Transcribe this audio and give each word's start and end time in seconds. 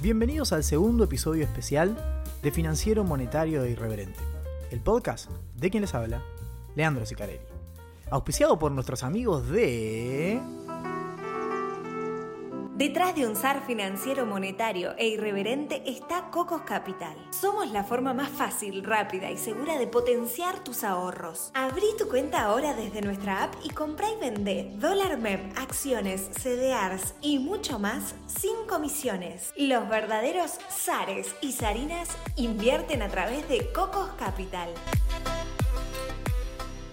Bienvenidos 0.00 0.52
al 0.52 0.62
segundo 0.62 1.02
episodio 1.02 1.42
especial 1.42 2.22
de 2.40 2.52
Financiero 2.52 3.02
Monetario 3.02 3.64
e 3.64 3.70
Irreverente, 3.70 4.20
el 4.70 4.78
podcast 4.78 5.28
de 5.56 5.70
quien 5.70 5.80
les 5.80 5.92
habla, 5.92 6.22
Leandro 6.76 7.04
Sicarelli. 7.04 7.40
Auspiciado 8.08 8.60
por 8.60 8.70
nuestros 8.70 9.02
amigos 9.02 9.48
de... 9.48 10.40
Detrás 12.78 13.16
de 13.16 13.26
un 13.26 13.34
SAR 13.34 13.66
financiero 13.66 14.24
monetario 14.24 14.94
e 14.98 15.08
irreverente 15.08 15.82
está 15.84 16.30
Cocos 16.30 16.62
Capital. 16.62 17.16
Somos 17.30 17.72
la 17.72 17.82
forma 17.82 18.14
más 18.14 18.28
fácil, 18.28 18.84
rápida 18.84 19.32
y 19.32 19.36
segura 19.36 19.76
de 19.80 19.88
potenciar 19.88 20.62
tus 20.62 20.84
ahorros. 20.84 21.50
Abrí 21.54 21.88
tu 21.98 22.06
cuenta 22.06 22.42
ahora 22.42 22.74
desde 22.74 23.00
nuestra 23.00 23.42
app 23.42 23.54
y 23.64 23.70
comprá 23.70 24.06
y 24.12 24.20
vendé 24.20 24.70
dólar 24.76 25.18
MEP, 25.18 25.58
acciones, 25.58 26.30
CDRs 26.40 27.16
y 27.20 27.40
mucho 27.40 27.80
más 27.80 28.14
sin 28.28 28.54
comisiones. 28.68 29.52
Los 29.56 29.88
verdaderos 29.88 30.52
SARes 30.68 31.34
y 31.42 31.50
SARINAS 31.50 32.10
invierten 32.36 33.02
a 33.02 33.08
través 33.08 33.48
de 33.48 33.72
Cocos 33.72 34.10
Capital. 34.10 34.70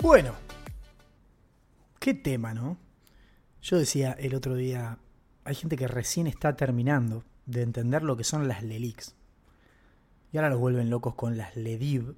Bueno, 0.01 0.33
qué 1.99 2.15
tema, 2.15 2.55
¿no? 2.55 2.75
Yo 3.61 3.77
decía 3.77 4.15
el 4.17 4.33
otro 4.33 4.55
día, 4.55 4.97
hay 5.45 5.55
gente 5.55 5.77
que 5.77 5.87
recién 5.87 6.27
está 6.27 6.55
terminando 6.55 7.23
de 7.45 7.61
entender 7.61 8.03
lo 8.03 8.17
que 8.17 8.23
son 8.23 8.47
las 8.47 8.63
LELIX. 8.63 9.15
Y 10.31 10.37
ahora 10.37 10.49
los 10.49 10.59
vuelven 10.59 10.89
locos 10.89 11.13
con 11.13 11.37
las 11.37 11.55
LEDIV. 11.55 12.15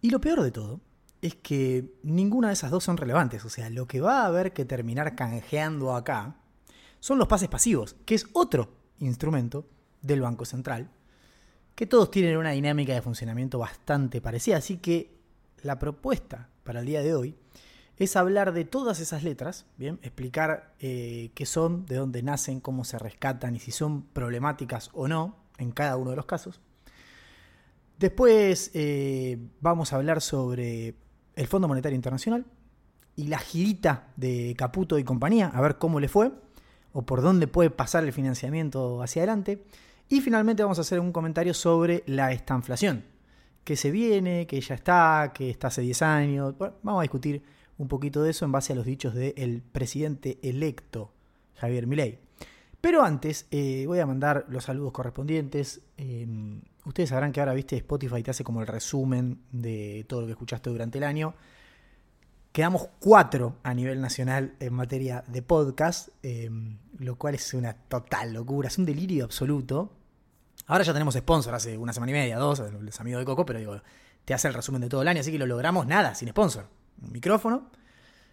Y 0.00 0.10
lo 0.10 0.20
peor 0.20 0.42
de 0.42 0.50
todo 0.50 0.80
es 1.20 1.34
que 1.34 1.92
ninguna 2.02 2.48
de 2.48 2.54
esas 2.54 2.70
dos 2.70 2.82
son 2.84 2.96
relevantes. 2.96 3.44
O 3.44 3.50
sea, 3.50 3.68
lo 3.68 3.86
que 3.86 4.00
va 4.00 4.22
a 4.22 4.26
haber 4.26 4.54
que 4.54 4.64
terminar 4.64 5.14
canjeando 5.14 5.94
acá 5.94 6.36
son 7.00 7.18
los 7.18 7.28
pases 7.28 7.48
pasivos, 7.48 7.96
que 8.06 8.14
es 8.14 8.26
otro 8.32 8.72
instrumento 8.98 9.68
del 10.00 10.22
Banco 10.22 10.46
Central, 10.46 10.90
que 11.74 11.86
todos 11.86 12.10
tienen 12.10 12.38
una 12.38 12.50
dinámica 12.50 12.94
de 12.94 13.02
funcionamiento 13.02 13.58
bastante 13.58 14.22
parecida. 14.22 14.56
Así 14.56 14.78
que 14.78 15.18
la 15.62 15.78
propuesta 15.78 16.48
para 16.64 16.80
el 16.80 16.86
día 16.86 17.02
de 17.02 17.14
hoy 17.14 17.36
es 17.98 18.16
hablar 18.16 18.52
de 18.52 18.64
todas 18.64 19.00
esas 19.00 19.24
letras, 19.24 19.66
¿bien? 19.76 19.98
explicar 20.02 20.74
eh, 20.78 21.32
qué 21.34 21.46
son, 21.46 21.84
de 21.86 21.96
dónde 21.96 22.22
nacen, 22.22 22.60
cómo 22.60 22.84
se 22.84 22.98
rescatan 22.98 23.56
y 23.56 23.58
si 23.58 23.72
son 23.72 24.02
problemáticas 24.02 24.90
o 24.92 25.08
no 25.08 25.36
en 25.58 25.72
cada 25.72 25.96
uno 25.96 26.10
de 26.10 26.16
los 26.16 26.26
casos. 26.26 26.60
Después 27.98 28.70
eh, 28.74 29.38
vamos 29.60 29.92
a 29.92 29.96
hablar 29.96 30.20
sobre 30.20 30.94
el 31.34 31.46
Fondo 31.48 31.66
Monetario 31.66 31.96
Internacional 31.96 32.46
y 33.16 33.24
la 33.26 33.38
girita 33.38 34.12
de 34.14 34.54
Caputo 34.56 34.98
y 34.98 35.04
compañía, 35.04 35.48
a 35.52 35.60
ver 35.60 35.78
cómo 35.78 35.98
le 35.98 36.08
fue 36.08 36.30
o 36.92 37.02
por 37.02 37.20
dónde 37.20 37.48
puede 37.48 37.70
pasar 37.70 38.04
el 38.04 38.12
financiamiento 38.12 39.02
hacia 39.02 39.22
adelante. 39.22 39.64
Y 40.08 40.20
finalmente 40.20 40.62
vamos 40.62 40.78
a 40.78 40.82
hacer 40.82 41.00
un 41.00 41.12
comentario 41.12 41.52
sobre 41.52 42.04
la 42.06 42.32
estanflación, 42.32 43.04
que 43.64 43.76
se 43.76 43.90
viene, 43.90 44.46
que 44.46 44.60
ya 44.60 44.76
está, 44.76 45.32
que 45.34 45.50
está 45.50 45.66
hace 45.66 45.82
10 45.82 46.02
años. 46.02 46.54
vamos 46.58 47.00
a 47.00 47.02
discutir 47.02 47.42
un 47.78 47.88
poquito 47.88 48.22
de 48.22 48.30
eso 48.30 48.44
en 48.44 48.52
base 48.52 48.72
a 48.72 48.76
los 48.76 48.84
dichos 48.84 49.14
del 49.14 49.62
presidente 49.62 50.38
electo 50.42 51.12
Javier 51.54 51.86
Milei. 51.86 52.18
Pero 52.80 53.02
antes 53.02 53.46
eh, 53.50 53.84
voy 53.86 53.98
a 54.00 54.06
mandar 54.06 54.46
los 54.48 54.64
saludos 54.64 54.92
correspondientes. 54.92 55.80
Em, 55.96 56.60
ustedes 56.84 57.08
sabrán 57.08 57.32
que 57.32 57.40
ahora, 57.40 57.54
viste, 57.54 57.76
Spotify 57.76 58.22
te 58.22 58.30
hace 58.30 58.44
como 58.44 58.60
el 58.60 58.66
resumen 58.66 59.40
de 59.50 60.04
todo 60.08 60.20
lo 60.20 60.26
que 60.26 60.32
escuchaste 60.32 60.70
durante 60.70 60.98
el 60.98 61.04
año. 61.04 61.34
Quedamos 62.52 62.88
cuatro 63.00 63.56
a 63.62 63.74
nivel 63.74 64.00
nacional 64.00 64.54
en 64.60 64.74
materia 64.74 65.24
de 65.26 65.42
podcast, 65.42 66.08
em, 66.22 66.78
lo 66.98 67.16
cual 67.16 67.34
es 67.34 67.54
una 67.54 67.74
total 67.74 68.32
locura, 68.32 68.68
es 68.68 68.78
un 68.78 68.86
delirio 68.86 69.24
absoluto. 69.24 69.92
Ahora 70.66 70.84
ya 70.84 70.92
tenemos 70.92 71.14
sponsor 71.14 71.54
hace 71.54 71.78
una 71.78 71.92
semana 71.92 72.10
y 72.10 72.14
media, 72.14 72.38
dos, 72.38 72.60
los 72.60 73.00
amigos 73.00 73.20
de 73.20 73.26
Coco, 73.26 73.44
pero 73.44 73.58
digo, 73.58 73.80
te 74.24 74.34
hace 74.34 74.48
el 74.48 74.54
resumen 74.54 74.80
de 74.80 74.88
todo 74.88 75.02
el 75.02 75.08
año, 75.08 75.20
así 75.20 75.32
que 75.32 75.38
lo 75.38 75.46
logramos 75.46 75.86
nada, 75.86 76.14
sin 76.14 76.28
sponsor 76.28 76.77
un 77.02 77.12
micrófono, 77.12 77.70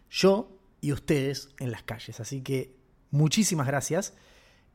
yo 0.09 0.57
y 0.81 0.91
ustedes 0.91 1.49
en 1.59 1.71
las 1.71 1.83
calles. 1.83 2.19
Así 2.19 2.41
que 2.41 2.75
muchísimas 3.11 3.67
gracias. 3.67 4.13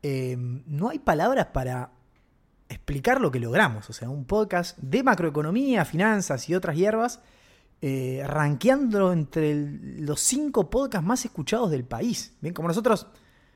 Eh, 0.03 0.37
no 0.39 0.89
hay 0.89 0.99
palabras 0.99 1.47
para 1.47 1.93
explicar 2.69 3.21
lo 3.21 3.31
que 3.31 3.41
logramos. 3.41 3.91
O 3.91 3.93
sea, 3.93 4.09
un 4.09 4.25
podcast 4.25 4.79
de 4.79 5.03
macroeconomía, 5.03 5.85
finanzas 5.85 6.49
y 6.49 6.55
otras 6.55 6.77
hierbas, 6.77 7.21
eh, 7.83 8.23
rankeando 8.27 9.13
entre 9.13 9.55
los 9.55 10.21
cinco 10.21 10.71
podcasts 10.71 11.07
más 11.07 11.25
escuchados 11.25 11.71
del 11.71 11.85
país. 11.85 12.35
Bien, 12.41 12.55
como 12.55 12.69
nosotros 12.69 13.07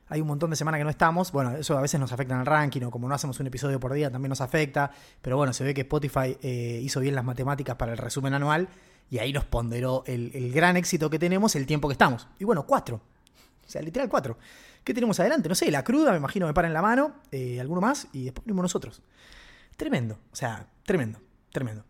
hay 0.08 0.20
un 0.20 0.26
montón 0.26 0.50
de 0.50 0.56
semanas 0.56 0.78
que 0.78 0.84
no 0.84 0.90
estamos, 0.90 1.32
bueno, 1.32 1.52
eso 1.56 1.78
a 1.78 1.80
veces 1.80 1.98
nos 1.98 2.12
afecta 2.12 2.34
en 2.34 2.40
el 2.40 2.46
ranking, 2.46 2.82
o 2.82 2.90
como 2.90 3.08
no 3.08 3.14
hacemos 3.14 3.40
un 3.40 3.46
episodio 3.46 3.80
por 3.80 3.92
día 3.94 4.10
también 4.10 4.28
nos 4.28 4.40
afecta, 4.40 4.90
pero 5.22 5.36
bueno, 5.36 5.52
se 5.52 5.64
ve 5.64 5.72
que 5.72 5.82
Spotify 5.82 6.36
eh, 6.42 6.80
hizo 6.82 7.00
bien 7.00 7.14
las 7.14 7.24
matemáticas 7.24 7.76
para 7.76 7.92
el 7.92 7.98
resumen 7.98 8.34
anual 8.34 8.68
y 9.10 9.18
ahí 9.18 9.32
nos 9.32 9.44
ponderó 9.44 10.02
el, 10.06 10.52
gran 10.52 10.76
éxito 10.76 11.10
que 11.10 11.18
tenemos, 11.18 11.54
el 11.56 11.66
tiempo 11.66 11.88
que 11.88 11.92
estamos. 11.92 12.26
Y 12.38 12.44
bueno, 12.44 12.66
cuatro. 12.66 12.96
O 13.66 13.70
sea, 13.70 13.82
literal 13.82 14.08
cuatro. 14.08 14.38
¿Qué 14.82 14.92
tenemos 14.92 15.18
adelante? 15.20 15.48
No 15.48 15.54
sé, 15.54 15.70
la 15.70 15.82
cruda, 15.84 16.10
me 16.10 16.18
imagino, 16.18 16.46
me 16.46 16.54
para 16.54 16.68
en 16.68 16.74
la 16.74 16.82
mano, 16.82 17.14
eh, 17.30 17.60
alguno 17.60 17.80
más, 17.80 18.08
y 18.12 18.24
después 18.24 18.44
venimos 18.44 18.64
nosotros. 18.64 19.02
Tremendo. 19.76 20.18
O 20.32 20.36
sea, 20.36 20.66
tremendo, 20.84 21.20
tremendo, 21.50 21.84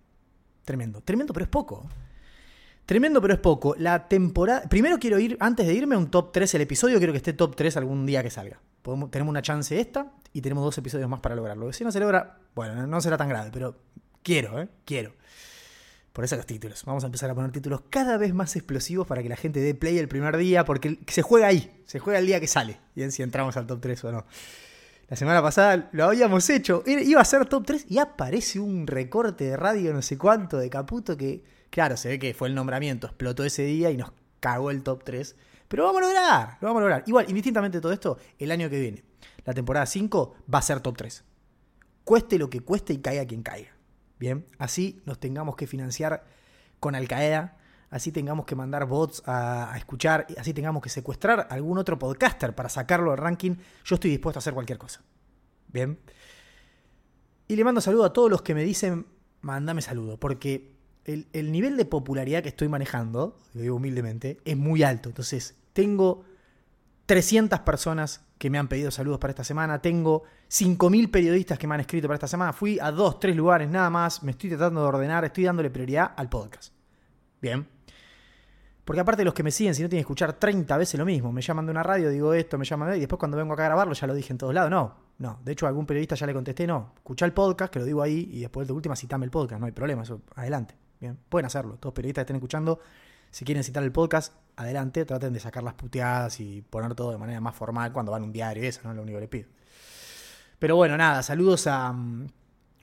tremendo. 0.65 1.01
Tremendo, 1.01 1.33
pero 1.33 1.45
es 1.45 1.51
poco. 1.51 1.89
Tremendo, 2.87 3.21
pero 3.23 3.35
es 3.35 3.41
poco. 3.41 3.75
La 3.79 4.09
temporada. 4.09 4.69
Primero 4.69 4.99
quiero 4.99 5.19
ir, 5.19 5.37
antes 5.41 5.67
de 5.67 5.75
irme, 5.75 5.95
a 5.95 5.99
un 5.99 6.11
top 6.11 6.33
3 6.33 6.55
el 6.55 6.61
episodio. 6.61 6.99
Quiero 6.99 7.13
que 7.13 7.17
esté 7.19 7.33
top 7.33 7.57
3 7.57 7.79
algún 7.79 8.05
día 8.05 8.23
que 8.23 8.31
salga. 8.31 8.61
tenemos 9.11 9.31
una 9.31 9.43
chance 9.43 9.81
esta 9.81 10.13
y 10.33 10.43
tenemos 10.43 10.63
dos 10.63 10.77
episodios 10.77 11.09
más 11.09 11.21
para 11.21 11.35
lograrlo. 11.35 11.73
Si 11.73 11.83
no 11.83 11.91
se 11.91 12.01
logra, 12.01 12.39
bueno, 12.55 12.87
no 12.87 13.01
será 13.01 13.17
tan 13.17 13.29
grave, 13.29 13.51
pero 13.53 13.77
quiero, 14.23 14.61
¿eh? 14.61 14.69
Quiero. 14.85 15.15
Por 16.15 16.25
eso 16.25 16.37
los 16.37 16.47
títulos. 16.47 16.85
Vamos 16.85 17.03
a 17.03 17.07
empezar 17.07 17.29
a 17.29 17.35
poner 17.35 17.51
títulos 17.51 17.83
cada 17.91 18.17
vez 18.19 18.33
más 18.33 18.55
explosivos 18.55 19.05
para 19.05 19.21
que 19.21 19.29
la 19.29 19.35
gente 19.35 19.59
dé 19.59 19.75
play 19.75 19.99
el 19.99 20.07
primer 20.07 20.37
día, 20.37 20.65
porque 20.65 21.01
se 21.09 21.23
juega 21.23 21.49
ahí, 21.49 21.83
se 21.87 21.99
juega 21.99 22.21
el 22.21 22.27
día 22.27 22.39
que 22.39 22.47
sale. 22.47 22.79
Bien, 22.95 23.11
si 23.11 23.25
entramos 23.25 23.57
al 23.57 23.67
top 23.67 23.81
3 23.81 24.05
o 24.05 24.13
no. 24.13 24.25
La 25.09 25.17
semana 25.17 25.43
pasada 25.43 25.91
lo 25.91 26.05
habíamos 26.05 26.49
hecho, 26.51 26.85
iba 26.87 27.21
a 27.21 27.25
ser 27.25 27.47
top 27.47 27.67
3 27.67 27.87
y 27.89 27.99
aparece 27.99 28.61
un 28.61 28.87
recorte 28.87 29.43
de 29.43 29.57
radio 29.57 29.93
no 29.93 30.03
sé 30.03 30.17
cuánto 30.17 30.57
de 30.57 30.71
Caputo 30.71 31.17
que, 31.17 31.43
claro, 31.69 31.97
se 31.97 32.11
ve 32.11 32.21
que 32.21 32.33
fue 32.33 32.47
el 32.47 32.55
nombramiento, 32.55 33.09
explotó 33.09 33.43
ese 33.43 33.65
día 33.65 33.91
y 33.91 33.97
nos 33.97 34.13
cagó 34.39 34.71
el 34.71 34.85
top 34.85 35.03
3. 35.03 35.35
Pero 35.67 35.83
vamos 35.83 36.01
a 36.01 36.05
lograr, 36.07 36.59
lo 36.61 36.69
vamos 36.69 36.79
a 36.79 36.83
lograr. 36.83 37.05
Igual, 37.09 37.27
indistintamente 37.29 37.79
de 37.79 37.83
todo 37.83 37.93
esto, 37.93 38.19
el 38.39 38.53
año 38.53 38.71
que 38.71 38.79
viene, 38.79 39.03
la 39.45 39.53
temporada 39.53 39.85
5 39.85 40.37
va 40.55 40.61
a 40.61 40.63
ser 40.63 40.79
top 40.79 40.97
3. 40.97 41.25
Cueste 42.05 42.39
lo 42.39 42.49
que 42.49 42.61
cueste 42.61 42.93
y 42.93 42.99
caiga 42.99 43.27
quien 43.27 43.43
caiga. 43.43 43.74
Bien, 44.25 44.47
así 44.57 45.03
nos 45.05 45.21
tengamos 45.21 45.55
que 45.55 45.67
financiar 45.67 46.25
con 46.81 46.95
Al 46.95 47.07
Qaeda, 47.07 47.59
así 47.91 48.11
tengamos 48.11 48.47
que 48.47 48.55
mandar 48.55 48.87
bots 48.87 49.23
a, 49.27 49.75
escuchar, 49.77 50.27
así 50.39 50.55
tengamos 50.55 50.83
que 50.83 50.89
secuestrar 50.89 51.47
algún 51.51 51.77
otro 51.77 51.99
podcaster 51.99 52.55
para 52.55 52.71
sacarlo 52.71 53.11
del 53.11 53.19
ranking, 53.19 53.57
yo 53.85 53.97
estoy 53.97 54.11
dispuesto 54.11 54.39
a 54.39 54.41
hacer 54.41 54.55
cualquier 54.55 54.79
cosa. 54.79 55.03
Bien. 55.69 55.99
Y 57.49 57.57
le 57.57 57.65
mando 57.65 57.83
saludo 57.83 58.07
a 58.07 58.15
todos 58.15 58.31
los 58.31 58.41
que 58.41 58.55
me 58.55 58.65
dicen, 58.65 59.05
mandame 59.43 59.83
saludo, 59.83 60.19
porque 60.19 60.73
el, 61.05 61.29
el 61.35 61.53
nivel 61.53 61.77
de 61.77 61.85
popularidad 61.85 62.43
que 62.43 62.49
estoy 62.49 62.69
manejando, 62.69 63.39
lo 63.53 63.61
digo 63.61 63.77
humildemente, 63.77 64.39
es 64.47 64.57
muy 64.57 64.85
alto. 64.85 65.11
Entonces, 65.11 65.55
tengo 65.75 66.25
300 67.05 67.61
personas 67.61 68.24
que 68.39 68.51
me 68.51 68.59
han 68.59 68.69
pedido 68.69 68.91
saludos 68.91 69.19
para 69.19 69.31
esta 69.31 69.45
semana. 69.45 69.81
Tengo 69.81 70.25
5.000 70.51 71.11
periodistas 71.11 71.59
que 71.59 71.67
me 71.67 71.75
han 71.75 71.81
escrito 71.81 72.09
para 72.09 72.17
esta 72.17 72.29
semana. 72.29 72.53
Fui 72.53 72.79
a 72.81 72.91
dos, 72.91 73.19
tres 73.19 73.37
lugares 73.37 73.69
nada 73.69 73.91
más. 73.91 74.23
Me 74.23 74.33
estoy 74.33 74.51
tratando 74.51 74.83
de 74.83 74.89
ordenar. 74.89 75.25
Estoy 75.25 75.45
dándole 75.45 75.71
prioridad 75.71 76.13
al 76.17 76.29
podcast. 76.29 76.73
Bien. 77.41 77.67
Porque 78.85 79.01
aparte 79.01 79.25
los 79.25 79.33
que 79.33 79.43
me 79.43 79.51
siguen, 79.51 79.75
si 79.75 79.83
no 79.83 79.89
tienen 79.89 80.03
que 80.03 80.07
escuchar 80.07 80.35
30 80.35 80.77
veces 80.77 80.99
lo 80.99 81.07
mismo, 81.07 81.33
me 81.33 81.41
llaman 81.41 81.65
de 81.65 81.71
una 81.71 81.83
radio, 81.83 82.11
digo 82.11 82.35
esto, 82.35 82.59
me 82.59 82.67
llaman 82.67 82.91
de... 82.91 82.99
Y 82.99 83.01
después 83.01 83.19
cuando 83.19 83.39
vengo 83.39 83.55
acá 83.55 83.63
a 83.63 83.69
grabarlo 83.69 83.95
ya 83.95 84.07
lo 84.07 84.15
dije 84.15 84.33
en 84.33 84.39
todos 84.39 84.53
lados. 84.53 84.71
No, 84.71 84.95
no. 85.19 85.41
De 85.43 85.53
hecho, 85.53 85.65
a 85.65 85.71
algún 85.71 85.87
periodista 85.87 86.15
ya 86.17 86.27
le 86.27 86.35
contesté, 86.35 86.67
no. 86.67 86.93
Escucha 86.97 87.25
el 87.25 87.33
podcast, 87.33 87.73
que 87.73 87.79
lo 87.79 87.87
digo 87.87 88.03
ahí, 88.03 88.29
y 88.31 88.41
después 88.41 88.67
de 88.67 88.75
última 88.75 88.95
citame 88.95 89.25
el 89.25 89.31
podcast. 89.31 89.59
No 89.59 89.67
hay 89.67 89.73
problema, 89.73 90.03
eso, 90.03 90.21
adelante. 90.35 90.77
Bien. 91.01 91.19
Pueden 91.29 91.47
hacerlo. 91.47 91.77
Todos 91.79 91.95
periodistas 91.95 92.23
que 92.23 92.27
estén 92.27 92.37
escuchando 92.37 92.79
si 93.35 93.45
quieren 93.45 93.65
citar 93.65 93.83
el 93.83 93.91
podcast, 93.91 94.33
adelante, 94.57 95.05
traten 95.05 95.33
de 95.33 95.41
sacar 95.41 95.63
las 95.63 95.75
puteadas 95.75 96.41
y 96.41 96.63
poner 96.63 96.95
todo 96.95 97.11
de 97.13 97.19
manera 97.19 97.41
más 97.41 97.55
formal 97.55 97.93
cuando 97.93 98.13
van 98.13 98.23
a 98.23 98.25
un 98.25 98.33
diario 98.33 98.65
y 98.65 98.67
eso, 98.67 98.81
¿no? 98.85 98.95
Lo 98.95 99.03
único 99.03 99.17
que 99.17 99.21
les 99.21 99.31
pido. 99.31 99.49
Pero 100.59 100.77
bueno, 100.77 100.97
nada, 100.97 101.23
saludos 101.23 101.67
a. 101.67 101.93
Mm, 101.93 102.29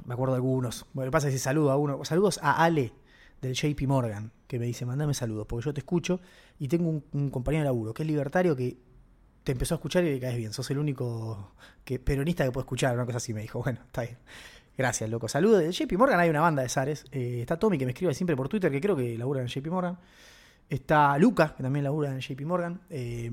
me 0.06 0.13
acuerdo 0.13 0.33
de 0.33 0.38
algunos. 0.38 0.85
Bueno, 0.94 1.06
lo 1.06 1.12
que 1.12 1.13
pasa 1.13 1.27
es 1.27 1.33
que 1.33 1.39
saludo 1.39 1.71
a 1.71 1.77
uno. 1.77 2.03
Saludos 2.06 2.39
a 2.41 2.63
Ale 2.63 2.94
del 3.41 3.53
JP 3.53 3.81
Morgan, 3.88 4.31
que 4.47 4.59
me 4.59 4.65
dice, 4.65 4.85
mandame 4.85 5.13
saludos, 5.13 5.47
porque 5.47 5.65
yo 5.65 5.73
te 5.73 5.79
escucho 5.79 6.19
y 6.59 6.68
tengo 6.68 7.01
un, 7.12 7.29
compañero 7.29 7.63
de 7.63 7.65
laburo 7.65 7.94
que 7.94 8.03
es 8.03 8.07
libertario 8.07 8.56
que 8.56 8.77
te 9.44 9.53
empezó 9.53 9.75
a 9.75 9.77
escuchar 9.77 10.03
y 10.03 10.12
le 10.12 10.19
caes 10.19 10.38
bien. 10.38 10.53
Sos 10.53 10.69
el 10.69 10.77
único 10.77 11.53
que, 11.83 12.00
peronista 12.00 12.45
que 12.45 12.51
puede 12.51 12.63
escuchar, 12.63 12.94
una 12.95 13.06
cosa 13.06 13.17
así 13.17 13.33
me 13.33 13.41
dijo. 13.41 13.59
Bueno, 13.63 13.79
está 13.85 14.03
bien. 14.03 14.17
Gracias, 14.77 15.09
loco. 15.09 15.27
Saludos. 15.27 15.59
De 15.59 15.71
JP 15.71 15.97
Morgan 15.97 16.19
hay 16.19 16.29
una 16.29 16.41
banda 16.41 16.62
de 16.62 16.69
Sares. 16.69 17.06
Eh, 17.12 17.39
está 17.41 17.57
Tommy 17.57 17.77
que 17.77 17.85
me 17.85 17.91
escribe 17.91 18.13
siempre 18.13 18.35
por 18.35 18.47
Twitter, 18.47 18.71
que 18.71 18.79
creo 18.79 18.95
que 18.95 19.17
labura 19.17 19.41
en 19.41 19.47
JP 19.47 19.67
Morgan. 19.67 19.97
Está 20.69 21.18
Luca, 21.18 21.54
que 21.56 21.63
también 21.63 21.84
labura 21.84 22.12
en 22.12 22.19
JP 22.19 22.42
Morgan, 22.46 22.81
eh, 22.90 23.30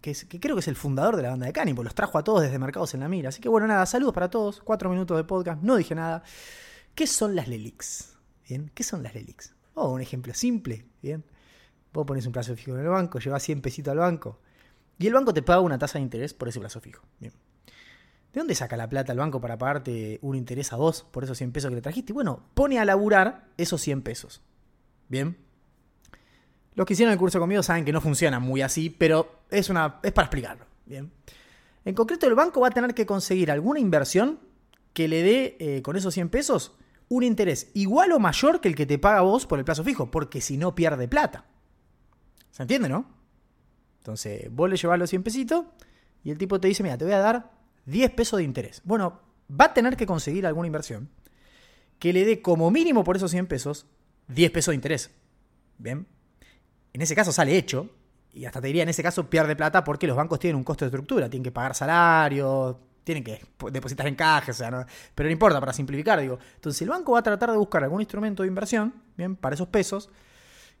que, 0.00 0.14
creo 0.40 0.56
que 0.56 0.60
es 0.60 0.68
el 0.68 0.74
fundador 0.74 1.16
de 1.16 1.22
la 1.22 1.30
banda 1.30 1.46
de 1.46 1.52
Cani, 1.52 1.72
pues 1.72 1.84
los 1.84 1.94
trajo 1.94 2.18
a 2.18 2.24
todos 2.24 2.42
desde 2.42 2.58
Mercados 2.58 2.94
en 2.94 3.00
la 3.00 3.08
Mira. 3.08 3.28
Así 3.28 3.40
que 3.40 3.48
bueno, 3.48 3.66
nada, 3.68 3.86
saludos 3.86 4.12
para 4.12 4.28
todos. 4.28 4.60
Cuatro 4.60 4.90
minutos 4.90 5.16
de 5.16 5.24
podcast, 5.24 5.62
no 5.62 5.76
dije 5.76 5.94
nada. 5.94 6.24
¿Qué 6.94 7.06
son 7.06 7.36
las 7.36 7.46
LELIX? 7.46 8.16
¿Bien? 8.48 8.70
¿Qué 8.74 8.82
son 8.82 9.04
las 9.04 9.14
LELIX? 9.14 9.54
Oh, 9.74 9.90
un 9.92 10.00
ejemplo 10.00 10.34
simple, 10.34 10.84
¿bien? 11.00 11.24
Vos 11.92 12.04
pones 12.06 12.26
un 12.26 12.32
plazo 12.32 12.56
fijo 12.56 12.72
en 12.72 12.80
el 12.80 12.88
banco, 12.88 13.18
llevas 13.18 13.42
100 13.42 13.62
pesitos 13.62 13.92
al 13.92 13.98
banco 13.98 14.40
y 14.98 15.06
el 15.06 15.14
banco 15.14 15.32
te 15.32 15.42
paga 15.42 15.60
una 15.60 15.78
tasa 15.78 15.98
de 15.98 16.02
interés 16.02 16.34
por 16.34 16.48
ese 16.48 16.60
plazo 16.60 16.80
fijo. 16.80 17.02
Bien. 17.18 17.32
¿De 18.32 18.38
dónde 18.38 18.54
saca 18.54 18.76
la 18.76 18.88
plata 18.88 19.12
el 19.12 19.18
banco 19.18 19.40
para 19.40 19.58
pagarte 19.58 20.18
un 20.22 20.36
interés 20.36 20.72
a 20.72 20.76
vos 20.76 21.06
por 21.10 21.24
esos 21.24 21.38
100 21.38 21.52
pesos 21.52 21.70
que 21.70 21.76
le 21.76 21.82
trajiste? 21.82 22.12
Bueno, 22.12 22.44
pone 22.54 22.78
a 22.78 22.84
laburar 22.84 23.48
esos 23.56 23.80
100 23.80 24.02
pesos. 24.02 24.42
Bien. 25.08 25.36
Los 26.74 26.86
que 26.86 26.92
hicieron 26.94 27.12
el 27.12 27.18
curso 27.18 27.38
conmigo 27.40 27.62
saben 27.62 27.84
que 27.84 27.92
no 27.92 28.00
funciona 28.00 28.38
muy 28.38 28.62
así, 28.62 28.90
pero 28.90 29.42
es, 29.50 29.68
para 29.68 30.00
explicarlo. 30.02 30.66
Bien. 30.86 31.10
En 31.84 31.94
concreto, 31.94 32.26
el 32.26 32.34
banco 32.34 32.60
va 32.60 32.68
a 32.68 32.70
tener 32.70 32.94
que 32.94 33.06
conseguir 33.06 33.50
alguna 33.50 33.80
inversión 33.80 34.38
que 34.92 35.08
le 35.08 35.22
dé 35.22 35.56
eh, 35.58 35.82
con 35.82 35.96
esos 35.96 36.14
100 36.14 36.28
pesos 36.28 36.76
un 37.08 37.24
interés 37.24 37.70
igual 37.74 38.12
o 38.12 38.18
mayor 38.18 38.60
que 38.60 38.68
el 38.68 38.76
que 38.76 38.86
te 38.86 38.98
paga 38.98 39.22
vos 39.22 39.46
por 39.46 39.58
el 39.58 39.64
plazo 39.64 39.82
fijo, 39.82 40.10
porque 40.10 40.40
si 40.40 40.56
no 40.56 40.74
pierde 40.74 41.08
plata. 41.08 41.44
¿Se 42.50 42.62
entiende, 42.62 42.88
no? 42.88 43.06
Entonces, 43.98 44.48
vos 44.50 44.70
le 44.70 44.76
llevas 44.76 44.98
los 44.98 45.10
100 45.10 45.22
pesitos 45.22 45.64
y 46.22 46.30
el 46.30 46.38
tipo 46.38 46.60
te 46.60 46.68
dice, 46.68 46.82
mira, 46.82 46.96
te 46.96 47.04
voy 47.04 47.14
a 47.14 47.18
dar 47.18 47.50
10 47.86 48.12
pesos 48.12 48.38
de 48.38 48.44
interés. 48.44 48.80
Bueno, 48.84 49.20
va 49.50 49.66
a 49.66 49.74
tener 49.74 49.96
que 49.96 50.06
conseguir 50.06 50.46
alguna 50.46 50.68
inversión 50.68 51.10
que 51.98 52.12
le 52.12 52.24
dé 52.24 52.40
como 52.40 52.70
mínimo 52.70 53.02
por 53.04 53.16
esos 53.16 53.30
100 53.32 53.46
pesos 53.46 53.86
10 54.28 54.50
pesos 54.52 54.72
de 54.72 54.76
interés. 54.76 55.10
¿Bien? 55.78 56.06
En 56.92 57.02
ese 57.02 57.14
caso 57.14 57.32
sale 57.32 57.56
hecho, 57.56 57.88
y 58.32 58.44
hasta 58.44 58.60
te 58.60 58.68
diría, 58.68 58.82
en 58.82 58.88
ese 58.88 59.02
caso 59.02 59.28
pierde 59.28 59.56
plata 59.56 59.82
porque 59.84 60.06
los 60.06 60.16
bancos 60.16 60.38
tienen 60.38 60.56
un 60.56 60.64
costo 60.64 60.84
de 60.84 60.88
estructura, 60.88 61.28
tienen 61.28 61.44
que 61.44 61.52
pagar 61.52 61.74
salarios, 61.74 62.76
tienen 63.04 63.24
que 63.24 63.40
depositar 63.72 64.06
en 64.06 64.14
caja, 64.14 64.52
o 64.52 64.54
sea, 64.54 64.70
no, 64.70 64.84
pero 65.14 65.28
no 65.28 65.32
importa, 65.32 65.58
para 65.60 65.72
simplificar, 65.72 66.20
digo. 66.20 66.38
Entonces 66.54 66.82
el 66.82 66.90
banco 66.90 67.12
va 67.12 67.20
a 67.20 67.22
tratar 67.22 67.50
de 67.50 67.56
buscar 67.56 67.82
algún 67.82 68.00
instrumento 68.00 68.42
de 68.42 68.48
inversión, 68.48 68.94
bien, 69.16 69.36
para 69.36 69.54
esos 69.54 69.68
pesos, 69.68 70.10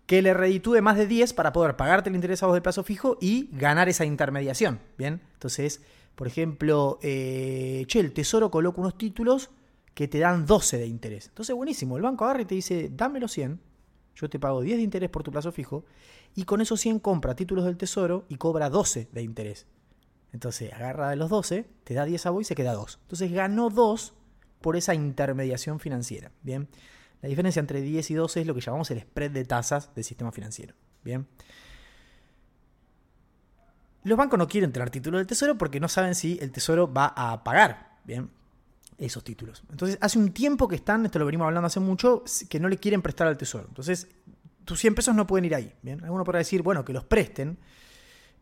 que 0.06 0.22
le 0.22 0.34
reditúe 0.34 0.82
más 0.82 0.96
de 0.96 1.06
10 1.06 1.32
para 1.34 1.52
poder 1.52 1.76
pagarte 1.76 2.08
el 2.08 2.16
interés 2.16 2.42
a 2.42 2.46
vos 2.46 2.54
del 2.54 2.62
plazo 2.62 2.82
fijo 2.82 3.16
y 3.20 3.48
ganar 3.52 3.88
esa 3.88 4.04
intermediación, 4.04 4.80
bien. 4.98 5.20
Entonces, 5.34 5.82
por 6.14 6.26
ejemplo, 6.26 6.98
eh, 7.02 7.84
che, 7.86 8.00
el 8.00 8.12
tesoro 8.12 8.50
coloca 8.50 8.80
unos 8.80 8.98
títulos 8.98 9.50
que 9.94 10.08
te 10.08 10.18
dan 10.18 10.46
12 10.46 10.78
de 10.78 10.86
interés. 10.86 11.28
Entonces, 11.28 11.54
buenísimo, 11.54 11.96
el 11.96 12.02
banco 12.02 12.24
agarra 12.24 12.42
y 12.42 12.44
te 12.44 12.54
dice, 12.54 12.90
dame 12.92 13.20
los 13.20 13.32
100, 13.32 13.60
yo 14.14 14.28
te 14.28 14.38
pago 14.38 14.60
10 14.60 14.76
de 14.78 14.82
interés 14.82 15.10
por 15.10 15.22
tu 15.22 15.30
plazo 15.30 15.52
fijo, 15.52 15.84
y 16.34 16.44
con 16.44 16.60
esos 16.60 16.80
100 16.80 17.00
compra 17.00 17.34
títulos 17.34 17.64
del 17.64 17.76
tesoro 17.76 18.24
y 18.28 18.36
cobra 18.36 18.70
12 18.70 19.08
de 19.12 19.22
interés. 19.22 19.66
Entonces 20.32 20.72
agarra 20.72 21.10
de 21.10 21.16
los 21.16 21.28
12, 21.28 21.66
te 21.84 21.94
da 21.94 22.04
10 22.04 22.26
a 22.26 22.30
vos 22.30 22.42
y 22.42 22.44
se 22.44 22.54
queda 22.54 22.72
2. 22.72 22.98
Entonces 23.02 23.32
ganó 23.32 23.70
2 23.70 24.14
por 24.60 24.76
esa 24.76 24.94
intermediación 24.94 25.80
financiera. 25.80 26.30
Bien. 26.42 26.68
La 27.22 27.28
diferencia 27.28 27.60
entre 27.60 27.80
10 27.80 28.10
y 28.10 28.14
12 28.14 28.40
es 28.42 28.46
lo 28.46 28.54
que 28.54 28.60
llamamos 28.60 28.90
el 28.90 29.00
spread 29.00 29.32
de 29.32 29.44
tasas 29.44 29.94
del 29.94 30.04
sistema 30.04 30.30
financiero. 30.32 30.74
Bien. 31.02 31.26
Los 34.04 34.16
bancos 34.16 34.38
no 34.38 34.46
quieren 34.46 34.72
tener 34.72 34.90
títulos 34.90 35.18
del 35.18 35.26
tesoro 35.26 35.58
porque 35.58 35.80
no 35.80 35.88
saben 35.88 36.14
si 36.14 36.38
el 36.40 36.52
tesoro 36.52 36.90
va 36.90 37.12
a 37.16 37.42
pagar. 37.44 37.98
Bien 38.04 38.30
esos 39.00 39.24
títulos. 39.24 39.62
Entonces, 39.70 39.98
hace 40.00 40.18
un 40.18 40.32
tiempo 40.32 40.68
que 40.68 40.76
están, 40.76 41.06
esto 41.06 41.18
lo 41.18 41.26
venimos 41.26 41.46
hablando 41.46 41.66
hace 41.66 41.80
mucho, 41.80 42.22
que 42.48 42.60
no 42.60 42.68
le 42.68 42.76
quieren 42.76 43.00
prestar 43.00 43.26
al 43.26 43.36
tesoro. 43.36 43.64
Entonces, 43.68 44.06
tus 44.64 44.78
100 44.78 44.94
pesos 44.94 45.14
no 45.14 45.26
pueden 45.26 45.46
ir 45.46 45.54
ahí. 45.54 45.72
Bien, 45.82 46.02
alguno 46.04 46.22
podrá 46.22 46.38
decir, 46.38 46.62
bueno, 46.62 46.84
que 46.84 46.92
los 46.92 47.04
presten. 47.04 47.58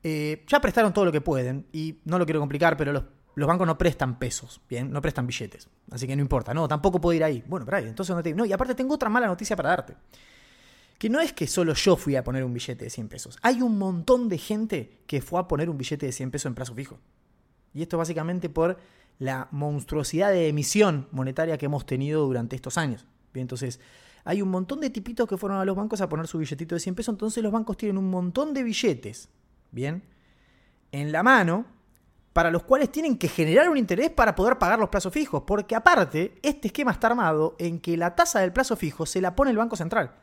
Eh, 0.03 0.45
ya 0.47 0.61
prestaron 0.61 0.93
todo 0.93 1.05
lo 1.05 1.13
que 1.13 1.21
pueden 1.21 1.67
y 1.73 2.01
no 2.05 2.19
lo 2.19 2.25
quiero 2.25 2.41
complicar, 2.41 2.77
pero 2.77 2.93
los, 2.93 3.05
bancos 3.35 3.67
no 3.67 3.79
prestan 3.79 4.19
pesos, 4.19 4.61
bien, 4.69 4.91
no 4.91 5.01
prestan 5.01 5.27
billetes. 5.27 5.69
Así 5.91 6.07
que 6.07 6.17
no 6.17 6.23
importa, 6.23 6.53
no, 6.53 6.67
tampoco 6.67 7.01
puedo 7.01 7.17
ir 7.17 7.23
ahí. 7.23 7.43
Bueno, 7.47 7.65
pero 7.65 7.79
ahí, 7.79 7.87
entonces 7.87 8.15
no 8.15 8.23
te... 8.23 8.35
No, 8.35 8.45
y 8.45 8.53
aparte 8.53 8.75
tengo 8.75 8.95
otra 8.95 9.09
mala 9.09 9.27
noticia 9.27 9.57
para 9.57 9.71
darte. 9.71 9.95
Que 10.99 11.09
no 11.09 11.21
es 11.21 11.33
que 11.33 11.47
solo 11.47 11.75
yo 11.75 11.97
fui 11.97 12.17
a 12.17 12.25
poner 12.25 12.43
un 12.43 12.53
billete 12.53 12.85
de 12.85 12.91
100 12.91 13.09
pesos. 13.09 13.39
Hay 13.43 13.63
un 13.63 13.79
montón 13.79 14.29
de 14.29 14.39
gente 14.39 15.03
que 15.07 15.21
fue 15.21 15.39
a 15.39 15.47
poner 15.47 15.71
un 15.71 15.79
billete 15.79 16.07
de 16.07 16.13
100 16.13 16.33
pesos 16.33 16.47
en 16.47 16.55
plazo 16.57 16.75
fijo. 16.75 16.99
Y 17.73 17.83
esto 17.83 17.97
básicamente 17.97 18.49
por 18.49 18.79
la 19.19 19.49
monstruosidad 19.51 20.31
de 20.31 20.49
emisión 20.49 21.09
monetaria 21.11 21.59
que 21.59 21.67
hemos 21.67 21.87
tenido 21.87 22.25
durante 22.27 22.57
estos 22.57 22.79
años. 22.79 23.07
Bien, 23.33 23.45
entonces, 23.45 23.81
hay 24.25 24.43
un 24.43 24.51
montón 24.51 24.81
de 24.81 24.91
tipitos 24.91 25.29
que 25.29 25.37
fueron 25.37 25.59
a 25.59 25.65
los 25.65 25.77
bancos 25.77 26.01
a 26.01 26.09
poner 26.09 26.27
su 26.27 26.39
billetito 26.39 26.75
de 26.75 26.81
100 26.81 26.95
pesos, 26.95 27.13
entonces 27.15 27.43
los 27.43 27.53
bancos 27.53 27.77
tienen 27.77 27.99
un 27.99 28.11
montón 28.11 28.55
de 28.55 28.63
billetes, 28.63 29.29
bien, 29.71 30.03
en 30.93 31.13
la 31.13 31.23
mano, 31.23 31.67
para 32.33 32.51
los 32.51 32.63
cuales 32.63 32.93
tienen 32.93 33.19
que 33.19 33.29
generar 33.29 33.69
un 33.69 33.77
interés 33.77 34.11
para 34.11 34.35
poder 34.35 34.59
pagar 34.59 34.79
los 34.79 34.91
plazos 34.91 35.13
fijos, 35.13 35.43
porque 35.47 35.75
aparte, 35.75 36.39
este 36.43 36.69
esquema 36.69 36.93
está 36.93 37.09
armado 37.09 37.57
en 37.59 37.81
que 37.81 37.97
la 37.97 38.15
tasa 38.15 38.41
del 38.41 38.53
plazo 38.53 38.77
fijo 38.77 39.07
se 39.07 39.21
la 39.21 39.35
pone 39.35 39.51
el 39.51 39.57
Banco 39.57 39.77
Central. 39.77 40.15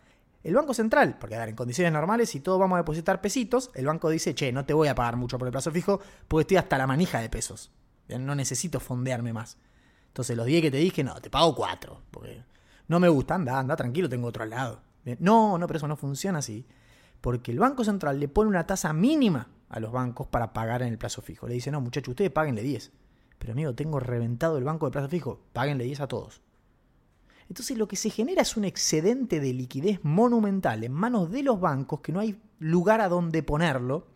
El 0.44 0.54
Banco 0.54 0.76
Central, 0.76 1.18
porque 1.20 1.36
a 1.36 1.40
ver, 1.40 1.50
en 1.50 1.56
condiciones 1.56 1.92
normales, 1.92 2.30
si 2.30 2.40
todos 2.40 2.60
vamos 2.60 2.76
a 2.76 2.82
depositar 2.82 3.20
pesitos, 3.20 3.72
el 3.74 3.88
banco 3.88 4.10
dice, 4.10 4.36
che, 4.36 4.52
no 4.52 4.64
te 4.64 4.76
voy 4.76 4.88
a 4.88 4.94
pagar 4.94 5.16
mucho 5.16 5.40
por 5.40 5.48
el 5.48 5.52
plazo 5.52 5.72
fijo, 5.72 6.00
porque 6.28 6.42
estoy 6.42 6.58
hasta 6.58 6.78
la 6.78 6.86
manija 6.86 7.20
de 7.20 7.30
pesos. 7.30 7.72
No 8.08 8.36
necesito 8.36 8.80
fondearme 8.80 9.34
más. 9.34 9.58
Entonces 10.08 10.38
los 10.38 10.46
10 10.46 10.62
que 10.62 10.72
te 10.72 10.78
dije, 10.78 11.04
no, 11.04 11.16
te 11.22 11.30
pago 11.30 11.56
4. 11.56 12.02
Porque 12.12 12.44
no 12.88 13.00
me 13.00 13.10
gusta, 13.10 13.36
anda, 13.36 13.60
anda, 13.60 13.76
tranquilo, 13.76 14.08
tengo 14.08 14.28
otro 14.28 14.44
al 14.44 14.52
lado. 14.52 14.82
No, 15.20 15.58
no, 15.58 15.68
pero 15.68 15.78
eso 15.78 15.88
no 15.88 15.98
funciona 15.98 16.40
así. 16.40 16.66
Porque 17.22 17.52
el 17.52 17.60
Banco 17.60 17.84
Central 17.84 18.20
le 18.20 18.28
pone 18.28 18.50
una 18.50 18.68
tasa 18.68 18.94
mínima 18.94 19.50
a 19.70 19.80
los 19.80 19.92
bancos 19.92 20.28
para 20.28 20.54
pagar 20.54 20.82
en 20.82 20.90
el 20.90 20.98
plazo 20.98 21.22
fijo. 21.22 21.48
Le 21.48 21.56
dice, 21.56 21.72
no, 21.72 21.82
muchachos, 21.82 22.10
ustedes 22.10 22.32
páguenle 22.32 22.62
10. 22.62 22.92
Pero 23.40 23.54
amigo, 23.54 23.74
tengo 23.74 24.00
reventado 24.00 24.58
el 24.58 24.64
banco 24.64 24.86
de 24.86 24.92
plazo 24.92 25.10
fijo, 25.10 25.42
páguenle 25.54 25.84
10 25.84 26.02
a 26.02 26.08
todos. 26.08 26.42
Entonces 27.50 27.78
lo 27.78 27.88
que 27.88 27.96
se 27.96 28.10
genera 28.10 28.42
es 28.42 28.58
un 28.58 28.66
excedente 28.66 29.40
de 29.40 29.54
liquidez 29.54 30.00
monumental 30.04 30.84
en 30.84 30.94
manos 30.94 31.32
de 31.32 31.44
los 31.44 31.60
bancos 31.60 32.02
que 32.02 32.12
no 32.12 32.20
hay 32.20 32.42
lugar 32.60 33.02
a 33.02 33.10
donde 33.10 33.44
ponerlo 33.44 34.08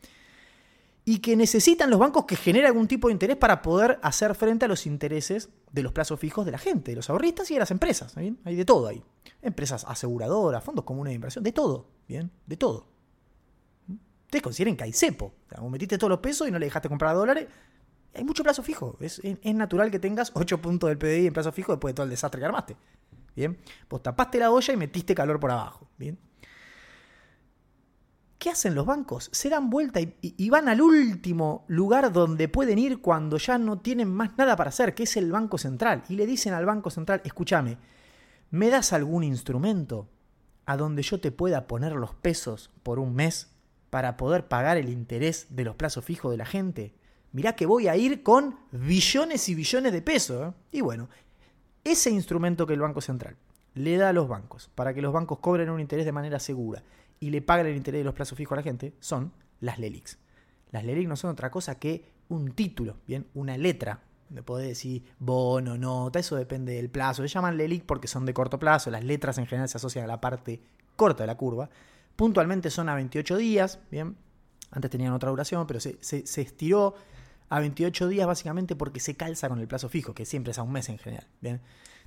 y 1.10 1.22
que 1.22 1.36
necesitan 1.36 1.90
los 1.90 1.98
bancos 1.98 2.26
que 2.26 2.36
generen 2.36 2.68
algún 2.68 2.88
tipo 2.88 3.08
de 3.08 3.14
interés 3.14 3.36
para 3.36 3.64
poder 3.64 3.98
hacer 4.04 4.36
frente 4.36 4.66
a 4.66 4.68
los 4.68 4.86
intereses 4.86 5.50
de 5.72 5.82
los 5.82 5.92
plazos 5.92 6.20
fijos 6.20 6.46
de 6.46 6.52
la 6.52 6.60
gente, 6.60 6.92
de 6.92 6.98
los 6.98 7.10
ahorristas 7.10 7.50
y 7.50 7.56
de 7.56 7.62
las 7.62 7.72
empresas. 7.72 8.16
Hay 8.16 8.56
de 8.56 8.64
todo 8.64 8.88
ahí. 8.88 9.04
Empresas 9.42 9.86
aseguradoras, 9.88 10.64
fondos 10.64 10.86
comunes 10.86 11.10
de 11.10 11.16
inversión, 11.16 11.44
de 11.44 11.52
todo. 11.52 11.88
¿Bien? 12.08 12.30
De 12.46 12.58
todo. 12.58 12.86
Ustedes 14.26 14.44
consideren 14.44 14.78
que 14.78 14.84
hay 14.84 14.94
cepo. 14.94 15.34
O 15.58 15.68
metiste 15.68 15.98
todos 15.98 16.12
los 16.12 16.20
pesos 16.20 16.48
y 16.48 16.52
no 16.52 16.60
le 16.60 16.68
dejaste 16.68 16.90
comprar 16.90 17.16
dólares. 17.16 17.48
Hay 18.14 18.24
mucho 18.24 18.44
plazo 18.44 18.62
fijo. 18.62 18.96
Es, 19.00 19.20
es, 19.24 19.56
natural 19.56 19.90
que 19.90 19.98
tengas 19.98 20.32
8 20.36 20.62
puntos 20.62 20.90
del 20.90 21.00
PDI 21.00 21.26
en 21.26 21.34
plazo 21.34 21.52
fijo 21.52 21.72
después 21.72 21.92
de 21.92 21.96
todo 21.96 22.04
el 22.04 22.12
desastre 22.12 22.40
que 22.40 22.46
armaste. 22.46 22.78
Bien. 23.36 23.58
Vos 23.90 24.04
tapaste 24.04 24.38
la 24.38 24.52
olla 24.52 24.76
y 24.76 24.78
metiste 24.78 25.16
calor 25.16 25.40
por 25.40 25.50
abajo. 25.50 25.88
Bien. 25.98 26.20
¿Qué 28.40 28.50
hacen 28.50 28.74
los 28.74 28.86
bancos? 28.86 29.30
Se 29.34 29.50
dan 29.50 29.70
vuelta 29.70 30.00
y, 30.00 30.50
van 30.50 30.70
al 30.70 30.80
último 30.80 31.66
lugar 31.68 32.14
donde 32.14 32.48
pueden 32.48 32.80
ir 32.80 33.02
cuando 33.02 33.38
ya 33.38 33.58
no 33.58 33.80
tienen 33.80 34.10
más 34.10 34.38
nada 34.38 34.56
para 34.56 34.70
hacer, 34.70 34.96
que 34.96 35.04
es 35.04 35.18
el 35.18 35.30
Banco 35.30 35.58
Central. 35.58 36.04
Y 36.08 36.16
le 36.16 36.26
dicen 36.26 36.54
al 36.54 36.66
Banco 36.66 36.90
Central, 36.90 37.22
escúchame, 37.26 37.78
¿me 38.50 38.70
das 38.70 38.94
algún 38.94 39.26
instrumento 39.26 40.08
a 40.66 40.78
donde 40.78 41.02
yo 41.02 41.20
te 41.20 41.34
pueda 41.34 41.68
poner 41.68 41.92
los 41.92 42.16
pesos 42.16 42.72
por 42.82 42.98
un 42.98 43.14
mes 43.14 43.52
para 43.90 44.16
poder 44.16 44.48
pagar 44.48 44.78
el 44.78 44.88
interés 44.88 45.48
de 45.50 45.66
los 45.66 45.76
plazos 45.76 46.06
fijos 46.06 46.32
de 46.32 46.38
la 46.38 46.46
gente? 46.46 46.94
Mirá 47.34 47.58
que 47.58 47.66
voy 47.66 47.90
a 47.90 47.98
ir 47.98 48.24
con 48.24 48.58
billones 48.72 49.50
y 49.50 49.56
billones 49.56 49.92
de 49.92 50.02
pesos. 50.02 50.48
¿eh? 50.48 50.78
Y 50.78 50.80
bueno, 50.80 51.10
ese 51.84 52.10
instrumento 52.10 52.66
que 52.66 52.74
el 52.74 52.80
Banco 52.80 53.02
Central 53.02 53.36
le 53.74 53.98
da 53.98 54.10
a 54.10 54.14
los 54.14 54.30
bancos 54.30 54.72
para 54.76 54.94
que 54.94 55.02
los 55.02 55.12
bancos 55.12 55.40
cobren 55.40 55.70
un 55.70 55.82
interés 55.82 56.06
de 56.06 56.14
manera 56.14 56.40
segura 56.40 56.84
y 57.20 57.30
le 57.30 57.42
pagan 57.42 57.68
el 57.68 57.76
interés 57.76 58.00
de 58.00 58.06
los 58.06 58.14
plazos 58.14 58.38
fijos 58.38 58.54
a 58.54 58.58
la 58.58 58.64
gente 58.64 58.94
son 59.00 59.34
las 59.60 59.80
LELIX. 59.80 60.18
Las 60.72 60.84
LELIX 60.84 61.10
no 61.10 61.16
son 61.16 61.32
otra 61.32 61.52
cosa 61.52 61.76
que 61.76 62.06
un 62.30 62.52
título, 62.52 62.98
bien, 63.08 63.28
una 63.34 63.58
letra. 63.58 64.04
Donde 64.30 64.44
podés 64.44 64.68
decir 64.68 65.04
bono, 65.18 65.76
nota, 65.78 66.20
eso 66.20 66.36
depende 66.36 66.74
del 66.74 66.90
plazo. 66.90 67.24
Se 67.24 67.28
llaman 67.28 67.58
LELIC 67.58 67.86
porque 67.86 68.08
son 68.08 68.26
de 68.28 68.34
corto 68.34 68.60
plazo. 68.60 68.92
Las 68.92 69.04
letras 69.04 69.40
en 69.40 69.48
general 69.48 69.68
se 69.68 69.78
asocian 69.78 70.06
a 70.06 70.08
la 70.08 70.22
parte 70.22 70.62
corta 70.96 71.24
de 71.24 71.28
la 71.28 71.36
curva. 71.36 71.70
Puntualmente 72.16 72.70
son 72.70 72.90
a 72.90 72.96
28 72.96 73.38
días, 73.38 73.80
bien. 73.90 74.18
Antes 74.70 74.92
tenían 74.92 75.14
otra 75.14 75.32
duración, 75.32 75.66
pero 75.66 75.80
se, 75.80 75.98
se 76.02 76.42
estiró 76.42 76.94
a 77.50 77.60
28 77.60 78.08
días 78.08 78.28
básicamente 78.28 78.76
porque 78.76 79.00
se 79.00 79.16
calza 79.16 79.50
con 79.50 79.60
el 79.60 79.68
plazo 79.68 79.90
fijo, 79.90 80.14
que 80.14 80.26
siempre 80.26 80.52
es 80.52 80.60
a 80.60 80.64
un 80.64 80.72
mes 80.72 80.90
en 80.90 81.00
general. 81.00 81.28
Bien. 81.42 81.62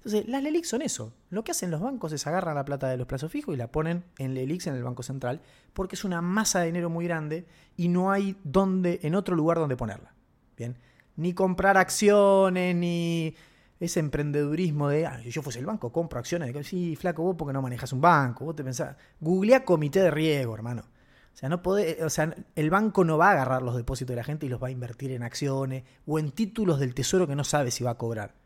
Entonces, 0.05 0.29
las 0.29 0.43
LELIX 0.43 0.69
son 0.69 0.83
eso. 0.83 1.13
Lo 1.31 1.45
que 1.45 1.53
hacen 1.53 1.71
los 1.71 1.81
bancos 1.81 2.13
es 2.13 2.27
agarrar 2.27 2.57
la 2.57 2.65
plata 2.65 2.89
de 2.89 2.97
los 2.97 3.07
plazos 3.07 3.31
fijos 3.31 3.55
y 3.55 3.57
la 3.57 3.71
ponen 3.71 4.03
en 4.19 4.35
LELIX 4.35 4.67
en 4.67 4.75
el 4.75 4.83
Banco 4.83 5.05
Central, 5.05 5.41
porque 5.73 5.95
es 5.95 6.05
una 6.05 6.21
masa 6.21 6.59
de 6.59 6.67
dinero 6.67 6.91
muy 6.91 7.05
grande 7.05 7.47
y 7.77 7.87
no 7.87 8.11
hay 8.11 8.37
donde, 8.43 8.99
en 9.05 9.15
otro 9.15 9.37
lugar 9.37 9.59
donde 9.59 9.77
ponerla. 9.77 10.13
Bien. 10.57 10.77
Ni 11.15 11.35
comprar 11.35 11.77
acciones, 11.77 12.75
ni 12.75 13.37
ese 13.79 14.01
emprendedurismo 14.01 14.89
de, 14.89 15.07
ah, 15.07 15.21
yo 15.21 15.41
fuese 15.41 15.61
el 15.61 15.67
banco, 15.67 15.93
compro 15.93 16.19
acciones. 16.19 16.67
Sí, 16.67 16.97
flaco, 16.97 17.23
vos 17.23 17.37
porque 17.39 17.53
no 17.53 17.63
manejas 17.63 17.93
un 17.93 18.01
banco, 18.01 18.45
vos 18.45 18.57
te 18.57 18.65
pensás. 18.65 18.97
Googlea 19.21 19.65
comité 19.65 20.01
de 20.01 20.11
riesgo, 20.11 20.53
hermano. 20.53 20.83
O 20.83 21.37
sea, 21.37 21.49
no 21.49 21.63
puede, 21.63 22.05
o 22.05 22.11
sea, 22.11 22.35
el 22.57 22.71
banco 22.71 23.05
no 23.05 23.19
va 23.19 23.29
a 23.29 23.33
agarrar 23.33 23.63
los 23.63 23.77
depósitos 23.77 24.11
de 24.11 24.17
la 24.17 24.25
gente 24.25 24.47
y 24.47 24.49
los 24.49 24.61
va 24.61 24.67
a 24.67 24.73
invertir 24.73 25.13
en 25.13 25.23
acciones 25.23 25.85
o 26.07 26.19
en 26.19 26.33
títulos 26.33 26.81
del 26.81 26.93
tesoro 26.93 27.29
que 27.29 27.37
no 27.37 27.45
sabe 27.45 27.71
si 27.71 27.85
va 27.85 27.93
a 27.93 27.99
cobrar. 27.99 28.42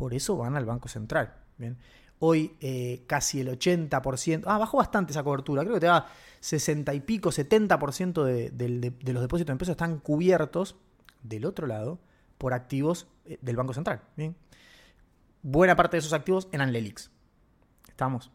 Por 0.00 0.14
eso 0.14 0.34
van 0.34 0.56
al 0.56 0.64
Banco 0.64 0.88
Central. 0.88 1.34
Hoy 2.20 2.56
eh, 2.62 3.04
casi 3.06 3.40
el 3.40 3.48
80%, 3.48 4.44
ah, 4.46 4.56
bajó 4.56 4.78
bastante 4.78 5.12
esa 5.12 5.22
cobertura, 5.22 5.60
creo 5.60 5.74
que 5.74 5.80
te 5.80 5.88
da 5.88 6.06
60 6.40 6.94
y 6.94 7.00
pico, 7.00 7.28
70% 7.28 8.24
de, 8.24 8.48
de, 8.48 9.12
los 9.12 9.20
depósitos 9.20 9.52
de 9.52 9.58
pesos 9.58 9.72
están 9.72 9.98
cubiertos 9.98 10.76
del 11.22 11.44
otro 11.44 11.66
lado 11.66 11.98
por 12.38 12.54
activos 12.54 13.08
eh, 13.26 13.38
del 13.42 13.56
Banco 13.56 13.74
Central. 13.74 14.00
Buena 15.42 15.76
parte 15.76 15.98
de 15.98 15.98
esos 15.98 16.14
activos 16.14 16.48
eran 16.50 16.72
LELIX. 16.72 17.10
¿Estamos? 17.86 18.32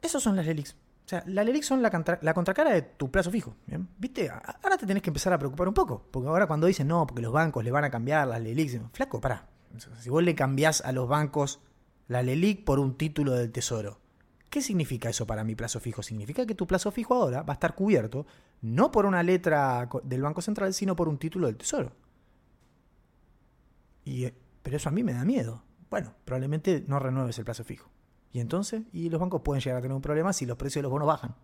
Esos 0.00 0.22
son 0.22 0.36
las 0.36 0.46
LELIX. 0.46 0.72
O 0.72 1.08
sea, 1.08 1.22
las 1.26 1.44
LELIX 1.44 1.66
son 1.66 1.82
la, 1.82 1.90
contracara 1.90 2.70
de 2.70 2.80
tu 2.80 3.10
plazo 3.10 3.30
fijo. 3.30 3.54
¿Viste? 3.98 4.30
Ahora 4.30 4.78
te 4.78 4.86
tenés 4.86 5.02
que 5.02 5.10
empezar 5.10 5.34
a 5.34 5.38
preocupar 5.38 5.68
un 5.68 5.74
poco. 5.74 6.02
Porque 6.10 6.28
ahora 6.30 6.46
cuando 6.46 6.66
dicen, 6.66 6.88
no, 6.88 7.06
porque 7.06 7.20
los 7.20 7.30
bancos 7.30 7.62
le 7.62 7.70
van 7.70 7.84
a 7.84 7.90
cambiar 7.90 8.26
las 8.26 8.40
LELIX. 8.40 8.80
Flaco, 8.94 9.20
pará. 9.20 9.46
Si 10.00 10.10
vos 10.10 10.22
le 10.22 10.34
cambiás 10.34 10.80
a 10.80 10.92
los 10.92 11.08
bancos 11.08 11.60
la 12.08 12.22
LELIC 12.22 12.64
por 12.64 12.78
un 12.78 12.96
título 12.96 13.32
del 13.32 13.52
tesoro. 13.52 14.00
¿Qué 14.50 14.62
significa 14.62 15.08
eso 15.08 15.26
para 15.26 15.44
mi 15.44 15.54
plazo 15.54 15.80
fijo? 15.80 16.02
Significa 16.02 16.46
que 16.46 16.54
tu 16.54 16.66
plazo 16.66 16.90
fijo 16.90 17.14
ahora 17.14 17.42
va 17.42 17.52
a 17.52 17.54
estar 17.54 17.74
cubierto 17.74 18.26
no 18.62 18.90
por 18.90 19.04
una 19.04 19.22
letra 19.22 19.88
del 20.04 20.22
Banco 20.22 20.40
Central, 20.40 20.72
sino 20.72 20.96
por 20.96 21.08
un 21.08 21.18
título 21.18 21.46
del 21.46 21.56
tesoro. 21.56 21.92
Y, 24.04 24.24
eh, 24.24 24.34
pero 24.62 24.76
eso 24.76 24.88
a 24.88 24.92
mí 24.92 25.02
me 25.02 25.12
da 25.12 25.24
miedo. 25.24 25.62
Bueno, 25.90 26.14
probablemente 26.24 26.84
no 26.86 26.98
renueves 26.98 27.38
el 27.38 27.44
plazo 27.44 27.64
fijo. 27.64 27.90
Y 28.32 28.40
entonces, 28.40 28.82
y 28.92 29.10
los 29.10 29.20
bancos 29.20 29.42
pueden 29.42 29.62
llegar 29.62 29.78
a 29.78 29.82
tener 29.82 29.94
un 29.94 30.02
problema 30.02 30.32
si 30.32 30.46
los 30.46 30.56
precios 30.56 30.80
de 30.80 30.82
los 30.84 30.92
bonos 30.92 31.08
bajan 31.08 31.34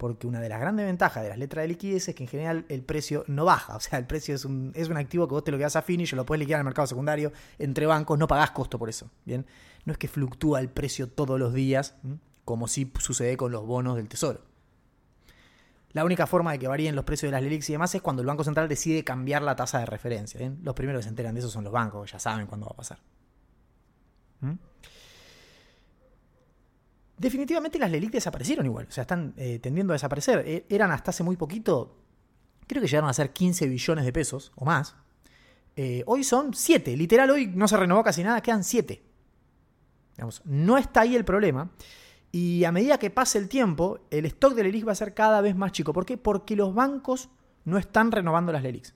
porque 0.00 0.26
una 0.26 0.40
de 0.40 0.48
las 0.48 0.58
grandes 0.58 0.86
ventajas 0.86 1.22
de 1.22 1.28
las 1.28 1.36
letras 1.36 1.62
de 1.62 1.68
liquidez 1.68 2.08
es 2.08 2.14
que 2.14 2.22
en 2.22 2.28
general 2.30 2.64
el 2.70 2.82
precio 2.82 3.22
no 3.28 3.44
baja. 3.44 3.76
O 3.76 3.80
sea, 3.80 3.98
el 3.98 4.06
precio 4.06 4.34
es 4.34 4.46
un, 4.46 4.72
es 4.74 4.88
un 4.88 4.96
activo 4.96 5.28
que 5.28 5.34
vos 5.34 5.44
te 5.44 5.50
lo 5.50 5.58
quedas 5.58 5.76
a 5.76 5.82
finish, 5.82 6.14
lo 6.14 6.24
puedes 6.24 6.38
liquidar 6.38 6.56
en 6.56 6.62
el 6.62 6.64
mercado 6.64 6.86
secundario 6.86 7.32
entre 7.58 7.84
bancos, 7.84 8.18
no 8.18 8.26
pagás 8.26 8.50
costo 8.52 8.78
por 8.78 8.88
eso. 8.88 9.10
Bien, 9.26 9.44
no 9.84 9.92
es 9.92 9.98
que 9.98 10.08
fluctúa 10.08 10.58
el 10.60 10.70
precio 10.70 11.06
todos 11.10 11.38
los 11.38 11.52
días, 11.52 11.96
como 12.46 12.66
sí 12.66 12.90
sucede 12.98 13.36
con 13.36 13.52
los 13.52 13.66
bonos 13.66 13.96
del 13.96 14.08
tesoro. 14.08 14.40
La 15.92 16.06
única 16.06 16.26
forma 16.26 16.52
de 16.52 16.58
que 16.58 16.66
varíen 16.66 16.96
los 16.96 17.04
precios 17.04 17.28
de 17.28 17.32
las 17.32 17.42
LELIX 17.42 17.68
y 17.68 17.72
demás 17.72 17.94
es 17.94 18.00
cuando 18.00 18.22
el 18.22 18.26
Banco 18.26 18.42
Central 18.42 18.70
decide 18.70 19.04
cambiar 19.04 19.42
la 19.42 19.54
tasa 19.54 19.80
de 19.80 19.86
referencia. 19.86 20.50
Los 20.62 20.74
primeros 20.74 21.00
que 21.00 21.02
se 21.02 21.08
enteran 21.10 21.34
de 21.34 21.40
eso 21.40 21.50
son 21.50 21.64
los 21.64 21.72
bancos, 21.74 22.10
ya 22.10 22.18
saben 22.18 22.46
cuándo 22.46 22.64
va 22.64 22.72
a 22.72 22.76
pasar. 22.76 22.98
Definitivamente 27.20 27.78
las 27.78 27.90
LELIC 27.90 28.12
desaparecieron 28.12 28.64
igual, 28.64 28.86
o 28.88 28.90
sea, 28.90 29.02
están 29.02 29.34
eh, 29.36 29.58
tendiendo 29.58 29.92
a 29.92 29.96
desaparecer. 29.96 30.42
E, 30.46 30.66
eran 30.70 30.90
hasta 30.90 31.10
hace 31.10 31.22
muy 31.22 31.36
poquito, 31.36 31.98
creo 32.66 32.80
que 32.80 32.88
llegaron 32.88 33.10
a 33.10 33.12
ser 33.12 33.30
15 33.30 33.68
billones 33.68 34.04
de 34.06 34.12
pesos 34.12 34.52
o 34.56 34.64
más. 34.64 34.96
Eh, 35.76 36.02
hoy 36.06 36.24
son 36.24 36.54
7, 36.54 36.96
literal 36.96 37.30
hoy 37.30 37.46
no 37.46 37.68
se 37.68 37.76
renovó 37.76 38.02
casi 38.02 38.24
nada, 38.24 38.40
quedan 38.40 38.64
7. 38.64 39.02
no 40.44 40.78
está 40.78 41.02
ahí 41.02 41.14
el 41.14 41.24
problema. 41.24 41.70
Y 42.32 42.64
a 42.64 42.72
medida 42.72 42.98
que 42.98 43.10
pase 43.10 43.38
el 43.38 43.48
tiempo, 43.48 44.06
el 44.10 44.24
stock 44.26 44.54
de 44.54 44.62
LELIX 44.62 44.88
va 44.88 44.92
a 44.92 44.94
ser 44.94 45.14
cada 45.14 45.40
vez 45.40 45.56
más 45.56 45.72
chico. 45.72 45.92
¿Por 45.92 46.06
qué? 46.06 46.16
Porque 46.16 46.54
los 46.54 46.72
bancos 46.74 47.28
no 47.64 47.76
están 47.76 48.12
renovando 48.12 48.52
las 48.52 48.62
LELIX. 48.62 48.94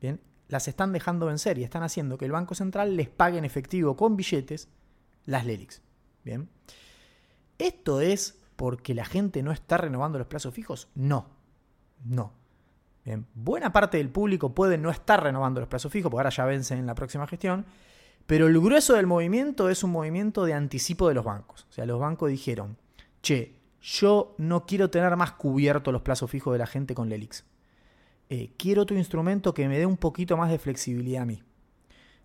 Bien, 0.00 0.20
las 0.46 0.68
están 0.68 0.92
dejando 0.92 1.26
vencer 1.26 1.58
y 1.58 1.64
están 1.64 1.82
haciendo 1.82 2.16
que 2.18 2.26
el 2.26 2.32
Banco 2.32 2.54
Central 2.54 2.96
les 2.96 3.08
pague 3.08 3.38
en 3.38 3.44
efectivo 3.44 3.96
con 3.96 4.16
billetes 4.16 4.68
las 5.24 5.46
LELIX. 5.46 5.82
Bien. 6.22 6.48
¿Esto 7.60 8.00
es 8.00 8.40
porque 8.56 8.94
la 8.94 9.04
gente 9.04 9.42
no 9.42 9.52
está 9.52 9.76
renovando 9.76 10.18
los 10.18 10.26
plazos 10.26 10.54
fijos? 10.54 10.88
No, 10.94 11.26
no. 12.04 12.32
buena 13.34 13.70
parte 13.70 13.98
del 13.98 14.08
público 14.08 14.54
puede 14.54 14.78
no 14.78 14.90
estar 14.90 15.22
renovando 15.22 15.60
los 15.60 15.68
plazos 15.68 15.92
fijos, 15.92 16.10
porque 16.10 16.20
ahora 16.20 16.30
ya 16.30 16.46
vencen 16.46 16.78
en 16.78 16.86
la 16.86 16.94
próxima 16.94 17.26
gestión, 17.26 17.66
pero 18.26 18.46
el 18.46 18.58
grueso 18.58 18.94
del 18.94 19.06
movimiento 19.06 19.68
es 19.68 19.84
un 19.84 19.90
movimiento 19.90 20.46
de 20.46 20.54
anticipo 20.54 21.06
de 21.06 21.14
los 21.14 21.24
bancos. 21.24 21.66
O 21.68 21.72
sea, 21.72 21.84
los 21.84 22.00
bancos 22.00 22.30
dijeron, 22.30 22.78
che, 23.20 23.56
yo 23.82 24.34
no 24.38 24.64
quiero 24.64 24.88
tener 24.88 25.14
más 25.16 25.32
cubierto 25.32 25.92
los 25.92 26.00
plazos 26.00 26.30
fijos 26.30 26.54
de 26.54 26.58
la 26.60 26.66
gente 26.66 26.94
con 26.94 27.10
Lelix. 27.10 27.44
Eh, 28.30 28.54
quiero 28.56 28.82
otro 28.82 28.96
instrumento 28.96 29.52
que 29.52 29.68
me 29.68 29.78
dé 29.78 29.84
un 29.84 29.98
poquito 29.98 30.36
más 30.38 30.50
de 30.50 30.58
flexibilidad 30.58 31.24
a 31.24 31.26
mí. 31.26 31.42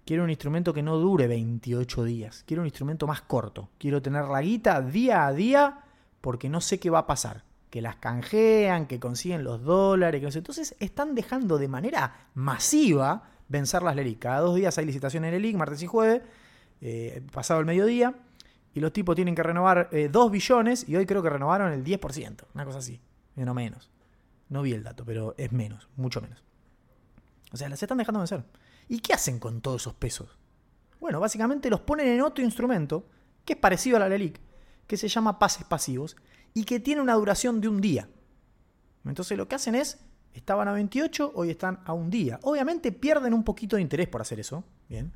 Quiero 0.06 0.24
un 0.24 0.30
instrumento 0.30 0.72
que 0.72 0.84
no 0.84 0.98
dure 0.98 1.28
28 1.28 2.04
días. 2.04 2.44
Quiero 2.46 2.62
un 2.62 2.68
instrumento 2.68 3.08
más 3.08 3.22
corto. 3.22 3.70
Quiero 3.80 4.04
tener 4.04 4.26
la 4.26 4.42
guita 4.42 4.82
día 4.82 5.26
a 5.26 5.34
día 5.34 5.80
porque 6.22 6.48
no 6.48 6.62
sé 6.62 6.80
qué 6.80 6.92
va 6.92 7.00
a 7.00 7.08
pasar. 7.08 7.44
Que 7.72 7.82
las 7.82 7.96
canjean, 7.96 8.86
que 8.86 9.00
consiguen 9.00 9.44
los 9.44 9.64
dólares. 9.64 10.36
Entonces 10.36 10.76
están 10.80 11.16
dejando 11.16 11.58
de 11.58 11.68
manera 11.68 12.28
masiva 12.36 13.24
vencer 13.48 13.82
las 13.82 13.96
LELIC. 13.96 14.20
Cada 14.20 14.42
dos 14.42 14.56
días 14.56 14.78
hay 14.78 14.86
licitación 14.86 15.26
en 15.26 15.32
LELIC, 15.32 15.56
martes 15.56 15.82
y 15.82 15.88
jueves, 15.88 16.22
eh, 16.82 17.24
pasado 17.34 17.60
el 17.60 17.66
mediodía. 17.66 18.14
Y 18.76 18.82
los 18.82 18.94
tipos 18.94 19.16
tienen 19.16 19.34
que 19.34 19.42
renovar 19.42 19.90
2 19.92 19.92
eh, 19.94 20.32
billones 20.32 20.88
y 20.88 20.96
hoy 20.98 21.08
creo 21.08 21.24
que 21.24 21.30
renovaron 21.32 21.74
el 21.74 21.84
10%. 21.84 22.44
Una 22.54 22.64
cosa 22.64 22.78
así. 22.78 23.02
No 23.36 23.56
menos. 23.56 23.90
No 24.50 24.62
vi 24.62 24.74
el 24.74 24.84
dato, 24.84 25.04
pero 25.04 25.34
es 25.38 25.52
menos, 25.52 25.90
mucho 25.96 26.22
menos. 26.22 26.44
O 27.52 27.58
sea, 27.58 27.70
las 27.70 27.82
están 27.82 27.98
dejando 27.98 28.20
vencer. 28.20 28.44
¿Y 28.88 29.00
qué 29.00 29.14
hacen 29.14 29.40
con 29.40 29.62
todos 29.62 29.82
esos 29.82 29.94
pesos? 29.94 30.38
Bueno, 31.00 31.20
básicamente 31.20 31.70
los 31.70 31.82
ponen 31.82 32.08
en 32.08 32.22
otro 32.22 32.44
instrumento 32.44 33.06
que 33.44 33.54
es 33.54 33.60
parecido 33.60 33.98
a 33.98 34.00
la 34.00 34.10
LELIC, 34.10 34.40
que 34.88 34.98
se 34.98 35.08
llama 35.08 35.40
pases 35.40 35.66
pasivos 35.66 36.16
y 36.54 36.64
que 36.64 36.80
tiene 36.80 37.02
una 37.02 37.14
duración 37.14 37.62
de 37.62 37.68
un 37.68 37.82
día. 37.82 38.10
Entonces 39.06 39.38
lo 39.38 39.48
que 39.48 39.56
hacen 39.56 39.76
es, 39.76 40.00
estaban 40.34 40.68
a 40.68 40.74
28, 40.74 41.32
hoy 41.36 41.52
están 41.52 41.80
a 41.86 41.94
un 41.94 42.10
día. 42.10 42.40
Obviamente 42.44 42.92
pierden 42.92 43.34
un 43.34 43.44
poquito 43.44 43.76
de 43.76 43.82
interés 43.82 44.08
por 44.08 44.22
hacer 44.22 44.40
eso, 44.40 44.64
¿bien? 44.90 45.14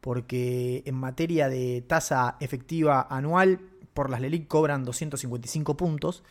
Porque 0.00 0.82
en 0.84 0.96
materia 0.96 1.48
de 1.48 1.82
tasa 1.86 2.36
efectiva 2.40 3.06
anual, 3.08 3.60
por 3.94 4.10
las 4.10 4.20
LELIC 4.20 4.48
cobran 4.48 4.84
255 4.84 5.76
puntos 5.76 6.24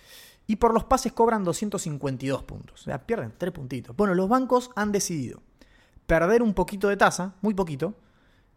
y 0.48 0.58
por 0.58 0.74
los 0.74 0.84
pases 0.84 1.14
cobran 1.14 1.44
252 1.44 2.44
puntos. 2.44 2.82
O 2.82 2.84
sea, 2.84 3.06
pierden 3.06 3.34
3 3.38 3.52
puntitos. 3.54 3.96
Bueno, 3.96 4.14
los 4.14 4.28
bancos 4.28 4.72
han 4.76 4.92
decidido 4.92 5.42
perder 6.12 6.42
un 6.42 6.54
poquito 6.54 6.90
de 6.90 6.98
tasa, 6.98 7.36
muy 7.40 7.54
poquito, 7.54 7.96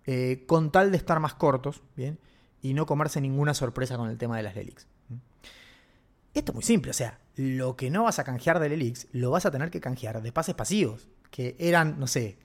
eh, 0.07 0.43
con 0.49 0.73
tal 0.73 0.91
de 0.91 0.97
estar 0.97 1.21
más 1.21 1.35
cortos, 1.35 1.85
¿bien? 1.95 2.19
Y 2.63 2.75
no 2.75 2.85
comerse 2.85 3.21
ninguna 3.21 3.55
sorpresa 3.55 3.97
con 3.97 4.11
el 4.11 4.19
tema 4.19 4.37
de 4.37 4.43
las 4.43 4.57
Lelix. 4.57 4.89
Esto 6.35 6.51
es 6.51 6.55
muy 6.55 6.65
simple, 6.65 6.91
o 6.91 6.95
sea, 6.95 7.21
lo 7.37 7.77
que 7.77 7.91
no 7.91 8.03
vas 8.03 8.19
a 8.19 8.25
canjear 8.25 8.59
de 8.59 8.71
Lelix, 8.71 9.07
lo 9.13 9.31
vas 9.31 9.47
a 9.47 9.53
tener 9.53 9.71
que 9.71 9.81
canjear 9.81 10.21
de 10.21 10.33
pases 10.33 10.57
pasivos, 10.57 11.07
que 11.31 11.55
eran, 11.61 12.01
no 12.01 12.09
sé, 12.09 12.39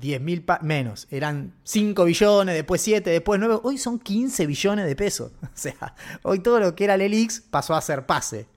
10 0.00 0.20
mil 0.20 0.44
menos, 0.60 1.08
eran 1.10 1.54
5 1.64 2.04
billones, 2.04 2.54
después 2.54 2.82
7, 2.82 3.08
después 3.08 3.40
9, 3.40 3.60
hoy 3.62 3.78
son 3.78 3.98
15 3.98 4.46
billones 4.46 4.84
de 4.84 4.96
pesos. 4.96 5.32
O 5.42 5.48
sea, 5.54 5.94
hoy 6.24 6.40
todo 6.40 6.60
lo 6.60 6.74
que 6.74 6.84
era 6.84 6.98
Lelix 6.98 7.40
pasó 7.40 7.74
a 7.74 7.80
ser 7.80 8.04
pase. 8.04 8.48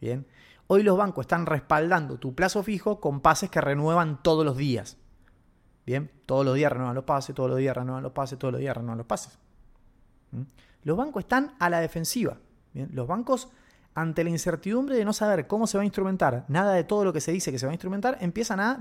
Bien. 0.00 0.26
Hoy 0.66 0.82
los 0.82 0.96
bancos 0.96 1.24
están 1.24 1.44
respaldando 1.44 2.18
tu 2.18 2.34
plazo 2.34 2.62
fijo 2.62 3.00
con 3.00 3.20
pases 3.20 3.50
que 3.50 3.60
renuevan 3.60 4.22
todos 4.22 4.42
los 4.42 4.56
días. 4.56 4.96
Bien, 5.86 6.10
todos 6.26 6.44
los 6.44 6.56
días 6.56 6.72
renuevan 6.72 6.96
los 6.96 7.04
pases, 7.04 7.34
todos 7.34 7.48
los 7.48 7.58
días 7.58 7.76
renuevan 7.76 8.02
los 8.02 8.12
pases, 8.12 8.38
todos 8.38 8.52
los 8.52 8.60
días 8.60 8.76
renuevan 8.76 8.98
los 8.98 9.06
pases. 9.06 9.38
¿Mm? 10.32 10.42
Los 10.82 10.96
bancos 10.96 11.22
están 11.22 11.54
a 11.60 11.70
la 11.70 11.80
defensiva. 11.80 12.38
Bien, 12.74 12.90
los 12.92 13.06
bancos, 13.06 13.48
ante 13.94 14.24
la 14.24 14.30
incertidumbre 14.30 14.96
de 14.96 15.04
no 15.04 15.12
saber 15.12 15.46
cómo 15.46 15.68
se 15.68 15.78
va 15.78 15.82
a 15.82 15.84
instrumentar, 15.84 16.44
nada 16.48 16.72
de 16.72 16.84
todo 16.84 17.04
lo 17.04 17.12
que 17.12 17.20
se 17.20 17.32
dice 17.32 17.52
que 17.52 17.58
se 17.58 17.66
va 17.66 17.70
a 17.70 17.74
instrumentar, 17.74 18.18
empiezan 18.20 18.60
a 18.60 18.80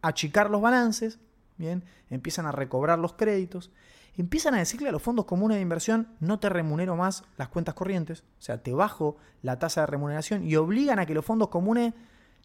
achicar 0.00 0.48
los 0.48 0.62
balances, 0.62 1.18
bien, 1.56 1.84
empiezan 2.08 2.46
a 2.46 2.52
recobrar 2.52 2.98
los 2.98 3.14
créditos, 3.14 3.72
empiezan 4.16 4.54
a 4.54 4.58
decirle 4.58 4.88
a 4.88 4.92
los 4.92 5.02
fondos 5.02 5.24
comunes 5.24 5.56
de 5.56 5.62
inversión, 5.62 6.08
no 6.20 6.38
te 6.38 6.48
remunero 6.48 6.96
más 6.96 7.24
las 7.36 7.48
cuentas 7.48 7.74
corrientes, 7.74 8.22
o 8.38 8.42
sea, 8.42 8.62
te 8.62 8.72
bajo 8.72 9.16
la 9.42 9.58
tasa 9.58 9.82
de 9.82 9.88
remuneración 9.88 10.44
y 10.46 10.56
obligan 10.56 11.00
a 11.00 11.06
que 11.06 11.14
los 11.14 11.24
fondos 11.24 11.48
comunes 11.48 11.94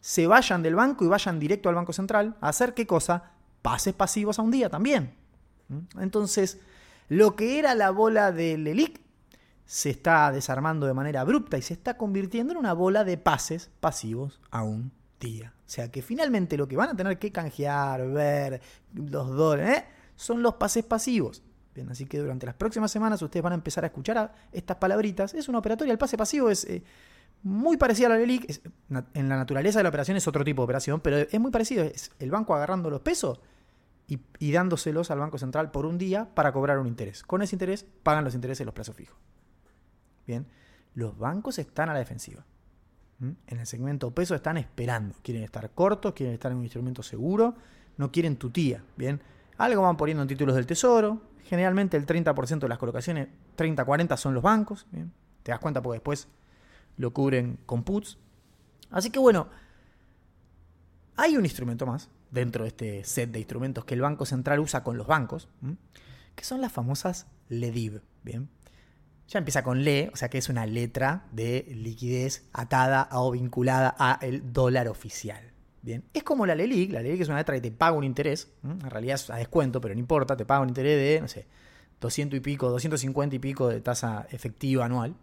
se 0.00 0.26
vayan 0.26 0.62
del 0.62 0.74
banco 0.74 1.04
y 1.04 1.08
vayan 1.08 1.38
directo 1.38 1.68
al 1.68 1.74
Banco 1.74 1.92
Central 1.92 2.36
a 2.40 2.48
hacer 2.48 2.74
qué 2.74 2.86
cosa? 2.86 3.32
Pases 3.62 3.94
pasivos 3.94 4.38
a 4.38 4.42
un 4.42 4.50
día 4.50 4.68
también. 4.68 5.14
¿Mm? 5.68 6.00
Entonces, 6.00 6.58
lo 7.08 7.36
que 7.36 7.58
era 7.58 7.74
la 7.74 7.90
bola 7.90 8.32
del 8.32 8.66
ELIC 8.66 9.00
se 9.64 9.90
está 9.90 10.32
desarmando 10.32 10.86
de 10.86 10.94
manera 10.94 11.20
abrupta 11.20 11.56
y 11.56 11.62
se 11.62 11.74
está 11.74 11.96
convirtiendo 11.96 12.52
en 12.52 12.58
una 12.58 12.72
bola 12.72 13.04
de 13.04 13.16
pases 13.18 13.70
pasivos 13.80 14.40
a 14.50 14.62
un 14.62 14.92
día. 15.20 15.52
O 15.66 15.68
sea 15.68 15.90
que 15.90 16.02
finalmente 16.02 16.56
lo 16.56 16.66
que 16.66 16.76
van 16.76 16.88
a 16.88 16.96
tener 16.96 17.18
que 17.18 17.30
canjear, 17.30 18.08
ver, 18.08 18.60
los 18.92 19.28
dólares, 19.28 19.78
¿eh? 19.78 19.84
son 20.16 20.42
los 20.42 20.54
pases 20.54 20.84
pasivos. 20.84 21.42
Bien, 21.74 21.88
así 21.88 22.06
que 22.06 22.18
durante 22.18 22.46
las 22.46 22.56
próximas 22.56 22.90
semanas 22.90 23.22
ustedes 23.22 23.44
van 23.44 23.52
a 23.52 23.54
empezar 23.54 23.84
a 23.84 23.86
escuchar 23.86 24.34
estas 24.50 24.76
palabritas. 24.78 25.34
Es 25.34 25.48
una 25.48 25.58
operatoria, 25.58 25.92
el 25.92 25.98
pase 25.98 26.16
pasivo 26.16 26.50
es 26.50 26.64
eh, 26.64 26.82
muy 27.42 27.76
parecida 27.76 28.06
a 28.06 28.10
la 28.10 28.16
LELIC. 28.18 28.60
en 29.14 29.28
la 29.28 29.36
naturaleza 29.36 29.78
de 29.78 29.82
la 29.82 29.88
operación 29.88 30.16
es 30.16 30.28
otro 30.28 30.44
tipo 30.44 30.62
de 30.62 30.64
operación, 30.64 31.00
pero 31.00 31.18
es 31.18 31.40
muy 31.40 31.50
parecido. 31.50 31.84
Es 31.84 32.10
el 32.18 32.30
banco 32.30 32.54
agarrando 32.54 32.90
los 32.90 33.00
pesos 33.00 33.40
y, 34.38 34.52
dándoselos 34.52 35.10
al 35.10 35.20
Banco 35.20 35.38
Central 35.38 35.70
por 35.70 35.86
un 35.86 35.96
día 35.96 36.28
para 36.34 36.52
cobrar 36.52 36.78
un 36.78 36.86
interés. 36.86 37.22
Con 37.22 37.42
ese 37.42 37.54
interés 37.54 37.86
pagan 38.02 38.24
los 38.24 38.34
intereses 38.34 38.66
los 38.66 38.74
plazos 38.74 38.96
fijos. 38.96 39.16
Bien, 40.26 40.46
los 40.94 41.16
bancos 41.16 41.58
están 41.58 41.88
a 41.88 41.92
la 41.92 42.00
defensiva. 42.00 42.44
En 43.20 43.58
el 43.58 43.66
segmento 43.66 44.10
peso 44.12 44.34
están 44.34 44.56
esperando. 44.56 45.14
Quieren 45.22 45.42
estar 45.44 45.70
cortos, 45.70 46.14
quieren 46.14 46.34
estar 46.34 46.50
en 46.50 46.58
un 46.58 46.64
instrumento 46.64 47.02
seguro, 47.02 47.54
no 47.98 48.10
quieren 48.10 48.36
tutía. 48.36 48.82
Bien, 48.96 49.20
algo 49.58 49.82
van 49.82 49.96
poniendo 49.96 50.22
en 50.22 50.28
títulos 50.28 50.56
del 50.56 50.66
tesoro. 50.66 51.20
Generalmente 51.44 51.96
el 51.96 52.06
30% 52.06 52.60
de 52.60 52.68
las 52.68 52.78
colocaciones, 52.78 53.28
30-40 53.56 54.16
son 54.16 54.34
los 54.34 54.42
bancos. 54.42 54.86
Te 55.42 55.52
das 55.52 55.60
cuenta 55.60 55.82
porque 55.82 55.96
después 55.96 56.28
lo 56.96 57.12
cubren 57.12 57.58
con 57.66 57.82
puts. 57.82 58.18
Así 58.90 59.10
que 59.10 59.18
bueno, 59.18 59.48
hay 61.16 61.36
un 61.36 61.44
instrumento 61.44 61.86
más 61.86 62.08
dentro 62.30 62.64
de 62.64 62.68
este 62.68 63.04
set 63.04 63.30
de 63.30 63.38
instrumentos 63.38 63.84
que 63.84 63.94
el 63.94 64.00
Banco 64.00 64.24
Central 64.24 64.60
usa 64.60 64.82
con 64.82 64.96
los 64.96 65.06
bancos, 65.06 65.48
que 66.34 66.44
son 66.44 66.60
las 66.60 66.72
famosas 66.72 67.26
LEDIV. 67.48 68.00
Bien. 68.22 68.48
Ya 69.28 69.38
empieza 69.38 69.62
con 69.62 69.84
LE, 69.84 70.10
o 70.12 70.16
sea 70.16 70.28
que 70.28 70.38
es 70.38 70.48
una 70.48 70.66
letra 70.66 71.28
de 71.30 71.64
liquidez 71.70 72.48
atada 72.52 73.08
o 73.12 73.30
vinculada 73.30 73.94
a 73.96 74.18
el 74.22 74.52
dólar 74.52 74.88
oficial. 74.88 75.52
Bien, 75.82 76.04
es 76.12 76.24
como 76.24 76.44
la 76.46 76.54
LELIC, 76.54 76.92
la 76.92 77.00
LELIC 77.00 77.22
es 77.22 77.28
una 77.28 77.38
letra 77.38 77.54
que 77.54 77.60
te 77.60 77.70
paga 77.70 77.96
un 77.96 78.04
interés, 78.04 78.52
en 78.64 78.80
realidad 78.80 79.14
es 79.14 79.30
a 79.30 79.36
descuento, 79.36 79.80
pero 79.80 79.94
no 79.94 80.00
importa, 80.00 80.36
te 80.36 80.44
paga 80.44 80.60
un 80.60 80.68
interés 80.68 80.98
de, 80.98 81.20
no 81.20 81.28
sé, 81.28 81.46
200 82.00 82.36
y 82.36 82.40
pico, 82.40 82.68
250 82.70 83.36
y 83.36 83.38
pico 83.38 83.68
de 83.68 83.80
tasa 83.80 84.26
efectiva 84.30 84.84
anual. 84.84 85.14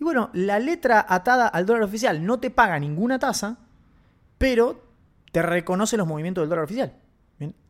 Y 0.00 0.04
bueno, 0.04 0.30
la 0.32 0.58
letra 0.58 1.04
atada 1.06 1.46
al 1.46 1.66
dólar 1.66 1.82
oficial 1.82 2.24
no 2.24 2.40
te 2.40 2.50
paga 2.50 2.78
ninguna 2.78 3.18
tasa, 3.18 3.58
pero 4.38 4.82
te 5.30 5.42
reconoce 5.42 5.98
los 5.98 6.06
movimientos 6.06 6.42
del 6.42 6.48
dólar 6.48 6.64
oficial. 6.64 6.96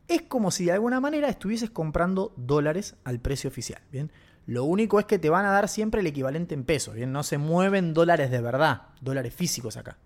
Es 0.07 0.23
como 0.23 0.51
si 0.51 0.65
de 0.65 0.73
alguna 0.73 1.01
manera 1.01 1.29
estuvieses 1.29 1.71
comprando 1.71 2.33
dólares 2.37 2.97
al 3.05 3.21
precio 3.21 3.49
oficial. 3.49 3.81
¿bien? 3.93 4.11
Lo 4.47 4.65
único 4.65 4.99
es 4.99 5.07
que 5.07 5.19
te 5.19 5.31
van 5.31 5.45
a 5.45 5.51
dar 5.51 5.69
siempre 5.69 6.01
el 6.01 6.07
equivalente 6.07 6.55
en 6.55 6.65
pesos. 6.65 6.95
¿bien? 6.95 7.13
No 7.13 7.23
se 7.23 7.39
mueven 7.39 7.95
dólares 7.95 8.31
de 8.31 8.41
verdad, 8.41 8.83
dólares 9.01 9.35
físicos 9.35 9.77
acá. 9.77 9.99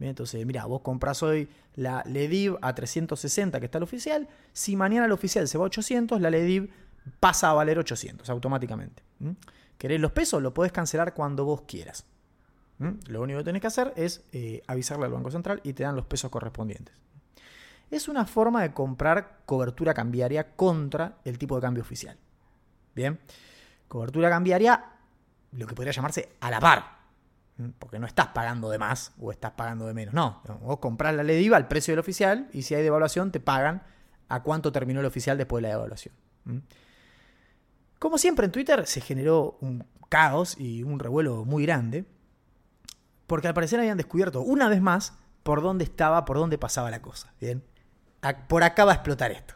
Entonces, 0.00 0.44
mira, 0.46 0.64
vos 0.66 0.80
compras 0.80 1.22
hoy 1.22 1.48
la 1.74 2.02
LEDIV 2.06 2.58
a 2.60 2.74
360, 2.74 3.60
que 3.60 3.66
está 3.66 3.78
el 3.78 3.84
oficial. 3.84 4.28
Si 4.52 4.74
mañana 4.74 5.06
el 5.06 5.12
oficial 5.12 5.46
se 5.46 5.58
va 5.58 5.64
a 5.64 5.66
800, 5.66 6.20
la 6.20 6.30
LEDIV 6.30 6.70
pasa 7.20 7.50
a 7.50 7.52
valer 7.52 7.78
800 7.78 8.28
automáticamente. 8.30 9.02
¿Querés 9.82 10.00
los 10.00 10.12
pesos? 10.12 10.40
Lo 10.40 10.54
podés 10.54 10.70
cancelar 10.70 11.12
cuando 11.12 11.44
vos 11.44 11.62
quieras. 11.62 12.04
Lo 13.08 13.20
único 13.20 13.40
que 13.40 13.44
tenés 13.44 13.60
que 13.60 13.66
hacer 13.66 13.92
es 13.96 14.24
eh, 14.30 14.62
avisarle 14.68 15.06
al 15.06 15.10
Banco 15.10 15.32
Central 15.32 15.60
y 15.64 15.72
te 15.72 15.82
dan 15.82 15.96
los 15.96 16.06
pesos 16.06 16.30
correspondientes. 16.30 16.94
Es 17.90 18.06
una 18.06 18.24
forma 18.24 18.62
de 18.62 18.72
comprar 18.72 19.40
cobertura 19.44 19.92
cambiaria 19.92 20.54
contra 20.54 21.16
el 21.24 21.36
tipo 21.36 21.56
de 21.56 21.62
cambio 21.62 21.82
oficial. 21.82 22.16
Bien, 22.94 23.18
cobertura 23.88 24.30
cambiaria, 24.30 24.84
lo 25.50 25.66
que 25.66 25.74
podría 25.74 25.92
llamarse 25.92 26.28
a 26.38 26.48
la 26.52 26.60
par. 26.60 26.84
Porque 27.80 27.98
no 27.98 28.06
estás 28.06 28.28
pagando 28.28 28.70
de 28.70 28.78
más 28.78 29.10
o 29.18 29.32
estás 29.32 29.50
pagando 29.50 29.88
de 29.88 29.94
menos. 29.94 30.14
No, 30.14 30.42
vos 30.60 30.78
comprás 30.78 31.12
la 31.12 31.24
LEDIVA 31.24 31.56
al 31.56 31.66
precio 31.66 31.90
del 31.90 31.98
oficial 31.98 32.48
y 32.52 32.62
si 32.62 32.76
hay 32.76 32.84
devaluación 32.84 33.32
te 33.32 33.40
pagan 33.40 33.82
a 34.28 34.44
cuánto 34.44 34.70
terminó 34.70 35.00
el 35.00 35.06
oficial 35.06 35.36
después 35.36 35.60
de 35.60 35.70
la 35.70 35.74
devaluación. 35.74 36.14
Como 38.02 38.18
siempre 38.18 38.46
en 38.46 38.50
Twitter 38.50 38.84
se 38.88 39.00
generó 39.00 39.58
un 39.60 39.86
caos 40.08 40.56
y 40.58 40.82
un 40.82 40.98
revuelo 40.98 41.44
muy 41.44 41.62
grande 41.62 42.04
porque 43.28 43.46
al 43.46 43.54
parecer 43.54 43.78
habían 43.78 43.96
descubierto 43.96 44.40
una 44.40 44.68
vez 44.68 44.82
más 44.82 45.12
por 45.44 45.62
dónde 45.62 45.84
estaba, 45.84 46.24
por 46.24 46.36
dónde 46.36 46.58
pasaba 46.58 46.90
la 46.90 47.00
cosa. 47.00 47.32
Bien, 47.40 47.62
por 48.48 48.64
acá 48.64 48.84
va 48.84 48.90
a 48.90 48.94
explotar 48.96 49.30
esto. 49.30 49.54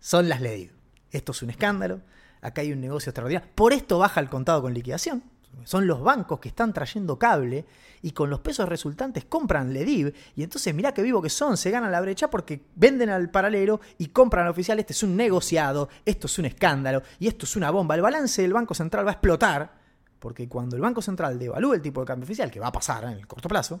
Son 0.00 0.28
las 0.28 0.40
LEDIV. 0.40 0.72
Esto 1.12 1.30
es 1.30 1.42
un 1.42 1.50
escándalo. 1.50 2.00
Acá 2.42 2.62
hay 2.62 2.72
un 2.72 2.80
negocio 2.80 3.10
extraordinario. 3.10 3.48
Por 3.54 3.72
esto 3.72 4.00
baja 4.00 4.18
el 4.18 4.28
contado 4.28 4.60
con 4.60 4.74
liquidación. 4.74 5.22
Son 5.64 5.86
los 5.86 6.02
bancos 6.02 6.40
que 6.40 6.48
están 6.48 6.72
trayendo 6.72 7.18
cable 7.18 7.64
y 8.02 8.10
con 8.10 8.28
los 8.28 8.40
pesos 8.40 8.68
resultantes 8.68 9.24
compran 9.24 9.72
LEDIV. 9.72 10.12
Y 10.36 10.42
entonces 10.42 10.74
mirá 10.74 10.92
qué 10.92 11.02
vivo 11.02 11.22
que 11.22 11.30
son, 11.30 11.56
se 11.56 11.70
ganan 11.70 11.90
la 11.90 12.00
brecha 12.00 12.28
porque 12.28 12.60
venden 12.74 13.10
al 13.10 13.30
paralelo 13.30 13.80
y 13.98 14.08
compran 14.08 14.44
al 14.44 14.50
oficial. 14.50 14.78
Este 14.78 14.92
es 14.92 15.02
un 15.02 15.16
negociado, 15.16 15.88
esto 16.04 16.26
es 16.26 16.38
un 16.38 16.44
escándalo 16.44 17.02
y 17.18 17.28
esto 17.28 17.46
es 17.46 17.56
una 17.56 17.70
bomba. 17.70 17.94
El 17.94 18.02
balance 18.02 18.42
del 18.42 18.52
Banco 18.52 18.74
Central 18.74 19.06
va 19.06 19.10
a 19.10 19.14
explotar 19.14 19.72
porque 20.18 20.48
cuando 20.48 20.76
el 20.76 20.82
Banco 20.82 21.02
Central 21.02 21.38
devalúe 21.38 21.74
el 21.74 21.82
tipo 21.82 22.00
de 22.00 22.06
cambio 22.06 22.24
oficial, 22.24 22.50
que 22.50 22.60
va 22.60 22.68
a 22.68 22.72
pasar 22.72 23.04
en 23.04 23.10
el 23.10 23.26
corto 23.26 23.48
plazo, 23.48 23.80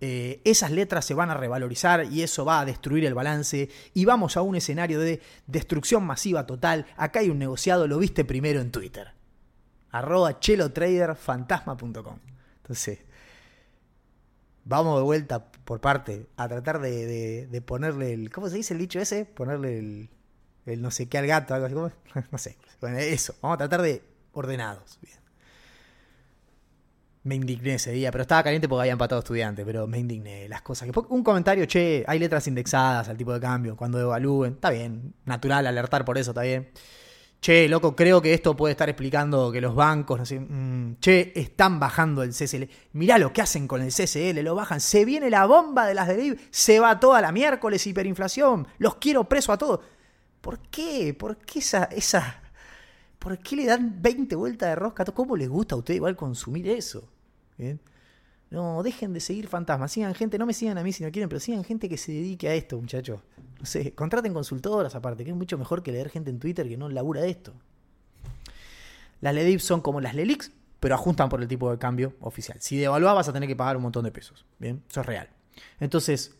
eh, 0.00 0.40
esas 0.44 0.70
letras 0.70 1.04
se 1.04 1.14
van 1.14 1.30
a 1.30 1.34
revalorizar 1.34 2.04
y 2.10 2.22
eso 2.22 2.44
va 2.44 2.60
a 2.60 2.64
destruir 2.64 3.04
el 3.04 3.14
balance 3.14 3.70
y 3.94 4.04
vamos 4.04 4.36
a 4.36 4.42
un 4.42 4.56
escenario 4.56 5.00
de 5.00 5.20
destrucción 5.46 6.04
masiva 6.04 6.46
total. 6.46 6.86
Acá 6.96 7.20
hay 7.20 7.30
un 7.30 7.38
negociado, 7.38 7.86
lo 7.86 7.98
viste 7.98 8.24
primero 8.24 8.60
en 8.60 8.70
Twitter 8.70 9.12
arroba 9.94 10.40
chelotraderfantasma.com. 10.40 12.18
Entonces, 12.56 12.98
vamos 14.64 14.98
de 14.98 15.04
vuelta 15.04 15.44
por 15.52 15.80
parte 15.80 16.26
a 16.36 16.48
tratar 16.48 16.80
de, 16.80 17.62
ponerle 17.64 18.12
el. 18.12 18.30
¿Cómo 18.30 18.48
se 18.48 18.56
dice 18.56 18.74
el 18.74 18.80
dicho 18.80 18.98
ese? 18.98 19.24
Ponerle 19.24 19.78
el, 20.66 20.82
no 20.82 20.90
sé 20.90 21.08
qué 21.08 21.18
al 21.18 21.28
gato, 21.28 21.54
algo 21.54 21.86
así. 21.86 21.94
No 22.32 22.38
sé. 22.38 22.56
Bueno, 22.80 22.98
eso. 22.98 23.36
Vamos 23.40 23.54
a 23.54 23.58
tratar 23.58 23.82
de 23.82 24.02
ordenados. 24.32 24.98
Bien. 25.00 25.14
Me 27.22 27.36
indigné 27.36 27.74
ese 27.74 27.92
día, 27.92 28.10
pero 28.10 28.22
estaba 28.22 28.42
caliente 28.42 28.68
porque 28.68 28.80
había 28.82 28.92
empatado 28.92 29.20
estudiantes, 29.20 29.64
pero 29.64 29.86
me 29.86 29.98
indigné 29.98 30.48
las 30.48 30.62
cosas. 30.62 30.88
Un 31.08 31.22
comentario, 31.22 31.66
che, 31.66 32.04
hay 32.06 32.18
letras 32.18 32.48
indexadas 32.48 33.08
al 33.08 33.16
tipo 33.16 33.32
de 33.32 33.40
cambio 33.40 33.76
cuando 33.76 34.00
evalúen. 34.00 34.54
Está 34.54 34.70
bien, 34.70 35.14
natural 35.24 35.66
alertar 35.68 36.04
por 36.04 36.18
eso, 36.18 36.32
está 36.32 36.42
bien 36.42 36.72
che, 37.44 37.68
loco, 37.68 37.94
creo 37.94 38.22
que 38.22 38.32
esto 38.32 38.56
puede 38.56 38.72
estar 38.72 38.88
explicando 38.88 39.52
que 39.52 39.60
los 39.60 39.74
bancos, 39.74 40.18
no 40.18 40.24
sé, 40.24 40.40
mm, 40.40 40.96
che, 40.98 41.30
están 41.34 41.78
bajando 41.78 42.22
el 42.22 42.30
CCL. 42.32 42.70
Mirá 42.94 43.18
lo 43.18 43.34
que 43.34 43.42
hacen 43.42 43.68
con 43.68 43.82
el 43.82 43.92
CCL, 43.92 44.40
lo 44.42 44.54
bajan. 44.54 44.80
Se 44.80 45.04
viene 45.04 45.28
la 45.28 45.44
bomba 45.44 45.84
de 45.86 45.92
las 45.92 46.08
de 46.08 46.38
se 46.50 46.80
va 46.80 46.98
toda 46.98 47.20
la 47.20 47.32
miércoles 47.32 47.86
hiperinflación, 47.86 48.66
los 48.78 48.94
quiero 48.94 49.24
preso 49.24 49.52
a 49.52 49.58
todos. 49.58 49.80
¿Por 50.40 50.58
qué? 50.70 51.12
¿Por 51.12 51.36
qué 51.36 51.58
esa, 51.58 51.84
esa, 51.84 52.40
por 53.18 53.38
qué 53.38 53.56
le 53.56 53.66
dan 53.66 54.00
20 54.00 54.36
vueltas 54.36 54.70
de 54.70 54.76
rosca? 54.76 55.04
¿Cómo 55.04 55.36
les 55.36 55.50
gusta 55.50 55.74
a 55.74 55.78
ustedes 55.78 55.96
igual 55.96 56.16
consumir 56.16 56.66
eso? 56.70 57.06
¿Bien? 57.58 57.78
No, 58.54 58.84
dejen 58.84 59.12
de 59.12 59.18
seguir 59.18 59.48
fantasmas. 59.48 59.90
Sigan 59.90 60.14
gente, 60.14 60.38
no 60.38 60.46
me 60.46 60.54
sigan 60.54 60.78
a 60.78 60.84
mí 60.84 60.92
si 60.92 61.02
no 61.02 61.10
quieren, 61.10 61.28
pero 61.28 61.40
sigan 61.40 61.64
gente 61.64 61.88
que 61.88 61.96
se 61.96 62.12
dedique 62.12 62.48
a 62.48 62.54
esto, 62.54 62.80
muchachos. 62.80 63.18
No 63.58 63.66
sé, 63.66 63.92
contraten 63.96 64.32
consultoras 64.32 64.94
aparte, 64.94 65.24
que 65.24 65.30
es 65.30 65.36
mucho 65.36 65.58
mejor 65.58 65.82
que 65.82 65.90
leer 65.90 66.08
gente 66.08 66.30
en 66.30 66.38
Twitter 66.38 66.68
que 66.68 66.76
no 66.76 66.88
labura 66.88 67.20
de 67.22 67.30
esto. 67.30 67.52
Las 69.20 69.34
LEDIP 69.34 69.58
son 69.58 69.80
como 69.80 70.00
las 70.00 70.14
LELIX, 70.14 70.52
pero 70.78 70.94
ajustan 70.94 71.28
por 71.28 71.42
el 71.42 71.48
tipo 71.48 71.68
de 71.68 71.78
cambio 71.78 72.14
oficial. 72.20 72.58
Si 72.60 72.76
devaluás 72.76 73.16
vas 73.16 73.28
a 73.28 73.32
tener 73.32 73.48
que 73.48 73.56
pagar 73.56 73.76
un 73.76 73.82
montón 73.82 74.04
de 74.04 74.12
pesos. 74.12 74.46
Bien, 74.60 74.84
eso 74.88 75.00
es 75.00 75.06
real. 75.06 75.28
Entonces, 75.80 76.36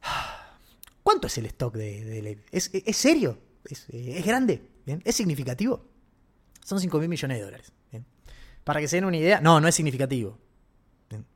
¿cuánto 1.02 1.26
es 1.26 1.38
el 1.38 1.46
stock 1.46 1.74
de, 1.74 2.04
de 2.04 2.38
¿Es, 2.52 2.70
serio? 2.96 3.36
¿Es, 3.64 4.24
grande? 4.24 4.62
¿Bien? 4.86 5.02
¿Es 5.04 5.16
significativo? 5.16 5.84
Son 6.64 6.78
5 6.78 7.00
mil 7.00 7.08
millones 7.08 7.38
de 7.38 7.44
dólares. 7.44 7.72
Para 8.62 8.78
que 8.78 8.86
se 8.86 8.96
den 8.96 9.06
una 9.06 9.16
idea, 9.16 9.40
no, 9.40 9.60
no 9.60 9.66
es 9.66 9.74
significativo. 9.74 10.38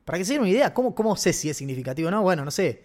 Para 0.05 0.17
que 0.17 0.25
se 0.25 0.33
den 0.33 0.41
una 0.41 0.49
idea, 0.49 0.73
¿cómo, 0.73 0.93
¿cómo 0.93 1.15
sé 1.15 1.33
si 1.33 1.49
es 1.49 1.57
significativo 1.57 2.09
o 2.09 2.11
no? 2.11 2.21
Bueno, 2.21 2.45
no 2.45 2.51
sé. 2.51 2.83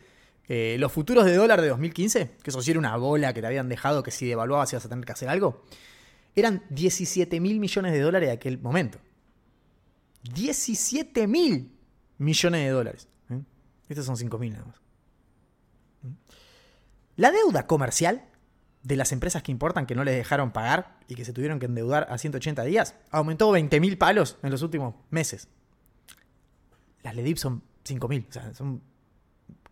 Eh, 0.48 0.76
los 0.78 0.90
futuros 0.90 1.26
de 1.26 1.34
dólar 1.34 1.60
de 1.60 1.68
2015, 1.68 2.36
que 2.42 2.50
eso 2.50 2.62
sí 2.62 2.70
era 2.70 2.80
una 2.80 2.96
bola 2.96 3.34
que 3.34 3.42
te 3.42 3.46
habían 3.46 3.68
dejado 3.68 4.02
que 4.02 4.10
si 4.10 4.26
devaluabas 4.26 4.72
ibas 4.72 4.86
a 4.86 4.88
tener 4.88 5.04
que 5.04 5.12
hacer 5.12 5.28
algo, 5.28 5.64
eran 6.34 6.62
17 6.70 7.38
mil 7.40 7.60
millones 7.60 7.92
de 7.92 8.00
dólares 8.00 8.28
de 8.28 8.32
aquel 8.32 8.58
momento. 8.58 8.98
17 10.32 11.26
mil 11.26 11.76
millones 12.16 12.64
de 12.64 12.70
dólares. 12.70 13.08
¿eh? 13.30 13.42
Estos 13.88 14.06
son 14.06 14.16
5 14.16 14.38
mil 14.38 14.52
nada 14.54 14.64
más. 14.64 14.80
¿Mm? 16.02 16.14
La 17.16 17.30
deuda 17.30 17.66
comercial 17.66 18.24
de 18.82 18.96
las 18.96 19.12
empresas 19.12 19.42
que 19.42 19.52
importan 19.52 19.84
que 19.84 19.94
no 19.94 20.04
les 20.04 20.16
dejaron 20.16 20.52
pagar 20.52 20.96
y 21.08 21.14
que 21.14 21.26
se 21.26 21.34
tuvieron 21.34 21.58
que 21.58 21.66
endeudar 21.66 22.06
a 22.10 22.16
180 22.16 22.62
días 22.64 22.94
aumentó 23.10 23.50
20 23.50 23.80
mil 23.80 23.98
palos 23.98 24.38
en 24.42 24.50
los 24.50 24.62
últimos 24.62 24.94
meses. 25.10 25.48
Las 27.02 27.14
LEDIP 27.14 27.36
son 27.36 27.62
5 27.84 28.08
mil. 28.08 28.26
O 28.28 28.32
sea, 28.32 28.54
son 28.54 28.82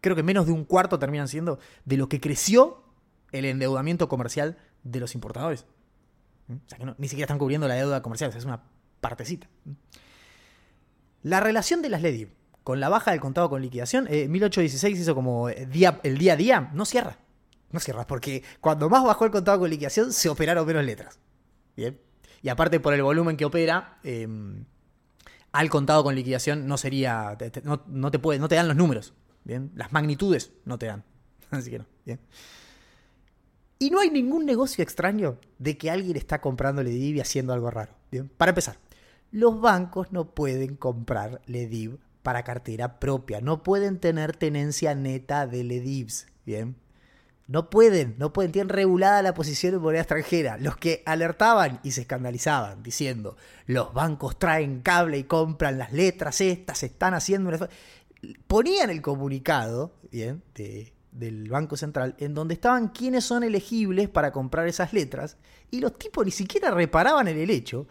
creo 0.00 0.14
que 0.14 0.22
menos 0.22 0.46
de 0.46 0.52
un 0.52 0.64
cuarto 0.64 0.98
terminan 0.98 1.28
siendo 1.28 1.58
de 1.84 1.96
lo 1.96 2.08
que 2.08 2.20
creció 2.20 2.84
el 3.32 3.44
endeudamiento 3.44 4.08
comercial 4.08 4.56
de 4.84 5.00
los 5.00 5.14
importadores. 5.14 5.66
¿Mm? 6.46 6.54
O 6.54 6.68
sea 6.68 6.78
que 6.78 6.94
ni 6.98 7.08
siquiera 7.08 7.24
están 7.24 7.38
cubriendo 7.38 7.66
la 7.66 7.74
deuda 7.74 8.02
comercial, 8.02 8.32
es 8.34 8.44
una 8.44 8.62
partecita. 9.00 9.48
¿Mm? 9.64 9.72
La 11.24 11.40
relación 11.40 11.82
de 11.82 11.88
las 11.88 12.02
LEDI 12.02 12.28
con 12.62 12.80
la 12.80 12.88
baja 12.88 13.10
del 13.10 13.20
contado 13.20 13.48
con 13.50 13.62
liquidación, 13.62 14.06
eh, 14.08 14.28
1816 14.28 14.98
hizo 14.98 15.14
como 15.14 15.48
el 15.48 15.70
día, 15.70 16.00
el 16.02 16.18
día 16.18 16.34
a 16.34 16.36
día, 16.36 16.70
no 16.72 16.84
cierra. 16.84 17.18
No 17.72 17.80
cierra, 17.80 18.06
porque 18.06 18.44
cuando 18.60 18.88
más 18.88 19.04
bajó 19.04 19.24
el 19.24 19.30
contado 19.32 19.58
con 19.58 19.70
liquidación 19.70 20.12
se 20.12 20.28
operaron 20.28 20.66
menos 20.66 20.84
letras. 20.84 21.18
Bien. 21.76 22.00
Y 22.42 22.48
aparte 22.48 22.78
por 22.78 22.94
el 22.94 23.02
volumen 23.02 23.36
que 23.36 23.44
opera, 23.44 23.98
em, 24.04 24.64
al 25.56 25.70
contado 25.70 26.04
con 26.04 26.14
liquidación 26.14 26.66
no 26.66 26.76
sería, 26.76 27.36
no, 27.64 28.10
te 28.10 28.18
puede, 28.18 28.38
no 28.38 28.48
te 28.48 28.56
dan 28.56 28.68
los 28.68 28.76
números. 28.76 29.14
Bien, 29.42 29.70
las 29.74 29.90
magnitudes 29.90 30.52
no 30.64 30.78
te 30.78 30.86
dan. 30.86 31.02
Así 31.50 31.70
que 31.70 31.78
no, 31.78 31.86
bien. 32.04 32.20
Y 33.78 33.90
no 33.90 34.00
hay 34.00 34.10
ningún 34.10 34.44
negocio 34.44 34.82
extraño 34.82 35.38
de 35.58 35.78
que 35.78 35.90
alguien 35.90 36.16
está 36.16 36.40
comprando 36.40 36.82
y 36.82 37.20
haciendo 37.20 37.54
algo 37.54 37.70
raro. 37.70 37.94
Bien, 38.10 38.28
para 38.28 38.50
empezar, 38.50 38.76
los 39.30 39.60
bancos 39.60 40.12
no 40.12 40.34
pueden 40.34 40.76
comprar 40.76 41.40
LEDIV 41.46 41.98
para 42.22 42.42
cartera 42.42 42.98
propia, 42.98 43.40
no 43.40 43.62
pueden 43.62 43.98
tener 43.98 44.36
tenencia 44.36 44.94
neta 44.94 45.46
de 45.46 45.64
LEDIVs, 45.64 46.26
¿bien? 46.44 46.76
No 47.48 47.70
pueden, 47.70 48.16
no 48.18 48.32
pueden, 48.32 48.50
tienen 48.50 48.70
regulada 48.70 49.22
la 49.22 49.34
posición 49.34 49.74
en 49.74 49.80
moneda 49.80 50.00
extranjera. 50.02 50.58
Los 50.58 50.76
que 50.76 51.02
alertaban 51.06 51.80
y 51.84 51.92
se 51.92 52.00
escandalizaban 52.02 52.82
diciendo, 52.82 53.36
los 53.66 53.94
bancos 53.94 54.38
traen 54.38 54.80
cable 54.80 55.18
y 55.18 55.24
compran 55.24 55.78
las 55.78 55.92
letras 55.92 56.40
estas, 56.40 56.82
están 56.82 57.14
haciendo 57.14 57.50
una... 57.50 57.68
Ponían 58.48 58.90
el 58.90 59.00
comunicado, 59.00 59.94
¿bien? 60.10 60.42
del 61.12 61.48
Banco 61.48 61.76
Central, 61.76 62.16
en 62.18 62.34
donde 62.34 62.54
estaban 62.54 62.88
quienes 62.88 63.24
son 63.24 63.44
elegibles 63.44 64.08
para 64.08 64.32
comprar 64.32 64.66
esas 64.66 64.92
letras, 64.92 65.36
y 65.70 65.80
los 65.80 65.96
tipos 65.98 66.24
ni 66.24 66.32
siquiera 66.32 66.70
reparaban 66.72 67.28
en 67.28 67.38
el 67.38 67.50
hecho 67.50 67.86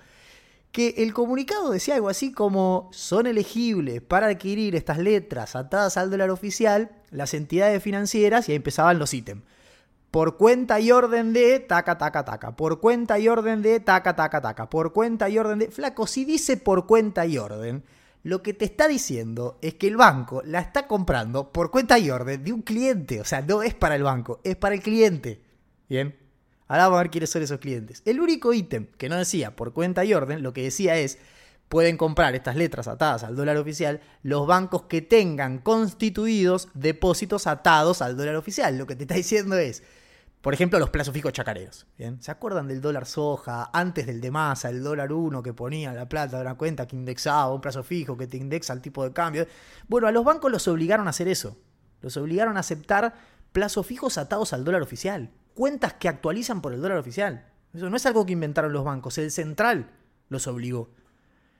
que 0.75 0.95
el 0.97 1.13
comunicado 1.13 1.71
decía 1.71 1.95
algo 1.95 2.09
así 2.09 2.33
como 2.33 2.89
son 2.91 3.27
elegibles 3.27 4.01
para 4.01 4.27
adquirir 4.27 4.75
estas 4.75 4.97
letras 4.97 5.55
atadas 5.55 5.95
al 5.95 6.11
dólar 6.11 6.31
oficial 6.31 6.91
las 7.11 7.33
entidades 7.33 7.81
financieras 7.81 8.49
y 8.49 8.51
ahí 8.51 8.57
empezaban 8.57 8.99
los 8.99 9.13
ítems. 9.13 9.43
Por 10.11 10.35
cuenta 10.35 10.81
y 10.81 10.91
orden 10.91 11.31
de 11.31 11.61
taca, 11.61 11.97
taca, 11.97 12.25
taca. 12.25 12.57
Por 12.57 12.81
cuenta 12.81 13.17
y 13.17 13.29
orden 13.29 13.61
de 13.61 13.79
taca, 13.79 14.17
taca, 14.17 14.41
taca. 14.41 14.69
Por 14.69 14.91
cuenta 14.91 15.29
y 15.29 15.37
orden 15.37 15.59
de... 15.59 15.71
Flaco, 15.71 16.07
si 16.07 16.25
dice 16.25 16.57
por 16.57 16.87
cuenta 16.87 17.25
y 17.25 17.37
orden, 17.37 17.85
lo 18.23 18.43
que 18.43 18.53
te 18.53 18.65
está 18.65 18.89
diciendo 18.89 19.57
es 19.61 19.75
que 19.75 19.87
el 19.87 19.95
banco 19.95 20.41
la 20.43 20.59
está 20.59 20.87
comprando 20.87 21.53
por 21.53 21.71
cuenta 21.71 21.97
y 21.99 22.09
orden 22.09 22.43
de 22.43 22.51
un 22.51 22.63
cliente. 22.63 23.21
O 23.21 23.23
sea, 23.23 23.41
no 23.41 23.63
es 23.63 23.73
para 23.75 23.95
el 23.95 24.03
banco, 24.03 24.41
es 24.43 24.57
para 24.57 24.75
el 24.75 24.81
cliente. 24.81 25.41
Bien. 25.87 26.24
Ahora 26.67 26.85
vamos 26.85 26.97
a 26.97 27.03
ver 27.03 27.11
quiénes 27.11 27.29
son 27.29 27.43
esos 27.43 27.59
clientes. 27.59 28.01
El 28.05 28.19
único 28.19 28.53
ítem 28.53 28.87
que 28.97 29.09
no 29.09 29.17
decía 29.17 29.55
por 29.55 29.73
cuenta 29.73 30.03
y 30.03 30.13
orden, 30.13 30.41
lo 30.41 30.53
que 30.53 30.63
decía 30.63 30.97
es, 30.97 31.19
pueden 31.69 31.97
comprar 31.97 32.35
estas 32.35 32.55
letras 32.55 32.87
atadas 32.87 33.23
al 33.23 33.35
dólar 33.35 33.57
oficial 33.57 34.01
los 34.23 34.47
bancos 34.47 34.83
que 34.83 35.01
tengan 35.01 35.59
constituidos 35.59 36.69
depósitos 36.73 37.47
atados 37.47 38.01
al 38.01 38.17
dólar 38.17 38.35
oficial. 38.35 38.77
Lo 38.77 38.87
que 38.87 38.95
te 38.95 39.03
está 39.03 39.15
diciendo 39.15 39.57
es, 39.57 39.83
por 40.41 40.55
ejemplo, 40.55 40.79
los 40.79 40.89
plazos 40.89 41.13
fijos 41.13 41.33
chacareros. 41.33 41.85
¿bien? 41.99 42.19
¿Se 42.21 42.31
acuerdan 42.31 42.67
del 42.67 42.81
dólar 42.81 43.05
soja? 43.05 43.69
Antes 43.71 44.07
del 44.07 44.19
de 44.19 44.31
masa, 44.31 44.69
el 44.69 44.81
dólar 44.83 45.13
1 45.13 45.43
que 45.43 45.53
ponía 45.53 45.93
la 45.93 46.09
plata 46.09 46.37
de 46.37 46.43
una 46.43 46.55
cuenta 46.55 46.87
que 46.87 46.95
indexaba 46.95 47.53
un 47.53 47.61
plazo 47.61 47.83
fijo 47.83 48.17
que 48.17 48.25
te 48.25 48.37
indexa 48.37 48.73
el 48.73 48.81
tipo 48.81 49.03
de 49.03 49.13
cambio. 49.13 49.45
Bueno, 49.87 50.07
a 50.07 50.11
los 50.11 50.25
bancos 50.25 50.51
los 50.51 50.67
obligaron 50.67 51.05
a 51.05 51.11
hacer 51.11 51.27
eso. 51.27 51.57
Los 52.01 52.17
obligaron 52.17 52.57
a 52.57 52.61
aceptar 52.61 53.13
plazos 53.51 53.85
fijos 53.85 54.17
atados 54.17 54.51
al 54.53 54.63
dólar 54.65 54.81
oficial 54.81 55.29
cuentas 55.55 55.93
que 55.93 56.07
actualizan 56.07 56.61
por 56.61 56.73
el 56.73 56.81
dólar 56.81 56.99
oficial. 56.99 57.47
Eso 57.73 57.89
no 57.89 57.97
es 57.97 58.05
algo 58.05 58.25
que 58.25 58.33
inventaron 58.33 58.71
los 58.71 58.83
bancos, 58.83 59.17
el 59.17 59.31
central 59.31 59.89
los 60.29 60.45
obligó. 60.47 60.91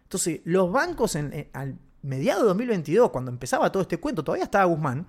Entonces, 0.03 0.41
los 0.43 0.71
bancos 0.71 1.15
en, 1.15 1.49
al 1.53 1.79
mediado 2.03 2.41
de 2.41 2.47
2022, 2.49 3.09
cuando 3.09 3.31
empezaba 3.31 3.71
todo 3.71 3.81
este 3.81 3.97
cuento, 3.97 4.23
todavía 4.23 4.45
estaba 4.45 4.65
Guzmán, 4.65 5.07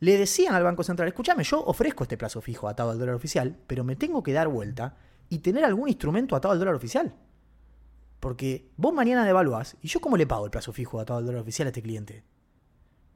le 0.00 0.16
decían 0.16 0.54
al 0.54 0.62
Banco 0.62 0.84
Central, 0.84 1.08
escúchame, 1.08 1.42
yo 1.42 1.60
ofrezco 1.64 2.04
este 2.04 2.16
plazo 2.16 2.40
fijo 2.40 2.68
atado 2.68 2.92
al 2.92 2.98
dólar 2.98 3.16
oficial, 3.16 3.56
pero 3.66 3.82
me 3.82 3.96
tengo 3.96 4.22
que 4.22 4.32
dar 4.32 4.46
vuelta 4.46 4.96
y 5.28 5.38
tener 5.38 5.64
algún 5.64 5.88
instrumento 5.88 6.36
atado 6.36 6.52
al 6.52 6.60
dólar 6.60 6.76
oficial. 6.76 7.14
Porque 8.20 8.70
vos 8.76 8.92
mañana 8.92 9.24
devaluás 9.24 9.76
y 9.82 9.88
yo 9.88 10.00
cómo 10.00 10.16
le 10.16 10.26
pago 10.26 10.44
el 10.44 10.50
plazo 10.50 10.72
fijo 10.72 11.00
atado 11.00 11.18
al 11.18 11.26
dólar 11.26 11.42
oficial 11.42 11.66
a 11.66 11.70
este 11.70 11.82
cliente. 11.82 12.24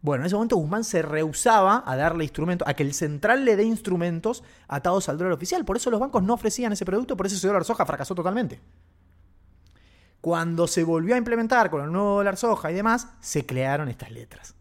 Bueno, 0.02 0.24
en 0.24 0.26
ese 0.26 0.34
momento 0.34 0.56
Guzmán 0.56 0.82
se 0.82 1.00
rehusaba 1.00 1.84
a 1.86 1.96
darle 1.96 2.24
instrumentos, 2.24 2.66
a 2.66 2.74
que 2.74 2.82
el 2.82 2.92
central 2.92 3.44
le 3.44 3.54
dé 3.54 3.62
instrumentos 3.62 4.42
atados 4.66 5.08
al 5.08 5.16
dólar 5.16 5.32
oficial. 5.32 5.64
Por 5.64 5.76
eso 5.76 5.92
los 5.92 6.00
bancos 6.00 6.24
no 6.24 6.34
ofrecían 6.34 6.72
ese 6.72 6.84
producto, 6.84 7.16
por 7.16 7.26
eso 7.26 7.36
ese 7.36 7.46
dólar 7.46 7.64
soja 7.64 7.86
fracasó 7.86 8.12
totalmente. 8.14 8.60
Cuando 10.20 10.66
se 10.66 10.82
volvió 10.82 11.14
a 11.14 11.18
implementar 11.18 11.70
con 11.70 11.84
el 11.84 11.92
nuevo 11.92 12.16
dólar 12.16 12.36
soja 12.36 12.72
y 12.72 12.74
demás, 12.74 13.08
se 13.20 13.46
crearon 13.46 13.88
estas 13.88 14.10
letras. 14.10 14.56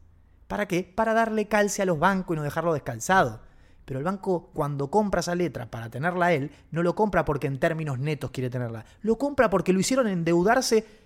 ¿Para 0.47 0.67
qué? 0.67 0.83
Para 0.83 1.13
darle 1.13 1.47
calce 1.47 1.81
a 1.81 1.85
los 1.85 1.97
bancos 1.97 2.35
y 2.35 2.37
no 2.37 2.43
dejarlo 2.43 2.73
descalzado. 2.73 3.41
Pero 3.85 3.97
el 3.97 4.05
banco, 4.05 4.51
cuando 4.53 4.91
compra 4.91 5.21
esa 5.21 5.33
letra 5.33 5.71
para 5.71 5.89
tenerla 5.89 6.33
él, 6.33 6.51
no 6.69 6.83
lo 6.83 6.93
compra 6.93 7.25
porque 7.25 7.47
en 7.47 7.59
términos 7.59 7.97
netos 7.97 8.29
quiere 8.29 8.51
tenerla. 8.51 8.85
Lo 9.01 9.17
compra 9.17 9.49
porque 9.49 9.73
lo 9.73 9.79
hicieron 9.79 10.07
endeudarse 10.07 11.00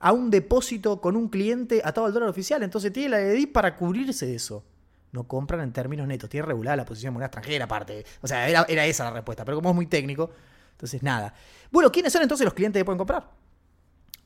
a 0.00 0.12
un 0.12 0.30
depósito 0.30 1.00
con 1.00 1.14
un 1.14 1.28
cliente 1.28 1.82
atado 1.84 2.06
al 2.06 2.12
dólar 2.12 2.30
oficial. 2.30 2.62
Entonces 2.62 2.92
tiene 2.92 3.10
la 3.10 3.20
EDI 3.20 3.46
para 3.46 3.76
cubrirse 3.76 4.26
de 4.26 4.34
eso. 4.34 4.64
No 5.12 5.24
compran 5.24 5.60
en 5.60 5.72
términos 5.72 6.06
netos. 6.06 6.30
Tiene 6.30 6.46
regulada 6.46 6.76
la 6.76 6.84
posición 6.84 7.10
de 7.10 7.14
moneda 7.14 7.26
extranjera 7.26 7.66
aparte. 7.66 8.04
O 8.22 8.26
sea, 8.26 8.48
era, 8.48 8.86
esa 8.86 9.04
la 9.04 9.10
respuesta. 9.12 9.44
Pero 9.44 9.58
como 9.58 9.70
es 9.70 9.74
muy 9.74 9.86
técnico, 9.86 10.30
entonces 10.72 11.02
nada. 11.02 11.34
Bueno, 11.70 11.92
¿quiénes 11.92 12.12
son 12.12 12.22
entonces 12.22 12.44
los 12.44 12.54
clientes 12.54 12.80
que 12.80 12.84
pueden 12.84 12.98
comprar? 12.98 13.28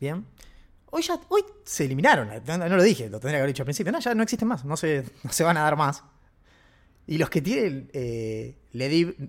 Bien. 0.01 0.25
Hoy 0.91 1.03
ya 1.03 1.19
hoy 1.29 1.43
se 1.65 1.87
eliminaron. 1.87 2.29
No, 2.47 2.69
lo 2.69 2.83
dije, 2.83 3.11
lo 3.11 3.19
tendría 3.19 3.39
que 3.39 3.43
haber 3.43 3.49
dicho 3.49 3.63
al 3.63 3.67
principio. 3.67 3.91
No, 3.91 3.99
ya 3.99 4.15
no 4.15 4.23
existen 4.23 4.47
más. 4.47 4.65
No 4.65 4.77
se, 4.77 5.05
no 5.25 5.33
se 5.33 5.43
van 5.43 5.57
a 5.57 5.63
dar 5.63 5.77
más. 5.77 6.05
Y 7.07 7.19
los 7.19 7.29
que 7.31 7.43
tienen 7.43 7.91
eh, 7.93 8.57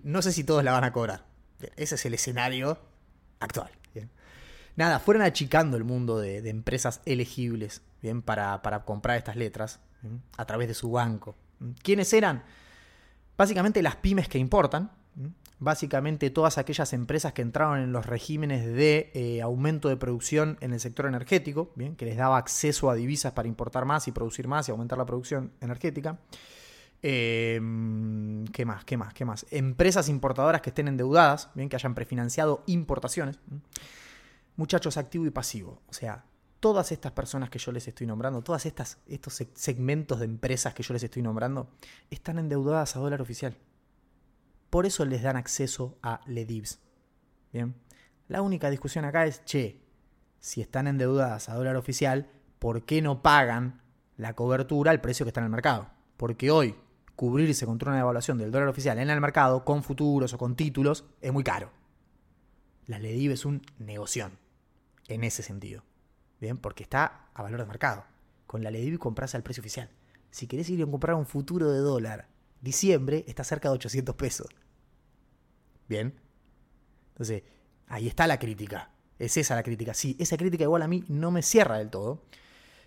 no 0.03 0.21
sé 0.21 0.31
si 0.31 0.43
todos 0.43 0.63
la 0.63 0.73
van 0.73 0.83
a 0.83 0.93
cobrar. 0.93 1.25
Ese 1.75 1.95
es 1.95 2.05
el 2.05 2.13
escenario 2.13 2.77
actual 3.39 3.74
nada, 4.75 4.99
fueron 4.99 5.23
achicando 5.23 5.77
el 5.77 5.83
mundo 5.83 6.17
de, 6.19 6.37
empresas 6.49 7.01
elegibles 7.05 7.81
¿bien? 8.01 8.21
Para, 8.21 8.61
comprar 8.85 9.17
estas 9.17 9.35
letras 9.35 9.79
a 10.37 10.45
través 10.45 10.67
de 10.67 10.73
su 10.73 10.91
banco. 10.91 11.35
¿Quiénes 11.81 12.13
eran? 12.13 12.43
Básicamente 13.37 13.81
las 13.81 13.95
pymes 13.95 14.27
que 14.27 14.37
importan, 14.37 14.91
básicamente 15.59 16.29
todas 16.29 16.57
aquellas 16.57 16.93
empresas 16.93 17.33
que 17.33 17.41
entraron 17.41 17.79
en 17.79 17.91
los 17.91 18.05
regímenes 18.05 18.65
de 18.65 19.11
eh, 19.13 19.41
aumento 19.41 19.89
de 19.89 19.97
producción 19.97 20.57
en 20.61 20.73
el 20.73 20.79
sector 20.79 21.05
energético, 21.05 21.71
¿bien? 21.75 21.95
que 21.95 22.05
les 22.05 22.17
daba 22.17 22.37
acceso 22.37 22.89
a 22.89 22.95
divisas 22.95 23.33
para 23.33 23.47
importar 23.47 23.85
más 23.85 24.07
y 24.07 24.11
producir 24.11 24.47
más 24.47 24.67
y 24.67 24.71
aumentar 24.71 24.97
la 24.97 25.05
producción 25.05 25.51
energética. 25.61 26.19
Em, 27.01 28.45
¿Qué 28.47 28.65
más? 28.65 28.83
¿Qué 28.83 28.97
más? 28.97 29.13
¿Qué 29.13 29.25
más? 29.25 29.45
Empresas 29.51 30.09
importadoras 30.09 30.61
que 30.61 30.71
estén 30.71 30.87
endeudadas, 30.87 31.49
bien, 31.53 31.69
que 31.69 31.75
hayan 31.75 31.93
prefinanciado 31.93 32.63
importaciones 32.67 33.39
muchachos 34.55 34.97
activo 34.97 35.25
y 35.25 35.31
pasivo. 35.31 35.81
O 35.87 35.93
sea, 35.93 36.25
todas 36.59 36.91
estas 36.91 37.11
personas 37.11 37.49
que 37.49 37.59
yo 37.59 37.71
les 37.71 37.87
estoy 37.87 38.07
nombrando, 38.07 38.41
todas 38.41 38.65
estas 38.65 38.99
estos 39.07 39.43
segmentos 39.53 40.19
de 40.19 40.25
empresas 40.25 40.73
que 40.73 40.83
yo 40.83 40.93
les 40.93 41.03
estoy 41.03 41.21
nombrando, 41.21 41.69
están 42.09 42.39
endeudadas 42.39 42.95
a 42.95 42.99
dólar 42.99 43.21
oficial. 43.21 43.57
Por 44.69 44.85
eso 44.85 45.05
les 45.05 45.21
dan 45.21 45.37
acceso 45.37 45.97
a 46.01 46.21
LEDIVs. 46.25 46.79
Bien. 47.53 47.75
La 48.27 48.41
única 48.41 48.69
discusión 48.69 49.05
acá 49.05 49.25
es, 49.25 49.45
che, 49.45 49.81
si 50.39 50.61
están 50.61 50.87
endeudadas 50.87 51.47
a 51.49 51.55
dólar 51.55 51.75
oficial, 51.75 52.29
¿por 52.59 52.83
qué 52.83 53.01
no 53.01 53.21
pagan 53.21 53.81
la 54.17 54.33
cobertura 54.33 54.91
al 54.91 55.01
precio 55.01 55.25
que 55.25 55.29
está 55.29 55.41
en 55.41 55.45
el 55.45 55.51
mercado? 55.51 55.91
Porque 56.17 56.49
hoy 56.49 56.75
cubrirse 57.15 57.65
contra 57.65 57.91
una 57.91 57.99
devaluación 57.99 58.37
del 58.37 58.51
dólar 58.51 58.67
oficial 58.67 58.97
en 58.97 59.09
el 59.09 59.21
mercado 59.21 59.63
con 59.63 59.83
futuros 59.83 60.33
o 60.33 60.37
con 60.37 60.55
títulos 60.55 61.05
es 61.21 61.31
muy 61.31 61.43
caro. 61.43 61.71
La 62.87 62.99
LEDIV 62.99 63.31
es 63.31 63.45
un 63.45 63.61
negoción 63.79 64.44
en 65.07 65.23
ese 65.23 65.43
sentido. 65.43 65.83
Bien, 66.39 66.57
porque 66.57 66.83
está 66.83 67.29
a 67.33 67.43
valor 67.43 67.59
de 67.59 67.65
mercado. 67.65 68.05
Con 68.47 68.63
la 68.63 68.71
LEDIV 68.71 68.99
compras 68.99 69.35
al 69.35 69.43
precio 69.43 69.61
oficial. 69.61 69.89
Si 70.31 70.47
querés 70.47 70.69
ir 70.69 70.83
a 70.83 70.85
comprar 70.85 71.15
un 71.15 71.25
futuro 71.25 71.71
de 71.71 71.79
dólar, 71.79 72.27
diciembre 72.61 73.23
está 73.27 73.43
cerca 73.43 73.69
de 73.69 73.75
800 73.75 74.15
pesos. 74.15 74.47
Bien. 75.87 76.13
Entonces, 77.09 77.43
ahí 77.87 78.07
está 78.07 78.27
la 78.27 78.39
crítica. 78.39 78.91
Es 79.17 79.37
esa 79.37 79.55
la 79.55 79.63
crítica. 79.63 79.93
Sí, 79.93 80.15
esa 80.19 80.35
crítica 80.37 80.63
igual 80.63 80.81
a 80.81 80.87
mí 80.87 81.03
no 81.07 81.31
me 81.31 81.41
cierra 81.41 81.77
del 81.77 81.89
todo. 81.89 82.23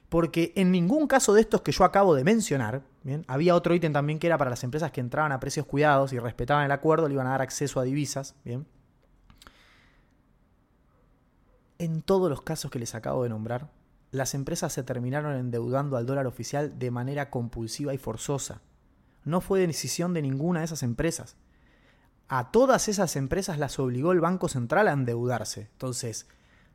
Porque 0.09 0.53
en 0.57 0.71
ningún 0.71 1.07
caso 1.07 1.35
de 1.35 1.43
estos 1.43 1.63
que 1.63 1.73
yo 1.73 1.85
acabo 1.85 2.15
de 2.15 2.25
mencionar, 2.25 2.83
había 3.27 3.55
otro 3.55 3.75
ítem 3.75 3.93
también 3.93 4.19
que 4.19 4.27
era 4.27 4.39
para 4.39 4.51
las 4.51 4.65
empresas 4.65 4.91
que 4.91 5.01
entraban 5.01 5.33
a 5.33 5.41
precios 5.41 5.67
cuidados 5.67 6.13
y 6.13 6.19
respetaban 6.19 6.65
el 6.65 6.73
acuerdo, 6.73 7.09
le 7.09 7.15
iban 7.15 7.27
a 7.27 7.31
dar 7.31 7.43
acceso 7.43 7.79
a 7.81 7.85
divisas. 7.85 8.35
¿bien? 8.45 8.67
En 11.79 12.03
todos 12.03 12.29
los 12.29 12.43
casos 12.43 12.71
que 12.71 12.79
les 12.79 12.95
acabo 12.95 13.23
de 13.23 13.29
nombrar, 13.29 13.71
las 14.11 14.35
empresas 14.35 14.73
se 14.73 14.83
terminaron 14.83 15.37
endeudando 15.37 15.97
al 15.97 16.07
dólar 16.07 16.27
oficial 16.27 16.79
de 16.79 16.91
manera 16.91 17.31
compulsiva 17.31 17.95
y 17.95 17.99
forzosa. 17.99 18.63
No 19.25 19.41
fue 19.41 19.67
decisión 19.67 20.15
de 20.15 20.23
ninguna 20.23 20.61
de 20.61 20.65
esas 20.65 20.83
empresas. 20.83 21.37
A 22.29 22.51
todas 22.51 22.89
esas 22.89 23.17
empresas 23.17 23.59
las 23.59 23.79
obligó 23.79 24.13
el 24.13 24.21
Banco 24.21 24.49
Central 24.49 24.89
a 24.89 24.93
endeudarse. 24.93 25.69
Entonces, 25.73 26.27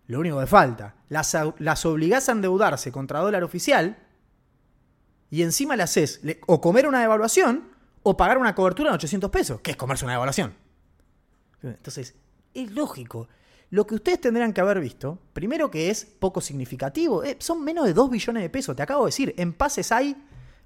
lo 0.07 0.19
único 0.19 0.39
que 0.39 0.47
falta, 0.47 0.95
las, 1.09 1.35
las 1.59 1.85
obligás 1.85 2.29
a 2.29 2.33
endeudarse 2.33 2.91
contra 2.91 3.19
dólar 3.19 3.43
oficial 3.43 3.97
y 5.29 5.41
encima 5.41 5.75
le 5.75 5.83
haces 5.83 6.21
o 6.47 6.61
comer 6.61 6.87
una 6.87 7.01
devaluación 7.01 7.69
o 8.03 8.15
pagar 8.15 8.37
una 8.37 8.55
cobertura 8.55 8.89
en 8.89 8.95
800 8.95 9.31
pesos, 9.31 9.61
que 9.61 9.71
es 9.71 9.77
comerse 9.77 10.05
una 10.05 10.13
devaluación. 10.13 10.53
Entonces, 11.61 12.15
es 12.53 12.71
lógico. 12.71 13.27
Lo 13.73 13.87
que 13.87 13.95
ustedes 13.95 14.21
tendrían 14.21 14.53
que 14.53 14.61
haber 14.61 14.79
visto, 14.79 15.17
primero 15.33 15.71
que 15.71 15.89
es 15.89 16.05
poco 16.05 16.41
significativo, 16.41 17.23
eh, 17.23 17.37
son 17.39 17.63
menos 17.63 17.87
de 17.87 17.95
2 17.95 18.11
billones 18.11 18.43
de 18.43 18.49
pesos, 18.51 18.75
te 18.75 18.83
acabo 18.83 19.05
de 19.05 19.07
decir, 19.07 19.33
en 19.35 19.51
pases 19.51 19.91
hay, 19.91 20.15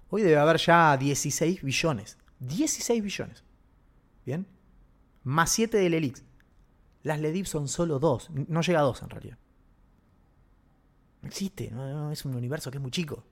hoy 0.10 0.24
debe 0.24 0.36
haber 0.36 0.58
ya 0.58 0.98
16 0.98 1.64
billones, 1.64 2.18
16 2.40 3.02
billones, 3.02 3.46
¿bien? 4.26 4.46
Más 5.24 5.50
7 5.52 5.78
del 5.78 5.94
ELIX. 5.94 6.22
Las 7.04 7.22
LEDIV 7.22 7.46
son 7.46 7.70
solo 7.70 7.98
2, 7.98 8.32
no 8.50 8.60
llega 8.60 8.80
a 8.80 8.84
2 8.84 9.02
en 9.02 9.10
realidad. 9.10 9.38
No 11.22 11.30
existe, 11.30 11.72
es 12.12 12.26
un 12.26 12.36
universo 12.36 12.70
que 12.72 12.78
es 12.78 12.82
muy 12.82 12.92
chico. 12.92 13.24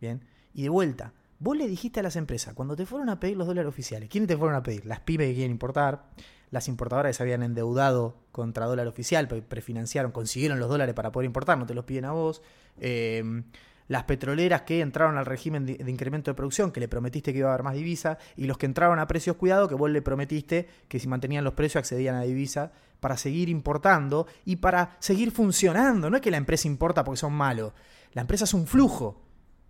Bien, 0.00 0.24
y 0.54 0.62
de 0.62 0.68
vuelta, 0.68 1.14
vos 1.38 1.56
le 1.56 1.68
dijiste 1.68 2.00
a 2.00 2.02
las 2.02 2.16
empresas, 2.16 2.54
cuando 2.54 2.76
te 2.76 2.86
fueron 2.86 3.08
a 3.08 3.20
pedir 3.20 3.36
los 3.36 3.46
dólares 3.46 3.68
oficiales, 3.68 4.08
¿quiénes 4.08 4.28
te 4.28 4.36
fueron 4.36 4.56
a 4.56 4.62
pedir? 4.62 4.86
Las 4.86 5.00
pymes 5.00 5.28
que 5.28 5.34
quieren 5.34 5.52
importar, 5.52 6.04
las 6.50 6.68
importadoras 6.68 7.10
que 7.10 7.14
se 7.14 7.22
habían 7.22 7.42
endeudado 7.42 8.16
contra 8.32 8.66
dólar 8.66 8.86
oficial, 8.86 9.28
prefinanciaron, 9.28 10.12
consiguieron 10.12 10.58
los 10.58 10.68
dólares 10.68 10.94
para 10.94 11.12
poder 11.12 11.26
importar, 11.26 11.58
no 11.58 11.66
te 11.66 11.74
los 11.74 11.84
piden 11.84 12.06
a 12.06 12.12
vos. 12.12 12.42
Eh, 12.80 13.42
las 13.88 14.04
petroleras 14.04 14.62
que 14.62 14.80
entraron 14.80 15.16
al 15.16 15.26
régimen 15.26 15.64
de, 15.64 15.90
incremento 15.90 16.30
de 16.30 16.34
producción, 16.34 16.70
que 16.70 16.80
le 16.80 16.88
prometiste 16.88 17.32
que 17.32 17.38
iba 17.38 17.48
a 17.48 17.54
haber 17.54 17.64
más 17.64 17.74
divisa, 17.74 18.18
y 18.36 18.44
los 18.44 18.58
que 18.58 18.66
entraron 18.66 18.98
a 18.98 19.06
precios 19.06 19.36
cuidados, 19.36 19.68
que 19.68 19.74
vos 19.74 19.90
le 19.90 20.02
prometiste 20.02 20.68
que 20.88 20.98
si 20.98 21.08
mantenían 21.08 21.42
los 21.42 21.54
precios 21.54 21.80
accedían 21.80 22.14
a 22.14 22.22
divisa 22.22 22.70
para 23.00 23.16
seguir 23.16 23.48
importando 23.48 24.26
y 24.44 24.56
para 24.56 24.96
seguir 24.98 25.30
funcionando. 25.30 26.10
No 26.10 26.16
es 26.16 26.22
que 26.22 26.30
la 26.30 26.36
empresa 26.36 26.68
importa 26.68 27.02
porque 27.02 27.18
son 27.18 27.32
malos, 27.32 27.72
la 28.12 28.20
empresa 28.20 28.44
es 28.44 28.54
un 28.54 28.66
flujo, 28.66 29.22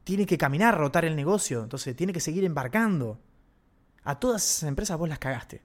tiene 0.09 0.25
que 0.25 0.39
caminar, 0.39 0.79
rotar 0.79 1.05
el 1.05 1.15
negocio, 1.15 1.63
entonces 1.63 1.95
tiene 1.95 2.15
que 2.15 2.21
seguir 2.21 2.43
embarcando. 2.43 3.21
A 4.05 4.19
todas 4.19 4.43
esas 4.43 4.67
empresas 4.67 4.97
vos 4.97 5.07
las 5.07 5.19
cagaste. 5.19 5.61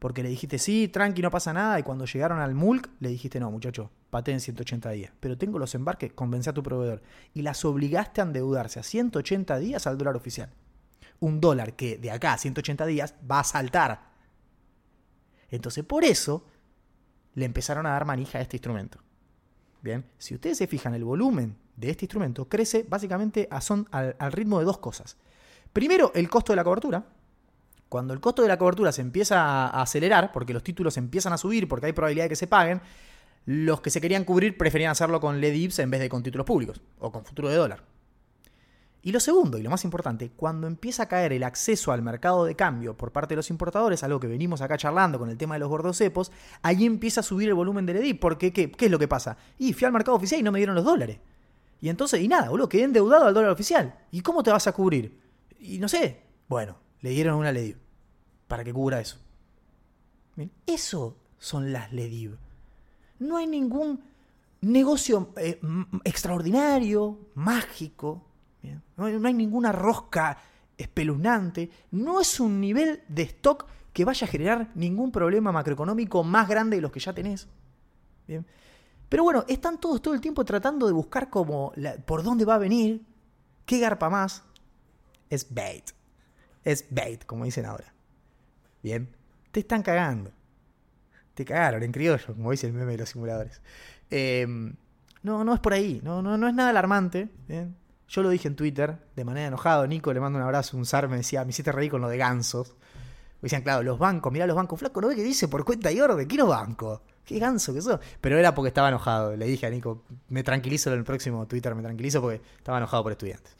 Porque 0.00 0.24
le 0.24 0.28
dijiste, 0.30 0.58
sí, 0.58 0.88
tranqui, 0.88 1.22
no 1.22 1.30
pasa 1.30 1.52
nada. 1.52 1.78
Y 1.78 1.84
cuando 1.84 2.04
llegaron 2.04 2.40
al 2.40 2.56
MULC, 2.56 2.90
le 2.98 3.08
dijiste, 3.10 3.38
no, 3.38 3.52
muchacho, 3.52 3.92
paté 4.10 4.32
en 4.32 4.40
180 4.40 4.90
días. 4.90 5.12
Pero 5.20 5.38
tengo 5.38 5.60
los 5.60 5.76
embarques, 5.76 6.12
convence 6.12 6.50
a 6.50 6.52
tu 6.52 6.60
proveedor. 6.60 7.02
Y 7.34 7.42
las 7.42 7.64
obligaste 7.64 8.20
a 8.20 8.24
endeudarse 8.24 8.80
a 8.80 8.82
180 8.82 9.56
días 9.60 9.86
al 9.86 9.96
dólar 9.96 10.16
oficial. 10.16 10.50
Un 11.20 11.40
dólar 11.40 11.76
que 11.76 11.98
de 11.98 12.10
acá 12.10 12.32
a 12.32 12.38
180 12.38 12.84
días 12.84 13.14
va 13.30 13.38
a 13.38 13.44
saltar. 13.44 14.10
Entonces, 15.50 15.84
por 15.84 16.02
eso, 16.02 16.44
le 17.34 17.44
empezaron 17.44 17.86
a 17.86 17.90
dar 17.90 18.06
manija 18.06 18.38
a 18.38 18.42
este 18.42 18.56
instrumento. 18.56 18.98
Bien, 19.82 20.04
si 20.18 20.34
ustedes 20.34 20.58
se 20.58 20.66
fijan, 20.66 20.94
el 20.94 21.04
volumen 21.04 21.67
de 21.78 21.90
este 21.90 22.04
instrumento 22.06 22.48
crece 22.48 22.84
básicamente 22.88 23.48
a 23.50 23.60
son, 23.60 23.88
al 23.92 24.32
ritmo 24.32 24.58
de 24.58 24.64
dos 24.64 24.78
cosas. 24.78 25.16
Primero, 25.72 26.12
el 26.14 26.28
costo 26.28 26.52
de 26.52 26.56
la 26.56 26.64
cobertura, 26.64 27.04
cuando 27.88 28.12
el 28.12 28.20
costo 28.20 28.42
de 28.42 28.48
la 28.48 28.58
cobertura 28.58 28.92
se 28.92 29.00
empieza 29.00 29.66
a 29.66 29.82
acelerar, 29.82 30.32
porque 30.32 30.52
los 30.52 30.62
títulos 30.62 30.96
empiezan 30.96 31.32
a 31.32 31.38
subir, 31.38 31.68
porque 31.68 31.86
hay 31.86 31.92
probabilidad 31.92 32.24
de 32.24 32.30
que 32.30 32.36
se 32.36 32.46
paguen, 32.46 32.80
los 33.46 33.80
que 33.80 33.90
se 33.90 34.00
querían 34.00 34.24
cubrir 34.24 34.58
preferían 34.58 34.90
hacerlo 34.90 35.20
con 35.20 35.40
LEDIPS 35.40 35.78
en 35.78 35.90
vez 35.90 36.00
de 36.00 36.08
con 36.08 36.22
títulos 36.22 36.46
públicos 36.46 36.80
o 36.98 37.10
con 37.12 37.24
futuro 37.24 37.48
de 37.48 37.56
dólar. 37.56 37.82
Y 39.00 39.12
lo 39.12 39.20
segundo, 39.20 39.56
y 39.56 39.62
lo 39.62 39.70
más 39.70 39.84
importante, 39.84 40.32
cuando 40.34 40.66
empieza 40.66 41.04
a 41.04 41.08
caer 41.08 41.32
el 41.32 41.44
acceso 41.44 41.92
al 41.92 42.02
mercado 42.02 42.44
de 42.44 42.56
cambio 42.56 42.96
por 42.96 43.12
parte 43.12 43.32
de 43.32 43.36
los 43.36 43.48
importadores, 43.48 44.02
algo 44.02 44.18
que 44.18 44.26
venimos 44.26 44.60
acá 44.60 44.76
charlando 44.76 45.18
con 45.18 45.30
el 45.30 45.38
tema 45.38 45.54
de 45.54 45.60
los 45.60 45.68
gordos 45.68 45.96
cepos, 45.96 46.32
ahí 46.62 46.84
empieza 46.84 47.20
a 47.20 47.22
subir 47.22 47.48
el 47.48 47.54
volumen 47.54 47.86
del 47.86 47.98
EDIP. 47.98 48.20
Porque, 48.20 48.52
¿qué, 48.52 48.70
¿qué 48.72 48.86
es 48.86 48.90
lo 48.90 48.98
que 48.98 49.06
pasa? 49.06 49.38
Y 49.56 49.72
fui 49.72 49.86
al 49.86 49.92
mercado 49.92 50.16
oficial 50.16 50.40
y 50.40 50.42
no 50.42 50.50
me 50.50 50.58
dieron 50.58 50.74
los 50.74 50.84
dólares. 50.84 51.18
Y 51.80 51.88
entonces, 51.88 52.20
y 52.20 52.28
nada, 52.28 52.48
boludo, 52.48 52.68
quedé 52.68 52.84
endeudado 52.84 53.26
al 53.26 53.34
dólar 53.34 53.50
oficial. 53.50 53.94
¿Y 54.10 54.20
cómo 54.20 54.42
te 54.42 54.50
vas 54.50 54.66
a 54.66 54.72
cubrir? 54.72 55.20
Y 55.60 55.78
no 55.78 55.88
sé. 55.88 56.22
Bueno, 56.48 56.76
le 57.00 57.10
dieron 57.10 57.38
una 57.38 57.52
LEDIV 57.52 57.76
para 58.46 58.64
que 58.64 58.72
cubra 58.72 59.00
eso. 59.00 59.18
eso 60.66 61.16
son 61.38 61.72
las 61.72 61.92
LEDIV. 61.92 62.36
No 63.20 63.36
hay 63.36 63.46
ningún 63.46 64.02
negocio 64.60 65.32
eh, 65.36 65.60
extraordinario, 66.04 67.18
mágico. 67.34 68.24
No, 68.96 69.04
hay, 69.04 69.18
no, 69.18 69.28
hay, 69.28 69.34
ninguna 69.34 69.70
rosca 69.70 70.38
espeluznante. 70.76 71.70
No 71.92 72.20
es 72.20 72.40
un 72.40 72.60
nivel 72.60 73.02
de 73.08 73.22
stock 73.22 73.66
que 73.92 74.04
vaya 74.04 74.26
a 74.26 74.30
generar 74.30 74.70
ningún 74.74 75.12
problema 75.12 75.52
macroeconómico 75.52 76.24
más 76.24 76.48
grande 76.48 76.76
de 76.76 76.82
los 76.82 76.90
que 76.90 77.00
ya 77.00 77.12
tenés. 77.12 77.48
Bien. 78.26 78.44
Pero 79.08 79.22
bueno, 79.22 79.44
están 79.48 79.78
todos 79.78 80.02
todo 80.02 80.14
el 80.14 80.20
tiempo 80.20 80.44
tratando 80.44 80.86
de 80.86 80.92
buscar 80.92 81.30
como 81.30 81.72
por 82.06 82.22
dónde 82.22 82.44
va 82.44 82.56
a 82.56 82.58
venir, 82.58 83.06
qué 83.64 83.78
garpa 83.78 84.10
más. 84.10 84.42
Es 85.30 85.52
bait 85.52 85.90
es 86.70 86.86
bait, 86.90 87.24
como 87.24 87.44
dicen 87.44 87.64
ahora. 87.64 87.92
Bien, 88.82 89.08
te 89.50 89.60
están 89.60 89.82
cagando. 89.82 90.32
Te 91.34 91.44
cagaron 91.44 91.82
en 91.82 91.92
criollo, 91.92 92.34
como 92.34 92.50
dice 92.50 92.66
el 92.66 92.72
meme 92.72 92.92
de 92.92 92.98
los 92.98 93.08
simuladores. 93.08 93.62
Em, 94.10 94.74
no, 95.22 95.44
no 95.44 95.54
es 95.54 95.60
por 95.60 95.72
ahí, 95.72 96.00
no, 96.02 96.20
no, 96.20 96.36
no 96.36 96.48
es 96.48 96.54
nada 96.54 96.70
alarmante. 96.70 97.28
Yo 98.08 98.22
lo 98.22 98.28
dije 98.28 98.48
en 98.48 98.56
Twitter, 98.56 98.98
de 99.14 99.24
manera 99.24 99.48
enojado. 99.48 99.86
Nico 99.86 100.12
le 100.12 100.20
mando 100.20 100.38
un 100.38 100.44
abrazo, 100.44 100.76
un 100.76 100.84
zar, 100.84 101.08
me 101.08 101.16
decía, 101.16 101.44
me 101.44 101.50
hiciste 101.50 101.72
reír 101.72 101.90
con 101.90 102.00
lo 102.00 102.08
de 102.08 102.18
gansos. 102.18 102.76
Me 103.40 103.46
decían, 103.46 103.62
claro, 103.62 103.82
los 103.82 103.98
bancos, 103.98 104.32
mirá 104.32 104.46
los 104.46 104.56
bancos, 104.56 104.78
flaco, 104.78 105.00
¿no 105.00 105.08
ve 105.08 105.16
que 105.16 105.22
dice 105.22 105.48
por 105.48 105.64
cuenta 105.64 105.92
y 105.92 106.00
orden? 106.00 106.26
¿Qué 106.26 106.36
no 106.36 106.48
banco? 106.48 107.02
¿Qué 107.28 107.38
ganso 107.38 107.74
que 107.74 107.82
sos? 107.82 108.00
Pero 108.20 108.38
era 108.38 108.54
porque 108.54 108.68
estaba 108.68 108.88
enojado. 108.88 109.36
Le 109.36 109.46
dije 109.46 109.66
a 109.66 109.70
Nico, 109.70 110.02
me 110.30 110.42
tranquilizo 110.42 110.90
en 110.90 110.98
el 110.98 111.04
próximo 111.04 111.46
Twitter, 111.46 111.74
me 111.74 111.82
tranquilizo 111.82 112.22
porque 112.22 112.40
estaba 112.56 112.78
enojado 112.78 113.02
por 113.02 113.12
estudiantes. 113.12 113.54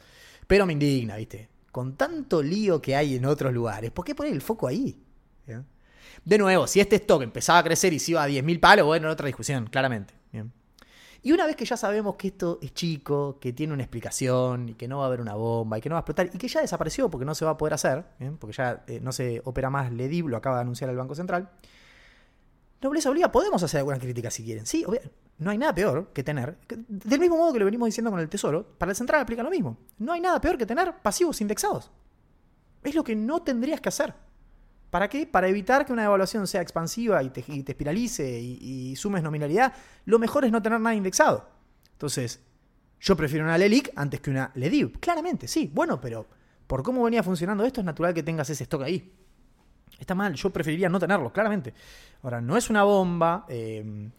Pero 0.47 0.65
me 0.65 0.73
indigna, 0.73 1.15
¿viste? 1.15 1.49
con 1.71 1.95
tanto 1.95 2.41
lío 2.41 2.81
que 2.81 2.95
hay 2.95 3.15
en 3.15 3.25
otros 3.25 3.53
lugares, 3.53 3.91
¿por 3.91 4.05
qué 4.05 4.15
poner 4.15 4.33
el 4.33 4.41
foco 4.41 4.67
ahí? 4.67 5.01
De 6.25 6.37
nuevo, 6.37 6.67
si 6.67 6.79
este 6.79 6.97
stock 6.97 7.21
empezaba 7.21 7.59
a 7.59 7.63
crecer 7.63 7.93
y 7.93 7.99
se 7.99 8.11
iba 8.11 8.23
a 8.23 8.27
10.000 8.27 8.59
palos, 8.59 8.85
bueno, 8.85 9.09
otra 9.09 9.27
discusión, 9.27 9.67
claramente. 9.67 10.13
Y 11.21 11.33
una 11.33 11.45
vez 11.45 11.57
que 11.57 11.65
ya 11.65 11.75
sabemos 11.75 12.15
que 12.15 12.29
esto 12.29 12.59
es 12.61 12.73
chico, 12.73 13.39
que 13.41 13.51
tiene 13.51 13.73
una 13.73 13.83
explicación 13.83 14.69
y 14.69 14.73
que 14.75 14.87
no 14.87 14.99
va 14.99 15.03
a 15.03 15.07
haber 15.07 15.19
una 15.19 15.35
bomba 15.35 15.77
y 15.77 15.81
que 15.81 15.89
no 15.89 15.95
va 15.95 15.99
a 15.99 16.01
explotar 16.01 16.29
y 16.33 16.37
que 16.37 16.47
ya 16.47 16.61
desapareció 16.61 17.09
porque 17.09 17.25
no 17.25 17.35
se 17.35 17.43
va 17.43 17.51
a 17.51 17.57
poder 17.57 17.73
hacer, 17.73 18.05
porque 18.39 18.55
ya 18.55 18.83
eh, 18.87 19.01
no 19.01 19.11
se 19.11 19.41
opera 19.43 19.69
más 19.69 19.91
LEDIB, 19.91 20.29
lo 20.29 20.37
acaba 20.37 20.55
de 20.55 20.61
anunciar 20.61 20.89
el 20.89 20.95
Banco 20.95 21.15
Central, 21.15 21.49
Nobleza 22.81 23.09
obliga, 23.09 23.31
podemos 23.31 23.61
hacer 23.61 23.79
alguna 23.79 23.99
crítica 23.99 24.31
si 24.31 24.43
quieren. 24.43 24.65
Sí, 24.65 24.85
no 25.37 25.51
hay 25.51 25.57
nada 25.57 25.73
peor 25.75 26.11
que 26.13 26.23
tener, 26.23 26.57
del 26.67 27.19
mismo 27.19 27.37
modo 27.37 27.53
que 27.53 27.59
lo 27.59 27.65
venimos 27.65 27.87
diciendo 27.87 28.09
con 28.09 28.19
el 28.19 28.29
Tesoro, 28.29 28.65
para 28.77 28.91
el 28.91 28.95
Central 28.95 29.21
aplica 29.21 29.43
lo 29.43 29.49
mismo. 29.49 29.77
No 29.97 30.13
hay 30.13 30.21
nada 30.21 30.39
peor 30.39 30.57
que 30.57 30.65
tener 30.65 30.95
pasivos 31.01 31.41
indexados. 31.41 31.91
Es 32.83 32.95
lo 32.95 33.03
que 33.03 33.15
no 33.15 33.41
tendrías 33.41 33.81
que 33.81 33.89
hacer. 33.89 34.13
¿Para 34.89 35.07
qué? 35.07 35.27
Para 35.27 35.47
evitar 35.47 35.85
que 35.85 35.93
una 35.93 36.03
devaluación 36.03 36.47
sea 36.47 36.61
expansiva 36.61 37.21
y 37.21 37.29
te, 37.29 37.43
espiralice 37.71 38.39
y, 38.41 38.95
sumes 38.95 39.21
nominalidad, 39.21 39.73
lo 40.05 40.17
mejor 40.17 40.45
es 40.45 40.51
no 40.51 40.61
tener 40.61 40.79
nada 40.79 40.95
indexado. 40.95 41.47
Entonces, 41.91 42.39
yo 42.99 43.15
prefiero 43.15 43.45
una 43.45 43.57
LELIC 43.57 43.91
antes 43.95 44.19
que 44.19 44.29
una 44.31 44.51
LEDIV. 44.55 44.99
Claramente, 44.99 45.47
sí. 45.47 45.69
Bueno, 45.73 46.01
pero 46.01 46.25
por 46.65 46.81
cómo 46.81 47.03
venía 47.03 47.23
funcionando 47.23 47.65
esto, 47.65 47.81
es 47.81 47.85
natural 47.85 48.13
que 48.13 48.23
tengas 48.23 48.49
ese 48.49 48.63
stock 48.63 48.81
ahí. 48.81 49.13
Está 49.97 50.15
mal, 50.15 50.33
yo 50.33 50.49
preferiría 50.49 50.89
no 50.89 50.99
tenerlo, 50.99 51.31
claramente. 51.31 51.73
Ahora, 52.23 52.41
no 52.41 52.57
es 52.57 52.69
una 52.69 52.83
bomba. 52.83 53.45
Eh, 53.49 54.09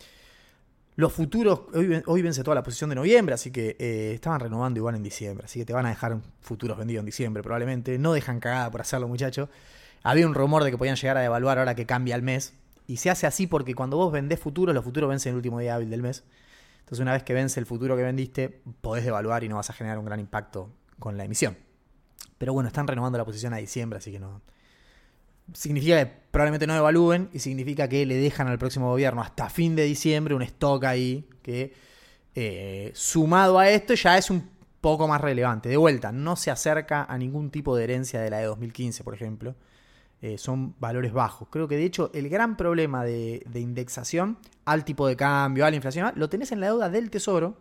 los 0.97 1.13
futuros, 1.13 1.63
hoy, 2.07 2.23
vence 2.23 2.43
toda 2.43 2.55
la 2.55 2.63
posición 2.63 2.91
de 2.91 2.97
noviembre, 2.97 3.35
así 3.35 3.51
que 3.51 3.77
eh, 3.79 4.13
estaban 4.15 4.41
renovando 4.41 4.79
igual 4.79 4.97
en 4.97 5.03
diciembre. 5.03 5.47
Así 5.47 5.59
que 5.59 5.65
te 5.65 5.73
van 5.73 5.87
a 5.87 5.89
dejar 5.89 6.19
futuros 6.41 6.77
vendidos 6.77 7.01
en 7.01 7.07
diciembre, 7.07 7.43
probablemente. 7.43 7.99
No 7.99 8.13
dejan 8.13 8.39
cagada 8.41 8.71
por 8.71 8.83
hacerlo, 8.83 9.09
muchachos. 9.09 9.49
Había 10.03 10.27
un 10.27 10.35
rumor 10.35 10.63
de 10.63 10.71
que 10.71 10.79
podían 10.79 10.97
llegar 10.97 11.17
a 11.17 11.21
devaluar 11.21 11.59
ahora 11.59 11.75
que 11.75 11.87
cambia 11.87 12.15
el 12.17 12.23
mes. 12.23 12.53
Y 12.87 12.99
se 12.99 13.09
hace 13.09 13.27
así 13.27 13.47
porque 13.47 13.75
cuando 13.75 13.97
vos 13.97 14.13
vendés 14.13 14.41
futuros, 14.41 14.75
los 14.75 14.85
futuros 14.85 15.09
vencen 15.09 15.31
el 15.31 15.37
último 15.37 15.59
día 15.59 15.77
hábil 15.77 15.89
del 15.89 16.03
mes. 16.03 16.25
Entonces, 16.81 17.01
una 17.01 17.13
vez 17.13 17.23
que 17.23 17.33
vence 17.33 17.61
el 17.61 17.67
futuro 17.67 17.97
que 17.97 18.03
vendiste, 18.03 18.63
podés 18.81 19.05
devaluar 19.05 19.45
y 19.45 19.49
no 19.49 19.57
vas 19.57 19.71
a 19.71 19.73
generar 19.73 19.99
un 19.99 20.05
gran 20.05 20.21
impacto 20.21 20.71
con 20.99 21.17
la 21.17 21.25
emisión. 21.25 21.57
Pero 22.37 22.53
bueno, 22.53 22.67
están 22.67 22.87
renovando 22.87 23.17
la 23.17 23.25
posición 23.25 23.55
a 23.55 23.59
diciembre, 23.59 23.99
así 23.99 24.11
que 24.11 24.19
no, 24.19 24.43
significa 25.53 26.05
que 26.05 26.13
probablemente 26.31 26.67
no 26.67 26.77
evalúen 26.77 27.29
y 27.33 27.39
significa 27.41 27.89
que 27.89 28.07
le 28.07 28.17
dejan 28.17 28.49
al 28.49 28.59
próximo 28.59 28.89
gobierno 28.89 29.23
hasta 29.23 29.51
fin 29.51 29.75
de 29.77 29.85
diciembre 29.85 30.35
un 30.35 30.43
stock 30.43 30.85
ahí 30.85 31.29
que 31.43 31.73
eh, 32.35 32.93
sumado 32.95 33.59
a 33.59 33.69
esto 33.69 33.95
ya 33.95 34.17
es 34.17 34.31
un 34.31 34.49
poco 34.81 35.09
más 35.09 35.21
relevante. 35.21 35.69
De 35.69 35.77
vuelta, 35.77 36.13
no 36.13 36.37
se 36.37 36.51
acerca 36.51 37.05
a 37.05 37.19
ningún 37.19 37.51
tipo 37.51 37.77
de 37.77 37.85
herencia 37.85 38.21
de 38.21 38.31
la 38.31 38.39
de 38.39 38.47
2015, 38.47 39.05
por 39.05 39.15
ejemplo. 39.15 39.55
Eh, 40.23 40.37
son 40.39 40.75
valores 40.79 41.13
bajos. 41.13 41.49
Creo 41.51 41.67
que 41.67 41.77
de 41.77 41.85
hecho 41.85 42.11
el 42.13 42.29
gran 42.29 42.57
problema 42.57 43.05
de, 43.05 43.43
indexación 43.55 44.39
al 44.67 44.85
tipo 44.85 45.07
de 45.07 45.17
cambio, 45.17 45.65
a 45.65 45.71
la 45.71 45.77
inflación, 45.77 46.13
lo 46.17 46.29
tenés 46.29 46.53
en 46.53 46.61
la 46.61 46.67
deuda 46.67 46.91
del 46.91 47.11
Tesoro, 47.11 47.57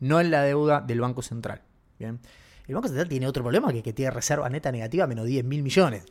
no 0.00 0.20
en 0.20 0.30
la 0.30 0.42
deuda 0.42 0.80
del 0.80 1.00
Banco 1.00 1.22
Central. 1.22 1.62
Bien. 1.98 2.20
El 2.66 2.74
Banco 2.74 2.88
Central 2.88 3.08
tiene 3.08 3.26
otro 3.26 3.42
problema 3.42 3.72
que, 3.72 3.82
que 3.82 3.92
tiene 3.92 4.10
reserva 4.10 4.48
neta 4.48 4.70
negativa 4.70 5.06
menos 5.06 5.26
10 5.26 5.44
mil 5.44 5.62
millones. 5.62 6.04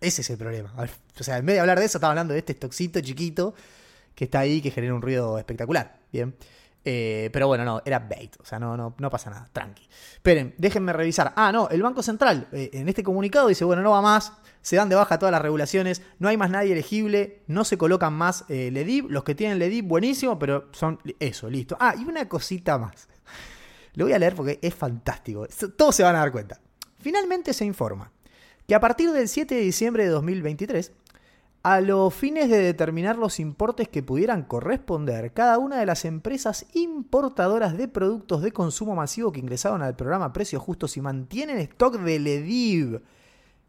Ese 0.00 0.22
es 0.22 0.30
el 0.30 0.38
problema. 0.38 0.72
O 1.18 1.24
sea, 1.24 1.38
en 1.38 1.46
vez 1.46 1.56
de 1.56 1.60
hablar 1.60 1.78
de 1.78 1.86
eso, 1.86 1.98
estaba 1.98 2.12
hablando 2.12 2.32
de 2.32 2.40
este 2.40 2.52
stockcito 2.52 3.00
chiquito 3.00 3.54
que 4.14 4.24
está 4.24 4.40
ahí, 4.40 4.60
que 4.60 4.70
genera 4.70 4.94
un 4.94 5.02
ruido 5.02 5.38
espectacular. 5.38 5.98
Bien. 6.12 6.34
Eh, 6.88 7.30
pero 7.32 7.48
bueno, 7.48 7.64
no, 7.64 7.82
era 7.84 7.98
bait. 7.98 8.36
O 8.40 8.44
sea, 8.44 8.58
no, 8.58 8.76
no, 8.76 8.94
no 8.98 9.10
pasa 9.10 9.30
nada. 9.30 9.48
Tranqui. 9.52 9.88
Esperen, 10.14 10.54
déjenme 10.56 10.92
revisar. 10.92 11.32
Ah, 11.36 11.50
no, 11.50 11.68
el 11.68 11.82
Banco 11.82 12.02
Central 12.02 12.48
eh, 12.52 12.70
en 12.72 12.88
este 12.88 13.02
comunicado 13.02 13.48
dice, 13.48 13.64
bueno, 13.64 13.82
no 13.82 13.90
va 13.90 14.00
más. 14.00 14.32
Se 14.62 14.76
dan 14.76 14.88
de 14.88 14.94
baja 14.94 15.18
todas 15.18 15.32
las 15.32 15.42
regulaciones. 15.42 16.02
No 16.18 16.28
hay 16.28 16.36
más 16.36 16.50
nadie 16.50 16.72
elegible. 16.72 17.42
No 17.46 17.64
se 17.64 17.76
colocan 17.76 18.12
más 18.12 18.44
eh, 18.48 18.70
LEDIP. 18.72 19.10
Los 19.10 19.24
que 19.24 19.34
tienen 19.34 19.58
LEDIP, 19.58 19.86
buenísimo, 19.86 20.38
pero 20.38 20.68
son 20.72 21.00
eso, 21.18 21.50
listo. 21.50 21.76
Ah, 21.80 21.94
y 21.98 22.04
una 22.04 22.28
cosita 22.28 22.78
más. 22.78 23.08
Lo 23.94 24.04
voy 24.04 24.12
a 24.12 24.18
leer 24.18 24.34
porque 24.34 24.58
es 24.62 24.74
fantástico. 24.74 25.46
Todos 25.76 25.96
se 25.96 26.02
van 26.02 26.14
a 26.16 26.20
dar 26.20 26.30
cuenta. 26.30 26.60
Finalmente 27.00 27.52
se 27.52 27.64
informa 27.64 28.12
que 28.66 28.74
a 28.74 28.80
partir 28.80 29.12
del 29.12 29.28
7 29.28 29.54
de 29.54 29.60
diciembre 29.60 30.04
de 30.04 30.10
2023 30.10 30.92
a 31.62 31.80
los 31.80 32.14
fines 32.14 32.48
de 32.48 32.58
determinar 32.58 33.18
los 33.18 33.40
importes 33.40 33.88
que 33.88 34.00
pudieran 34.00 34.44
corresponder, 34.44 35.32
cada 35.32 35.58
una 35.58 35.80
de 35.80 35.86
las 35.86 36.04
empresas 36.04 36.64
importadoras 36.74 37.76
de 37.76 37.88
productos 37.88 38.42
de 38.42 38.52
consumo 38.52 38.94
masivo 38.94 39.32
que 39.32 39.40
ingresaron 39.40 39.82
al 39.82 39.96
programa 39.96 40.32
Precios 40.32 40.62
Justos 40.62 40.96
y 40.96 41.00
mantienen 41.00 41.58
stock 41.58 41.98
de 41.98 42.20
LEDIV. 42.20 43.02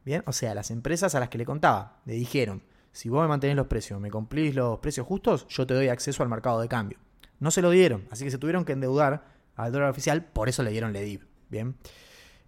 Bien, 0.06 0.22
o 0.28 0.32
sea, 0.32 0.54
las 0.54 0.70
empresas 0.70 1.16
a 1.16 1.20
las 1.20 1.30
que 1.30 1.40
le 1.40 1.46
contaba, 1.46 2.00
le 2.06 2.14
dijeron, 2.14 2.62
si 2.92 3.10
vos 3.10 3.24
me 3.24 3.28
mantenés 3.28 3.56
los 3.56 3.66
precios, 3.66 4.00
me 4.00 4.12
cumplís 4.12 4.54
los 4.54 4.78
precios 4.78 5.08
justos, 5.08 5.48
yo 5.48 5.66
te 5.66 5.74
doy 5.74 5.88
acceso 5.88 6.22
al 6.22 6.30
mercado 6.30 6.62
de 6.62 6.68
cambio. 6.68 7.00
No 7.40 7.50
se 7.50 7.64
lo 7.64 7.72
dieron, 7.72 8.08
así 8.12 8.24
que 8.24 8.30
se 8.30 8.38
tuvieron 8.38 8.64
que 8.64 8.74
endeudar 8.74 9.26
al 9.56 9.72
dólar 9.72 9.90
oficial, 9.90 10.24
por 10.24 10.50
eso 10.50 10.62
le 10.62 10.70
dieron 10.70 10.94
LEDIV. 10.94 11.26
Bien. 11.50 11.76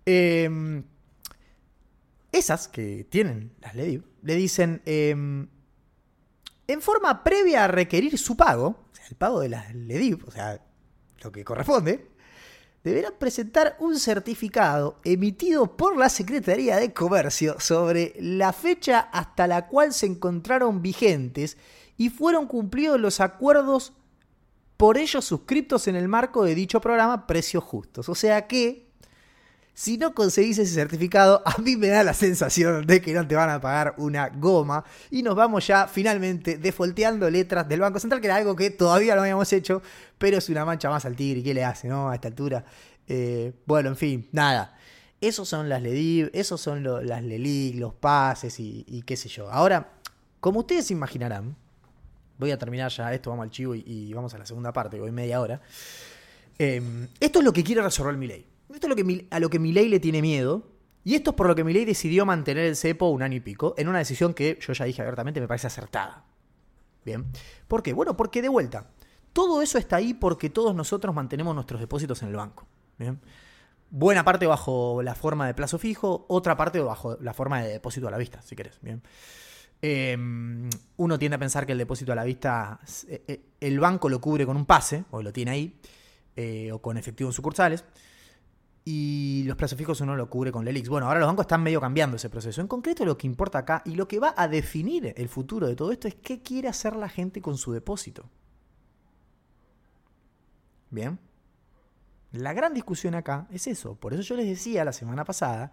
Eh, 0.06 0.84
esas 2.32 2.68
que 2.68 3.06
tienen 3.10 3.54
las 3.62 3.76
LEDIV 3.76 4.04
le 4.22 4.36
dicen, 4.36 4.82
em, 4.86 5.48
en 6.68 6.82
forma 6.82 7.24
previa 7.24 7.66
a 7.66 7.68
requerir 7.68 8.18
su 8.18 8.38
pago, 8.38 8.68
o 8.92 8.96
sea, 8.96 9.06
el 9.08 9.16
pago 9.16 9.40
de 9.40 9.50
las 9.50 9.74
LEDIV, 9.74 10.28
o 10.28 10.32
sea, 10.32 10.62
lo 11.24 11.32
que 11.32 11.44
corresponde, 11.44 12.08
deberán 12.84 13.14
presentar 13.20 13.76
un 13.80 14.00
certificado 14.00 15.00
emitido 15.04 15.76
por 15.76 15.98
la 15.98 16.10
Secretaría 16.10 16.78
de 16.78 16.94
Comercio 16.94 17.60
sobre 17.60 18.14
la 18.20 18.54
fecha 18.54 19.00
hasta 19.00 19.48
la 19.48 19.68
cual 19.68 19.94
se 19.94 20.06
encontraron 20.06 20.82
vigentes 20.82 21.58
y 21.98 22.10
fueron 22.10 22.48
cumplidos 22.48 23.00
los 23.00 23.20
acuerdos 23.20 23.94
por 24.78 24.98
ellos 24.98 25.26
suscriptos 25.26 25.88
en 25.88 25.98
el 25.98 26.08
marco 26.08 26.46
de 26.46 26.56
dicho 26.56 26.80
programa 26.80 27.28
Precios 27.28 27.64
Justos. 27.64 28.08
O 28.08 28.16
sea 28.16 28.48
que 28.48 28.89
si 29.80 29.98
no 29.98 30.14
conseguís 30.14 30.58
ese 30.58 30.74
certificado, 30.74 31.42
a 31.46 31.58
mí 31.60 31.78
me 31.78 31.88
da 31.88 32.04
la 32.04 32.14
sensación 32.14 32.86
de 32.86 33.00
que 33.00 33.14
no 33.14 33.26
te 33.26 33.36
van 33.36 33.50
a 33.50 33.62
pagar 33.62 33.94
una 33.96 34.28
goma. 34.28 34.84
Y 35.10 35.24
nos 35.24 35.36
vamos 35.36 35.66
ya 35.66 35.88
finalmente 35.88 36.58
defolteando 36.58 37.30
letras 37.30 37.66
del 37.70 37.80
Banco 37.80 37.98
Central, 37.98 38.20
que 38.20 38.28
era 38.28 38.36
algo 38.36 38.58
que 38.58 38.72
todavía 38.72 39.16
no 39.16 39.22
habíamos 39.22 39.54
hecho, 39.54 39.82
pero 40.18 40.38
es 40.38 40.50
una 40.50 40.66
mancha 40.66 40.90
más 40.90 41.06
al 41.06 41.16
tigre. 41.16 41.40
¿Y 41.40 41.44
qué 41.44 41.54
le 41.54 41.64
hace, 41.64 41.88
no? 41.88 42.10
A 42.10 42.16
esta 42.16 42.28
altura. 42.28 42.66
Eh, 43.08 43.54
bueno, 43.66 43.88
en 43.88 43.96
fin, 43.96 44.28
nada. 44.34 44.78
Esos 45.22 45.48
son 45.48 45.70
las 45.70 45.82
LEDIV, 45.82 46.30
esos 46.34 46.60
son 46.60 46.84
las 46.84 47.24
LELIC, 47.24 47.76
los 47.76 47.94
pases 47.94 48.60
y, 48.60 49.02
qué 49.06 49.16
sé 49.16 49.30
yo. 49.30 49.50
Ahora, 49.50 49.94
como 50.42 50.60
ustedes 50.60 50.92
imaginarán, 50.92 51.56
voy 52.38 52.52
a 52.52 52.58
terminar 52.58 52.92
ya 52.92 53.14
esto, 53.14 53.30
vamos 53.30 53.44
al 53.44 53.52
chivo 53.52 53.76
y, 53.76 54.12
vamos 54.14 54.34
a 54.34 54.40
la 54.40 54.46
segunda 54.46 54.74
parte, 54.74 55.00
voy 55.00 55.12
media 55.12 55.40
hora. 55.40 55.62
Eh, 56.58 56.82
esto 57.22 57.40
es 57.40 57.46
lo 57.46 57.54
que 57.54 57.64
quiere 57.64 57.82
resolver 57.82 58.18
mi 58.18 58.28
ley. 58.28 58.49
Esto 58.74 58.88
es 58.88 58.90
lo 58.90 58.96
que, 58.96 59.28
a 59.30 59.40
lo 59.40 59.50
que 59.50 59.60
Milei 59.60 59.90
le 59.90 60.00
tiene 60.00 60.22
miedo. 60.22 60.68
Y 61.04 61.16
esto 61.16 61.32
es 61.32 61.36
por 61.36 61.48
lo 61.48 61.56
que 61.56 61.64
Milei 61.64 61.86
decidió 61.86 62.26
mantener 62.26 62.66
el 62.66 62.76
cepo 62.76 63.08
un 63.10 63.24
año 63.24 63.38
y 63.38 63.40
pico, 63.40 63.74
en 63.78 63.88
una 63.88 64.00
decisión 64.00 64.34
que 64.34 64.60
yo 64.62 64.74
ya 64.74 64.86
dije 64.86 65.02
abiertamente 65.02 65.40
me 65.40 65.48
parece 65.48 65.68
acertada. 65.68 66.26
Bien. 67.06 67.26
¿Por 67.68 67.82
qué? 67.82 67.94
Bueno, 67.94 68.18
porque 68.18 68.42
de 68.42 68.50
vuelta, 68.50 68.92
todo 69.34 69.62
eso 69.62 69.78
está 69.78 69.96
ahí 69.96 70.14
porque 70.14 70.50
todos 70.50 70.76
nosotros 70.76 71.16
mantenemos 71.16 71.56
nuestros 71.56 71.80
depósitos 71.80 72.22
en 72.22 72.30
el 72.30 72.36
banco. 72.36 72.68
Bien. 72.98 73.20
Buena 73.90 74.24
parte 74.24 74.46
bajo 74.46 75.02
la 75.02 75.16
forma 75.16 75.48
de 75.48 75.54
plazo 75.54 75.80
fijo, 75.80 76.26
otra 76.28 76.56
parte 76.56 76.80
bajo 76.80 77.18
la 77.22 77.34
forma 77.34 77.64
de 77.64 77.70
depósito 77.70 78.08
a 78.08 78.12
la 78.12 78.18
vista, 78.18 78.42
si 78.42 78.56
querés. 78.56 78.78
Bien. 78.82 79.02
Em, 79.82 80.70
uno 80.98 81.18
tiende 81.18 81.38
a 81.38 81.40
pensar 81.40 81.66
que 81.66 81.72
el 81.72 81.78
depósito 81.78 82.12
a 82.12 82.16
la 82.16 82.26
vista, 82.26 82.80
eh, 83.08 83.24
eh, 83.28 83.42
el 83.62 83.80
banco 83.80 84.10
lo 84.10 84.20
cubre 84.20 84.46
con 84.46 84.58
un 84.58 84.66
pase, 84.66 85.06
o 85.12 85.24
lo 85.24 85.32
tiene 85.32 85.52
ahí, 85.52 85.80
eh, 86.36 86.72
o 86.72 86.80
con 86.80 86.98
efectivo 86.98 87.30
en 87.30 87.34
sucursales 87.34 87.86
y 88.86 89.44
los 89.46 89.56
plazos 89.56 89.78
fijos 89.78 90.02
uno 90.02 90.16
lo 90.16 90.30
cubre 90.30 90.52
con 90.52 90.66
Lelix. 90.66 90.90
Bueno, 90.90 91.08
ahora 91.08 91.20
los 91.20 91.28
bancos 91.28 91.44
están 91.44 91.64
medio 91.64 91.82
cambiando 91.82 92.18
ese 92.18 92.30
proceso. 92.30 92.62
En 92.62 92.68
concreto 92.68 93.06
lo 93.06 93.18
que 93.18 93.28
importa 93.28 93.60
acá 93.60 93.82
y 93.86 93.96
lo 93.96 94.08
que 94.08 94.20
va 94.20 94.34
a 94.36 94.48
definir 94.48 95.14
el 95.16 95.30
futuro 95.30 95.68
de 95.68 95.76
todo 95.76 95.92
esto 95.92 96.08
es 96.08 96.16
qué 96.16 96.42
quiere 96.42 96.68
hacer 96.68 96.96
la 96.96 97.10
gente 97.10 97.42
con 97.42 97.58
su 97.58 97.72
depósito. 97.72 98.30
Bien. 100.90 101.20
La 102.32 102.54
gran 102.54 102.74
discusión 102.74 103.16
acá 103.16 103.48
es 103.52 103.68
eso. 103.68 103.96
Por 103.96 104.14
eso 104.14 104.22
yo 104.22 104.36
les 104.36 104.48
decía 104.48 104.86
la 104.86 104.94
semana 104.94 105.26
pasada, 105.26 105.72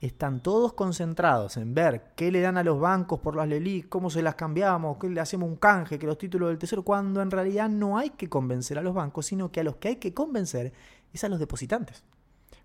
están 0.00 0.42
todos 0.42 0.74
concentrados 0.74 1.56
en 1.56 1.74
ver 1.74 2.12
qué 2.14 2.30
le 2.30 2.40
dan 2.40 2.58
a 2.58 2.64
los 2.64 2.78
bancos 2.78 3.20
por 3.20 3.36
las 3.36 3.48
LELIC, 3.48 3.88
cómo 3.88 4.10
se 4.10 4.22
las 4.22 4.34
cambiamos, 4.34 4.98
qué 4.98 5.08
le 5.08 5.20
hacemos 5.20 5.48
un 5.48 5.56
canje, 5.56 5.98
que 5.98 6.06
los 6.06 6.18
títulos 6.18 6.48
del 6.50 6.58
tesoro, 6.58 6.82
cuando 6.82 7.22
en 7.22 7.30
realidad 7.30 7.68
no 7.68 7.96
hay 7.96 8.10
que 8.10 8.28
convencer 8.28 8.78
a 8.78 8.82
los 8.82 8.94
bancos, 8.94 9.26
sino 9.26 9.50
que 9.50 9.60
a 9.60 9.64
los 9.64 9.76
que 9.76 9.88
hay 9.88 9.96
que 9.96 10.12
convencer 10.12 10.72
es 11.12 11.24
a 11.24 11.28
los 11.28 11.38
depositantes. 11.38 12.04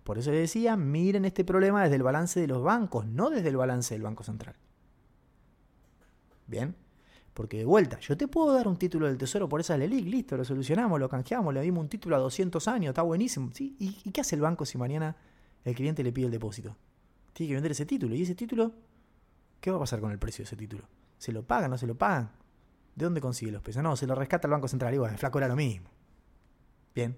Por 0.03 0.17
eso 0.17 0.31
les 0.31 0.41
decía, 0.41 0.75
miren 0.75 1.25
este 1.25 1.43
problema 1.43 1.83
desde 1.83 1.95
el 1.95 2.03
balance 2.03 2.39
de 2.39 2.47
los 2.47 2.63
bancos, 2.63 3.05
no 3.05 3.29
desde 3.29 3.49
el 3.49 3.57
balance 3.57 3.93
del 3.93 4.01
Banco 4.01 4.23
Central. 4.23 4.55
Bien, 6.47 6.75
porque 7.33 7.59
de 7.59 7.65
vuelta, 7.65 7.99
yo 7.99 8.17
te 8.17 8.27
puedo 8.27 8.53
dar 8.53 8.67
un 8.67 8.77
título 8.77 9.05
del 9.07 9.17
Tesoro 9.17 9.47
por 9.47 9.59
esa 9.59 9.77
LELIC, 9.77 10.05
listo, 10.07 10.35
lo 10.35 10.43
solucionamos, 10.43 10.99
lo 10.99 11.07
canjeamos, 11.07 11.53
le 11.53 11.61
dimos 11.61 11.83
un 11.83 11.89
título 11.89 12.15
a 12.15 12.19
200 12.19 12.67
años, 12.67 12.89
está 12.89 13.03
buenísimo. 13.03 13.51
¿sí? 13.53 13.75
¿Y, 13.79 13.97
¿Y 14.03 14.11
qué 14.11 14.21
hace 14.21 14.35
el 14.35 14.41
banco 14.41 14.65
si 14.65 14.77
mañana 14.77 15.15
el 15.63 15.75
cliente 15.75 16.03
le 16.03 16.11
pide 16.11 16.25
el 16.25 16.31
depósito? 16.31 16.75
Tiene 17.33 17.49
que 17.49 17.53
vender 17.55 17.71
ese 17.71 17.85
título. 17.85 18.15
¿Y 18.15 18.23
ese 18.23 18.35
título? 18.35 18.73
¿Qué 19.61 19.71
va 19.71 19.77
a 19.77 19.79
pasar 19.79 19.99
con 19.99 20.11
el 20.11 20.19
precio 20.19 20.43
de 20.43 20.47
ese 20.47 20.55
título? 20.55 20.83
¿Se 21.17 21.31
lo 21.31 21.43
pagan? 21.43 21.71
¿No 21.71 21.77
se 21.77 21.87
lo 21.87 21.97
pagan? 21.97 22.31
¿De 22.95 23.05
dónde 23.05 23.21
consigue 23.21 23.51
los 23.51 23.61
pesos? 23.61 23.83
No, 23.83 23.95
se 23.95 24.07
lo 24.07 24.15
rescata 24.15 24.47
el 24.47 24.51
Banco 24.51 24.67
Central. 24.67 24.93
Y 24.93 24.97
bueno, 24.97 25.13
el 25.13 25.19
flaco 25.19 25.37
era 25.37 25.47
lo 25.47 25.55
mismo. 25.55 25.89
Bien. 26.93 27.15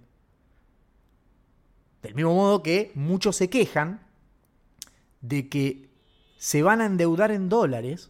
Del 2.01 2.15
mismo 2.15 2.33
modo 2.33 2.63
que 2.63 2.91
muchos 2.95 3.35
se 3.35 3.49
quejan 3.49 4.01
de 5.21 5.49
que 5.49 5.89
se 6.37 6.63
van 6.63 6.81
a 6.81 6.87
endeudar 6.87 7.31
en 7.31 7.49
dólares 7.49 8.09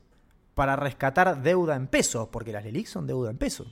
para 0.55 0.75
rescatar 0.75 1.41
deuda 1.41 1.75
en 1.75 1.87
pesos, 1.87 2.29
porque 2.31 2.51
las 2.51 2.63
LELIX 2.63 2.89
son 2.89 3.07
deuda 3.07 3.29
en 3.29 3.37
pesos. 3.37 3.67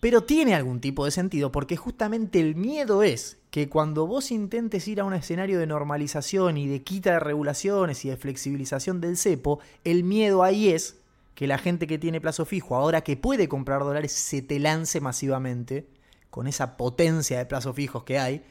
Pero 0.00 0.22
tiene 0.22 0.54
algún 0.54 0.80
tipo 0.80 1.04
de 1.04 1.10
sentido 1.10 1.52
porque 1.52 1.76
justamente 1.76 2.40
el 2.40 2.56
miedo 2.56 3.02
es 3.02 3.38
que 3.50 3.68
cuando 3.68 4.06
vos 4.06 4.30
intentes 4.30 4.88
ir 4.88 5.00
a 5.00 5.04
un 5.04 5.12
escenario 5.12 5.58
de 5.58 5.66
normalización 5.66 6.56
y 6.56 6.66
de 6.66 6.82
quita 6.82 7.12
de 7.12 7.20
regulaciones 7.20 8.04
y 8.04 8.08
de 8.08 8.16
flexibilización 8.16 9.00
del 9.00 9.18
cepo, 9.18 9.60
el 9.84 10.02
miedo 10.02 10.42
ahí 10.42 10.70
es 10.70 10.96
que 11.34 11.46
la 11.46 11.58
gente 11.58 11.86
que 11.86 11.98
tiene 11.98 12.20
plazo 12.20 12.46
fijo, 12.46 12.76
ahora 12.76 13.02
que 13.02 13.16
puede 13.16 13.48
comprar 13.48 13.82
dólares, 13.82 14.12
se 14.12 14.40
te 14.40 14.58
lance 14.58 15.00
masivamente 15.00 15.86
con 16.30 16.46
esa 16.46 16.76
potencia 16.76 17.38
de 17.38 17.46
plazos 17.46 17.76
fijos 17.76 18.04
que 18.04 18.18
hay 18.18 18.42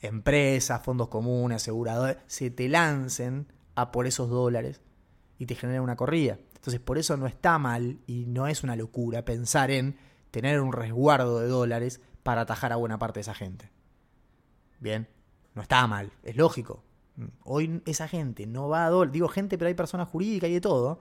empresas, 0.00 0.82
fondos 0.82 1.08
comunes, 1.08 1.56
aseguradores, 1.56 2.16
se 2.26 2.50
te 2.50 2.68
lancen 2.68 3.46
a 3.74 3.92
por 3.92 4.06
esos 4.06 4.28
dólares 4.28 4.80
y 5.38 5.46
te 5.46 5.54
generen 5.54 5.82
una 5.82 5.96
corrida. 5.96 6.38
Entonces, 6.54 6.80
por 6.80 6.98
eso 6.98 7.16
no 7.16 7.26
está 7.26 7.58
mal 7.58 7.98
y 8.06 8.26
no 8.26 8.46
es 8.46 8.62
una 8.62 8.76
locura 8.76 9.24
pensar 9.24 9.70
en 9.70 9.96
tener 10.30 10.60
un 10.60 10.72
resguardo 10.72 11.40
de 11.40 11.48
dólares 11.48 12.00
para 12.22 12.42
atajar 12.42 12.72
a 12.72 12.76
buena 12.76 12.98
parte 12.98 13.18
de 13.18 13.22
esa 13.22 13.34
gente. 13.34 13.70
Bien, 14.78 15.08
no 15.54 15.62
está 15.62 15.86
mal, 15.86 16.12
es 16.22 16.36
lógico. 16.36 16.82
Hoy 17.44 17.82
esa 17.86 18.08
gente 18.08 18.46
no 18.46 18.68
va 18.68 18.86
a 18.86 18.90
dólar, 18.90 19.12
digo 19.12 19.28
gente, 19.28 19.58
pero 19.58 19.68
hay 19.68 19.74
personas 19.74 20.08
jurídicas 20.08 20.50
y 20.50 20.54
de 20.54 20.60
todo, 20.60 21.00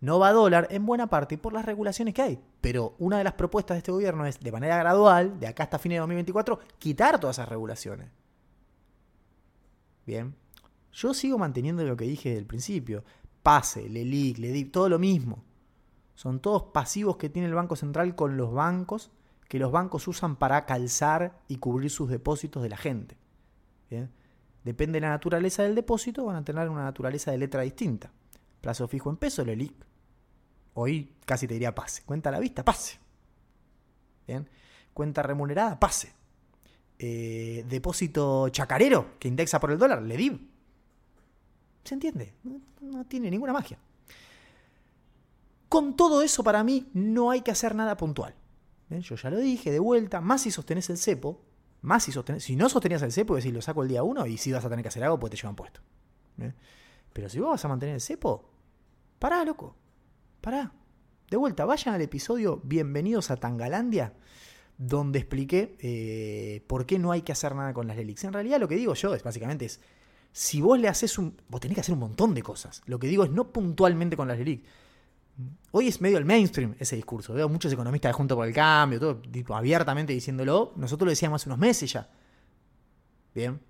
no 0.00 0.18
va 0.18 0.28
a 0.28 0.32
dólar 0.32 0.68
en 0.70 0.84
buena 0.84 1.06
parte 1.06 1.38
por 1.38 1.52
las 1.52 1.64
regulaciones 1.64 2.12
que 2.12 2.22
hay. 2.22 2.40
Pero 2.60 2.94
una 2.98 3.18
de 3.18 3.24
las 3.24 3.34
propuestas 3.34 3.76
de 3.76 3.78
este 3.78 3.92
gobierno 3.92 4.26
es, 4.26 4.40
de 4.40 4.52
manera 4.52 4.76
gradual, 4.76 5.38
de 5.38 5.46
acá 5.46 5.64
hasta 5.64 5.78
fines 5.78 5.96
de 5.96 6.00
2024, 6.00 6.58
quitar 6.78 7.18
todas 7.18 7.36
esas 7.38 7.48
regulaciones. 7.48 8.08
Bien. 10.06 10.34
Yo 10.92 11.14
sigo 11.14 11.38
manteniendo 11.38 11.84
lo 11.84 11.96
que 11.96 12.04
dije 12.04 12.30
desde 12.30 12.40
el 12.40 12.46
principio. 12.46 13.04
Pase, 13.42 13.88
LELIC, 13.88 14.38
LEDIP, 14.38 14.72
todo 14.72 14.88
lo 14.88 14.98
mismo. 14.98 15.44
Son 16.14 16.40
todos 16.40 16.64
pasivos 16.64 17.16
que 17.16 17.28
tiene 17.28 17.48
el 17.48 17.54
Banco 17.54 17.76
Central 17.76 18.14
con 18.14 18.36
los 18.36 18.52
bancos, 18.52 19.10
que 19.48 19.58
los 19.58 19.72
bancos 19.72 20.06
usan 20.08 20.36
para 20.36 20.64
calzar 20.66 21.40
y 21.48 21.56
cubrir 21.56 21.90
sus 21.90 22.08
depósitos 22.08 22.62
de 22.62 22.68
la 22.68 22.76
gente. 22.76 23.16
Depende 24.62 24.96
de 24.96 25.02
la 25.02 25.10
naturaleza 25.10 25.62
del 25.62 25.74
depósito, 25.74 26.24
van 26.24 26.36
a 26.36 26.44
tener 26.44 26.68
una 26.68 26.84
naturaleza 26.84 27.30
de 27.30 27.38
letra 27.38 27.62
distinta. 27.62 28.10
Plazo 28.60 28.88
fijo 28.88 29.10
en 29.10 29.16
peso, 29.16 29.44
LELIC. 29.44 29.74
Hoy 30.74 31.14
casi 31.26 31.46
te 31.46 31.54
diría 31.54 31.74
pase. 31.74 32.02
Cuenta 32.04 32.30
a 32.30 32.32
la 32.32 32.40
vista, 32.40 32.64
pase. 32.64 32.98
Bien. 34.26 34.48
Cuenta 34.94 35.22
remunerada, 35.22 35.78
pase. 35.78 36.14
Eh, 36.98 37.64
depósito 37.68 38.48
chacarero 38.50 39.18
que 39.18 39.28
indexa 39.28 39.58
por 39.60 39.72
el 39.72 39.78
dólar, 39.78 40.02
LEDIV. 40.02 40.40
¿Se 41.84 41.94
entiende? 41.94 42.34
No, 42.80 43.04
tiene 43.04 43.30
ninguna 43.30 43.52
magia. 43.52 43.78
Con 45.68 45.96
todo 45.96 46.22
eso, 46.22 46.44
para 46.44 46.62
mí, 46.64 46.88
no 46.94 47.30
hay 47.30 47.42
que 47.42 47.50
hacer 47.50 47.74
nada 47.74 47.96
puntual. 47.96 48.34
¿Eh? 48.90 49.00
Yo 49.00 49.16
ya 49.16 49.30
lo 49.30 49.38
dije, 49.38 49.70
de 49.70 49.80
vuelta, 49.80 50.20
más 50.20 50.42
si 50.42 50.50
sostenés 50.50 50.88
el 50.90 50.98
cepo, 50.98 51.42
más 51.82 52.04
si 52.04 52.12
sostenés, 52.12 52.44
si 52.44 52.56
no 52.56 52.68
sostenías 52.68 53.02
el 53.02 53.12
cepo, 53.12 53.34
decir, 53.34 53.52
lo 53.52 53.60
saco 53.60 53.82
el 53.82 53.88
día 53.88 54.02
uno 54.02 54.26
y 54.26 54.38
si 54.38 54.52
vas 54.52 54.64
a 54.64 54.70
tener 54.70 54.82
que 54.82 54.88
hacer 54.88 55.04
algo, 55.04 55.18
pues 55.18 55.30
te 55.32 55.36
llevan 55.36 55.56
puesto. 55.56 55.80
¿Eh? 56.38 56.52
Pero 57.12 57.28
si 57.28 57.40
vos 57.40 57.50
vas 57.50 57.64
a 57.64 57.68
mantener 57.68 57.96
el 57.96 58.00
cepo, 58.00 58.48
pará, 59.18 59.44
loco, 59.44 59.76
pará. 60.40 60.72
De 61.28 61.36
vuelta, 61.36 61.64
vayan 61.64 61.94
al 61.94 62.00
episodio 62.00 62.60
Bienvenidos 62.64 63.30
a 63.30 63.36
Tangalandia, 63.36 64.12
donde 64.78 65.20
expliqué 65.20 65.76
eh, 65.80 66.64
por 66.66 66.86
qué 66.86 66.98
no 66.98 67.12
hay 67.12 67.22
que 67.22 67.32
hacer 67.32 67.54
nada 67.54 67.72
con 67.72 67.86
las 67.86 67.96
LELIX. 67.96 68.24
En 68.24 68.32
realidad 68.32 68.58
lo 68.58 68.68
que 68.68 68.76
digo 68.76 68.94
yo 68.94 69.14
es 69.14 69.22
básicamente 69.22 69.66
es, 69.66 69.80
si 70.32 70.60
vos 70.60 70.78
le 70.78 70.88
haces 70.88 71.18
un... 71.18 71.36
Vos 71.48 71.60
tenés 71.60 71.76
que 71.76 71.80
hacer 71.80 71.92
un 71.92 72.00
montón 72.00 72.34
de 72.34 72.42
cosas. 72.42 72.82
Lo 72.86 72.98
que 72.98 73.06
digo 73.06 73.24
es 73.24 73.30
no 73.30 73.52
puntualmente 73.52 74.16
con 74.16 74.26
las 74.26 74.38
LELIX. 74.38 74.64
Hoy 75.72 75.88
es 75.88 76.00
medio 76.00 76.18
el 76.18 76.24
mainstream 76.24 76.74
ese 76.78 76.96
discurso. 76.96 77.34
Veo 77.34 77.48
muchos 77.48 77.72
economistas 77.72 78.14
Junto 78.14 78.36
por 78.36 78.46
el 78.46 78.54
Cambio, 78.54 79.00
todo 79.00 79.22
abiertamente 79.54 80.12
diciéndolo. 80.12 80.72
Nosotros 80.76 81.06
lo 81.06 81.10
decíamos 81.10 81.42
hace 81.42 81.48
unos 81.48 81.58
meses 81.58 81.92
ya. 81.92 82.08
Bien. 83.34 83.60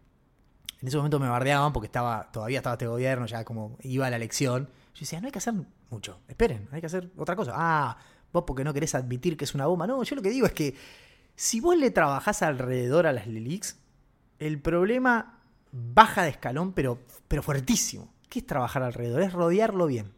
En 0.81 0.89
ese 0.89 0.97
momento 0.99 1.19
me 1.19 1.29
bardeaban 1.29 1.73
porque 1.73 1.87
estaba 1.87 2.31
todavía 2.31 2.59
estaba 2.59 2.75
este 2.75 2.87
gobierno, 2.87 3.25
ya 3.27 3.45
como 3.45 3.79
iba 3.83 4.07
a 4.07 4.11
la 4.11 4.17
elección. 4.17 4.69
Yo 4.95 5.01
decía, 5.01 5.21
no 5.21 5.27
hay 5.27 5.33
que 5.33 5.39
hacer 5.39 5.55
mucho. 5.91 6.21
Esperen, 6.29 6.69
hay 6.73 6.81
que 6.81 6.87
hacer 6.87 7.11
otra 7.17 7.35
cosa. 7.35 7.53
Ah, 7.55 7.97
vos 8.35 8.45
porque 8.47 8.65
no 8.65 8.75
querés 8.75 8.95
admitir 8.95 9.39
que 9.39 9.45
es 9.45 9.55
una 9.55 9.67
bomba. 9.67 9.87
No, 9.87 10.03
yo 10.03 10.17
lo 10.17 10.23
que 10.23 10.31
digo 10.31 10.47
es 10.47 10.53
que 10.53 10.75
si 11.37 11.61
vos 11.61 11.77
le 11.77 11.91
trabajás 11.91 12.43
alrededor 12.43 13.07
a 13.07 13.13
las 13.13 13.27
LELIX, 13.27 13.77
el 14.39 14.61
problema 14.61 15.41
baja 15.73 16.25
de 16.25 16.31
escalón, 16.31 16.73
pero, 16.73 16.99
pero 17.29 17.43
fuertísimo. 17.43 18.13
¿Qué 18.29 18.41
es 18.41 18.47
trabajar 18.47 18.83
alrededor? 18.83 19.23
Es 19.23 19.33
rodearlo 19.33 19.87
bien. 19.87 20.13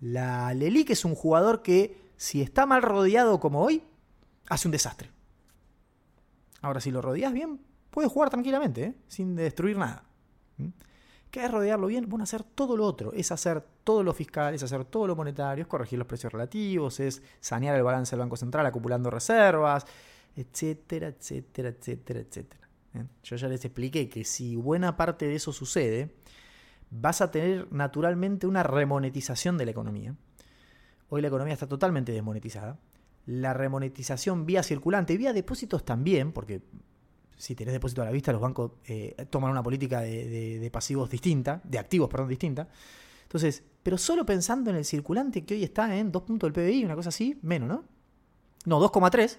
La 0.00 0.52
Lelic 0.52 0.90
es 0.90 1.04
un 1.04 1.14
jugador 1.14 1.62
que, 1.62 2.10
si 2.16 2.42
está 2.42 2.66
mal 2.66 2.82
rodeado 2.82 3.40
como 3.40 3.62
hoy, 3.62 3.82
hace 4.48 4.68
un 4.68 4.72
desastre. 4.72 5.10
Ahora, 6.60 6.80
si 6.80 6.90
lo 6.90 7.00
rodeas 7.00 7.32
bien, 7.32 7.60
puede 7.90 8.08
jugar 8.08 8.30
tranquilamente, 8.30 8.84
¿eh? 8.84 8.94
sin 9.08 9.36
destruir 9.36 9.78
nada. 9.78 10.04
¿Mm? 10.58 10.68
¿Qué 11.30 11.44
es 11.44 11.50
rodearlo 11.50 11.88
bien? 11.88 12.08
Bueno, 12.08 12.22
hacer 12.22 12.42
todo 12.42 12.76
lo 12.76 12.84
otro. 12.84 13.12
Es 13.12 13.30
hacer 13.32 13.62
todo 13.84 14.02
lo 14.02 14.14
fiscal, 14.14 14.54
es 14.54 14.62
hacer 14.62 14.84
todo 14.84 15.06
lo 15.06 15.16
monetario, 15.16 15.62
es 15.62 15.68
corregir 15.68 15.98
los 15.98 16.08
precios 16.08 16.32
relativos, 16.32 17.00
es 17.00 17.22
sanear 17.40 17.76
el 17.76 17.82
balance 17.82 18.12
del 18.12 18.20
Banco 18.20 18.36
Central 18.36 18.64
acumulando 18.66 19.10
reservas, 19.10 19.84
etcétera, 20.34 21.08
etcétera, 21.08 21.68
etcétera, 21.70 22.20
etcétera. 22.20 22.68
¿eh? 22.94 23.04
Yo 23.22 23.36
ya 23.36 23.48
les 23.48 23.64
expliqué 23.64 24.08
que 24.08 24.24
si 24.24 24.56
buena 24.56 24.96
parte 24.96 25.26
de 25.26 25.34
eso 25.34 25.52
sucede, 25.52 26.14
vas 26.90 27.20
a 27.20 27.30
tener 27.30 27.70
naturalmente 27.72 28.46
una 28.46 28.62
remonetización 28.62 29.58
de 29.58 29.64
la 29.64 29.70
economía. 29.70 30.14
Hoy 31.08 31.22
la 31.22 31.28
economía 31.28 31.54
está 31.54 31.66
totalmente 31.66 32.12
desmonetizada. 32.12 32.78
La 33.26 33.54
remonetización 33.54 34.46
vía 34.46 34.62
circulante 34.62 35.16
vía 35.16 35.32
depósitos 35.32 35.84
también, 35.84 36.32
porque 36.32 36.62
si 37.36 37.54
tenés 37.54 37.74
depósito 37.74 38.02
a 38.02 38.04
la 38.04 38.10
vista, 38.10 38.32
los 38.32 38.40
bancos 38.40 38.72
eh, 38.86 39.26
toman 39.30 39.50
una 39.50 39.62
política 39.62 40.00
de, 40.00 40.68
pasivos 40.72 41.10
distinta, 41.10 41.60
de 41.64 41.78
activos, 41.78 42.08
perdón, 42.08 42.28
distinta. 42.28 42.68
Entonces, 43.22 43.62
pero 43.82 43.98
solo 43.98 44.24
pensando 44.24 44.70
en 44.70 44.76
el 44.76 44.84
circulante 44.84 45.44
que 45.44 45.54
hoy 45.54 45.64
está 45.64 45.96
en 45.96 46.10
2 46.12 46.22
puntos 46.22 46.52
del 46.52 46.64
PBI, 46.64 46.84
una 46.84 46.94
cosa 46.94 47.10
así, 47.10 47.38
menos, 47.42 47.68
¿no? 47.68 47.84
No, 48.64 48.80
2,3. 48.80 49.38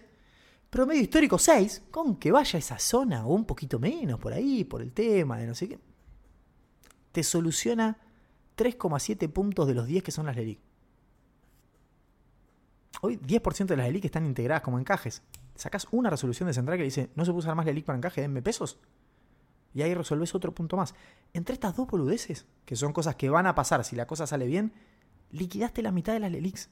Promedio 0.70 1.02
histórico 1.02 1.38
6, 1.38 1.84
con 1.92 2.18
que 2.18 2.32
vaya 2.32 2.58
a 2.58 2.60
esa 2.60 2.78
zona 2.78 3.26
o 3.26 3.34
un 3.34 3.46
poquito 3.46 3.80
menos 3.80 4.20
por 4.20 4.34
ahí, 4.34 4.64
por 4.64 4.82
el 4.82 4.92
tema 4.92 5.38
de 5.38 5.48
no 5.48 5.56
sé 5.56 5.70
qué 5.70 5.80
te 7.18 7.24
soluciona 7.24 7.98
3,7 8.56 9.28
puntos 9.32 9.66
de 9.68 9.74
los 9.74 9.88
10 9.88 10.04
que 10.04 10.12
son 10.12 10.28
las 10.28 10.36
LELIC. 10.36 10.60
Hoy 13.02 13.18
10% 13.18 13.66
de 13.66 13.76
las 13.76 13.88
LELIC 13.88 14.06
están 14.06 14.24
integradas 14.24 14.62
como 14.62 14.78
encajes. 14.78 15.24
Sacas 15.58 15.88
una 15.92 16.10
resolución 16.10 16.48
de 16.48 16.54
central 16.54 16.78
que 16.78 16.84
dice, 16.84 17.10
no 17.16 17.26
se 17.26 17.32
puede 17.32 17.40
usar 17.40 17.56
más 17.56 17.66
LELIC 17.66 17.86
para 17.86 17.98
encaje, 17.98 18.22
denme 18.22 18.42
pesos. 18.42 18.80
Y 19.74 19.82
ahí 19.82 19.94
resolves 19.94 20.34
otro 20.34 20.54
punto 20.54 20.78
más. 20.78 20.96
Entre 21.34 21.54
estas 21.54 21.76
dos 21.76 21.88
boludeces, 21.88 22.46
que 22.66 22.76
son 22.76 22.94
cosas 22.94 23.16
que 23.16 23.30
van 23.30 23.48
a 23.48 23.56
pasar 23.56 23.84
si 23.84 23.96
la 23.96 24.08
cosa 24.08 24.26
sale 24.26 24.48
bien, 24.48 24.74
liquidaste 25.32 25.82
la 25.82 25.92
mitad 25.92 26.14
de 26.14 26.20
las 26.20 26.32
LELICs. 26.32 26.70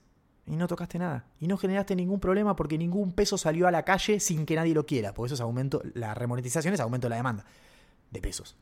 Y 0.48 0.56
no 0.56 0.68
tocaste 0.68 1.00
nada. 1.00 1.26
Y 1.40 1.48
no 1.48 1.58
generaste 1.58 1.96
ningún 1.96 2.20
problema 2.20 2.56
porque 2.56 2.78
ningún 2.78 3.12
peso 3.12 3.38
salió 3.38 3.68
a 3.68 3.72
la 3.72 3.84
calle 3.84 4.20
sin 4.20 4.46
que 4.46 4.56
nadie 4.56 4.74
lo 4.74 4.86
quiera. 4.86 5.14
Por 5.14 5.26
eso 5.26 5.36
es 5.36 5.42
aumento, 5.42 5.82
la 5.94 6.14
remonetización 6.14 6.74
es 6.74 6.80
aumento 6.80 7.06
de 7.06 7.10
la 7.10 7.16
demanda 7.18 7.46
de 8.12 8.22
pesos. 8.22 8.56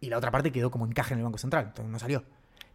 Y 0.00 0.08
la 0.08 0.18
otra 0.18 0.30
parte 0.30 0.52
quedó 0.52 0.70
como 0.70 0.86
encaje 0.86 1.14
en 1.14 1.20
el 1.20 1.24
Banco 1.24 1.38
Central, 1.38 1.66
entonces 1.68 1.90
no 1.90 1.98
salió. 1.98 2.24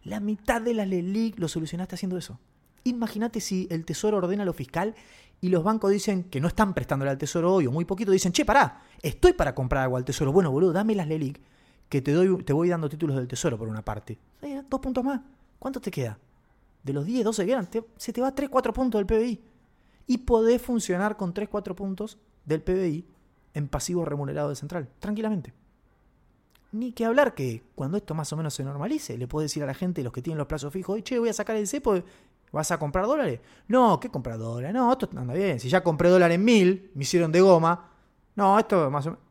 La 0.02 0.20
mitad 0.20 0.60
de 0.60 0.74
la 0.74 0.84
LELIC 0.86 1.38
lo 1.38 1.48
solucionaste 1.48 1.94
haciendo 1.94 2.18
eso. 2.18 2.38
Imagínate 2.84 3.40
si 3.40 3.66
el 3.70 3.86
Tesoro 3.86 4.18
ordena 4.18 4.44
lo 4.44 4.52
fiscal 4.52 4.94
y 5.44 5.50
los 5.50 5.62
bancos 5.62 5.90
dicen 5.90 6.24
que 6.24 6.40
no 6.40 6.48
están 6.48 6.72
prestándole 6.72 7.10
al 7.10 7.18
Tesoro 7.18 7.52
hoy 7.52 7.66
o 7.66 7.70
muy 7.70 7.84
poquito, 7.84 8.10
dicen, 8.10 8.32
che, 8.32 8.46
pará, 8.46 8.80
estoy 9.02 9.34
para 9.34 9.54
comprar 9.54 9.82
algo 9.82 9.98
al 9.98 10.04
Tesoro. 10.06 10.32
Bueno, 10.32 10.50
boludo, 10.50 10.72
dame 10.72 10.94
las 10.94 11.06
LELIC 11.06 11.38
que 11.86 12.00
te, 12.00 12.12
doy, 12.12 12.42
te 12.44 12.54
voy 12.54 12.70
dando 12.70 12.88
títulos 12.88 13.14
del 13.14 13.28
Tesoro 13.28 13.58
por 13.58 13.68
una 13.68 13.84
parte. 13.84 14.18
Eh, 14.40 14.62
dos 14.70 14.80
puntos 14.80 15.04
más. 15.04 15.20
¿Cuánto 15.58 15.82
te 15.82 15.90
queda? 15.90 16.18
De 16.82 16.94
los 16.94 17.04
10, 17.04 17.24
12 17.26 17.46
que 17.70 17.84
se 17.98 18.14
te 18.14 18.22
va 18.22 18.34
3, 18.34 18.48
4 18.48 18.72
puntos 18.72 18.98
del 18.98 19.04
PBI. 19.04 19.44
Y 20.06 20.16
podés 20.16 20.62
funcionar 20.62 21.18
con 21.18 21.34
3, 21.34 21.50
4 21.50 21.76
puntos 21.76 22.16
del 22.46 22.62
PBI 22.62 23.06
en 23.52 23.68
pasivo 23.68 24.06
remunerado 24.06 24.48
de 24.48 24.56
central, 24.56 24.88
tranquilamente. 24.98 25.52
Ni 26.72 26.92
que 26.92 27.04
hablar 27.04 27.34
que 27.34 27.62
cuando 27.74 27.98
esto 27.98 28.14
más 28.14 28.32
o 28.32 28.38
menos 28.38 28.54
se 28.54 28.64
normalice, 28.64 29.18
le 29.18 29.28
puedo 29.28 29.42
decir 29.42 29.62
a 29.62 29.66
la 29.66 29.74
gente, 29.74 30.02
los 30.02 30.12
que 30.14 30.22
tienen 30.22 30.38
los 30.38 30.46
plazos 30.46 30.72
fijos, 30.72 31.02
che, 31.02 31.18
voy 31.18 31.28
a 31.28 31.34
sacar 31.34 31.56
el 31.56 31.68
cepo, 31.68 32.02
¿vas 32.54 32.70
a 32.70 32.78
comprar 32.78 33.06
dólares? 33.06 33.40
No, 33.68 34.00
¿qué 34.00 34.08
comprar 34.08 34.38
dólares? 34.38 34.72
No, 34.74 34.92
esto 34.92 35.08
anda 35.16 35.34
bien. 35.34 35.60
Si 35.60 35.68
ya 35.68 35.82
compré 35.82 36.08
dólares 36.08 36.36
en 36.36 36.44
mil, 36.44 36.90
me 36.94 37.02
hicieron 37.02 37.30
de 37.30 37.40
goma. 37.40 37.90
No, 38.36 38.58
esto 38.58 38.90
más 38.90 39.06
o 39.06 39.10
menos. 39.10 39.24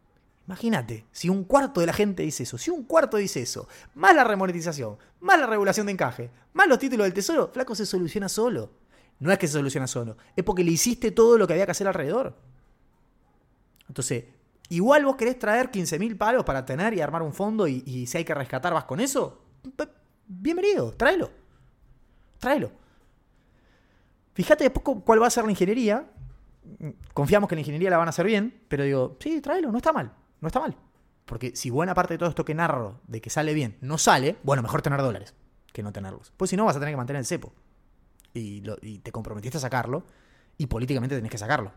Imagínate, 0.46 1.06
si 1.12 1.30
un 1.30 1.46
cuarto 1.46 1.80
de 1.80 1.88
la 1.88 1.94
gente 1.94 2.24
dice 2.24 2.44
eso, 2.44 2.58
si 2.58 2.70
un 2.70 2.84
cuarto 2.84 3.18
dice 3.18 3.42
eso, 3.42 3.68
más 3.96 4.14
la 4.14 4.26
remonetización, 4.26 4.98
más 5.22 5.40
la 5.40 5.48
regulación 5.48 5.86
de 5.86 5.94
encaje, 5.94 6.30
más 6.52 6.68
los 6.68 6.80
títulos 6.80 7.06
del 7.06 7.14
tesoro, 7.14 7.48
flaco 7.48 7.74
se 7.76 7.86
soluciona 7.86 8.28
solo. 8.28 8.70
No 9.20 9.32
es 9.32 9.38
que 9.38 9.48
se 9.48 9.54
soluciona 9.54 9.88
solo, 9.88 10.18
es 10.36 10.44
porque 10.44 10.64
le 10.64 10.72
hiciste 10.72 11.12
todo 11.12 11.38
lo 11.38 11.48
que 11.48 11.54
había 11.54 11.66
que 11.66 11.72
hacer 11.72 11.88
alrededor. 11.88 12.36
Entonces, 13.88 14.26
Igual 14.70 15.06
vos 15.06 15.16
querés 15.16 15.38
traer 15.38 15.70
15.000 15.70 16.18
palos 16.18 16.44
para 16.44 16.66
tener 16.66 16.96
y 16.96 17.02
armar 17.02 17.22
un 17.22 17.34
fondo 17.34 17.68
y, 17.68 18.08
si 18.08 18.18
hay 18.18 18.26
que 18.26 18.34
rescatar 18.34 18.74
vas 18.74 18.86
con 18.86 19.00
eso. 19.00 19.44
Bienvenido, 20.26 20.92
tráelo. 20.94 21.30
Tráelo. 22.40 22.72
Fíjate 24.34 24.64
después 24.64 25.00
cuál 25.04 25.22
va 25.22 25.28
a 25.28 25.30
ser 25.30 25.46
la 25.46 25.52
ingeniería. 25.52 26.10
Confiamos 27.14 27.48
que 27.48 27.56
la 27.56 27.62
ingeniería 27.62 27.90
la 27.90 27.98
van 27.98 28.08
a 28.08 28.10
hacer 28.10 28.26
bien, 28.26 28.62
pero 28.68 28.84
digo, 28.84 29.18
sí, 29.20 29.42
tráelo, 29.42 29.72
no 29.72 29.78
está 29.78 29.94
mal. 29.94 30.14
No 30.42 30.48
está 30.48 30.60
mal. 30.60 30.76
Porque 31.26 31.56
si 31.56 31.70
buena 31.70 31.94
parte 31.94 32.16
de 32.16 32.18
todo 32.18 32.30
esto 32.30 32.44
que 32.44 32.54
narro 32.54 33.00
de 33.08 33.22
que 33.22 33.30
sale 33.30 33.54
bien 33.54 33.78
no 33.82 33.98
sale, 33.98 34.38
bueno, 34.44 34.62
mejor 34.62 34.82
tener 34.82 35.02
dólares 35.02 35.34
que 35.72 35.84
no 35.84 35.92
tenerlos. 35.92 36.32
Pues 36.38 36.50
si 36.50 36.58
no, 36.58 36.66
vas 36.66 36.76
a 36.76 36.80
tener 36.80 36.94
que 36.94 36.98
mantener 36.98 37.20
el 37.20 37.26
cepo. 37.26 37.54
Y, 38.34 38.62
te 39.00 39.12
comprometiste 39.12 39.58
a 39.58 39.62
sacarlo 39.62 40.04
y 40.58 40.68
políticamente 40.68 41.16
tenés 41.16 41.32
que 41.32 41.38
sacarlo. 41.38 41.72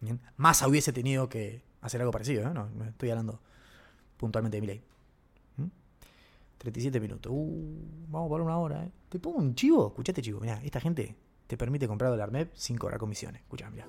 ¿Bien? 0.00 0.20
Massa 0.36 0.66
hubiese 0.68 0.92
tenido 0.92 1.28
que, 1.28 1.62
hacer 1.80 2.00
algo 2.00 2.10
parecido, 2.10 2.48
¿eh? 2.48 2.52
No, 2.52 2.68
estoy 2.86 3.10
hablando 3.10 3.40
puntualmente 4.16 4.56
de 4.56 4.60
mi 4.60 4.66
ley. 4.66 4.82
37 6.58 6.98
minutos. 6.98 7.30
Uh, 7.34 7.84
vamos 8.08 8.28
por 8.28 8.40
una 8.40 8.56
hora, 8.56 8.84
¿eh? 8.84 8.90
¿Te 9.10 9.18
pongo 9.18 9.38
un 9.38 9.54
chivo? 9.54 9.88
Escuchate, 9.88 10.22
chivo. 10.22 10.40
Mira, 10.40 10.60
esta 10.64 10.80
gente 10.80 11.14
te 11.46 11.56
permite 11.56 11.86
comprar 11.86 12.10
dólar 12.10 12.30
MEP 12.30 12.54
sin 12.54 12.78
cobrar 12.78 12.98
comisiones. 12.98 13.42
Escucha, 13.42 13.70
mira. 13.70 13.86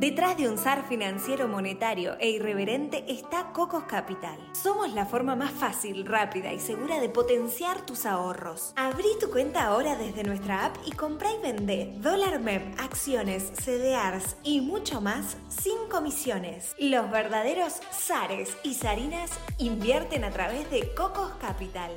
Detrás 0.00 0.38
de 0.38 0.48
un 0.48 0.56
SAR 0.56 0.88
financiero 0.88 1.46
monetario 1.46 2.16
e 2.20 2.30
irreverente 2.30 3.04
está 3.06 3.52
Cocos 3.52 3.84
Capital. 3.84 4.38
Somos 4.54 4.94
la 4.94 5.04
forma 5.04 5.36
más 5.36 5.50
fácil, 5.50 6.06
rápida 6.06 6.54
y 6.54 6.58
segura 6.58 6.98
de 6.98 7.10
potenciar 7.10 7.84
tus 7.84 8.06
ahorros. 8.06 8.72
Abrí 8.76 9.10
tu 9.20 9.28
cuenta 9.28 9.64
ahora 9.64 9.96
desde 9.96 10.22
nuestra 10.22 10.64
app 10.64 10.76
y 10.86 10.92
comprá 10.92 11.30
y 11.34 11.42
vende 11.42 11.92
dólar 11.98 12.40
MEP, 12.40 12.80
acciones, 12.80 13.52
CDRs 13.62 14.36
y 14.42 14.62
mucho 14.62 15.02
más 15.02 15.36
sin 15.50 15.76
comisiones. 15.90 16.74
Los 16.78 17.10
verdaderos 17.10 17.74
SARes 17.90 18.56
y 18.64 18.72
SARINAS 18.72 19.32
invierten 19.58 20.24
a 20.24 20.30
través 20.30 20.70
de 20.70 20.94
Cocos 20.94 21.32
Capital 21.32 21.90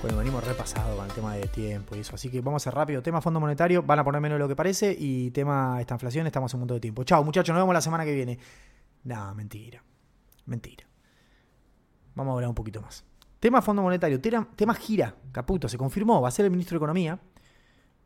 cuando 0.00 0.18
venimos 0.18 0.44
repasado 0.44 0.96
con 0.96 1.06
el 1.06 1.12
tema 1.12 1.34
de 1.34 1.46
tiempo 1.48 1.96
y 1.96 2.00
eso. 2.00 2.14
Así 2.14 2.30
que 2.30 2.40
vamos 2.40 2.62
a 2.62 2.64
ser 2.64 2.74
rápido. 2.74 3.02
Tema 3.02 3.20
fondo 3.20 3.40
monetario, 3.40 3.82
van 3.82 3.98
a 3.98 4.04
poner 4.04 4.20
menos 4.20 4.36
de 4.36 4.40
lo 4.40 4.48
que 4.48 4.54
parece. 4.54 4.94
Y 4.96 5.30
tema 5.30 5.80
esta 5.80 5.94
inflación, 5.94 6.26
estamos 6.26 6.52
un 6.54 6.60
montón 6.60 6.76
de 6.76 6.80
tiempo. 6.80 7.04
Chao, 7.04 7.24
muchachos, 7.24 7.52
nos 7.52 7.62
vemos 7.62 7.74
la 7.74 7.80
semana 7.80 8.04
que 8.04 8.14
viene. 8.14 8.38
No, 9.04 9.34
mentira. 9.34 9.82
Mentira. 10.46 10.86
Vamos 12.14 12.32
a 12.32 12.34
hablar 12.34 12.48
un 12.48 12.54
poquito 12.54 12.80
más. 12.80 13.04
Tema 13.40 13.62
fondo 13.62 13.82
monetario, 13.82 14.20
tema, 14.20 14.74
gira, 14.74 15.14
Caputo, 15.30 15.68
se 15.68 15.78
confirmó, 15.78 16.20
va 16.20 16.28
a 16.28 16.32
ser 16.32 16.44
el 16.44 16.50
ministro 16.50 16.74
de 16.74 16.78
Economía. 16.78 17.20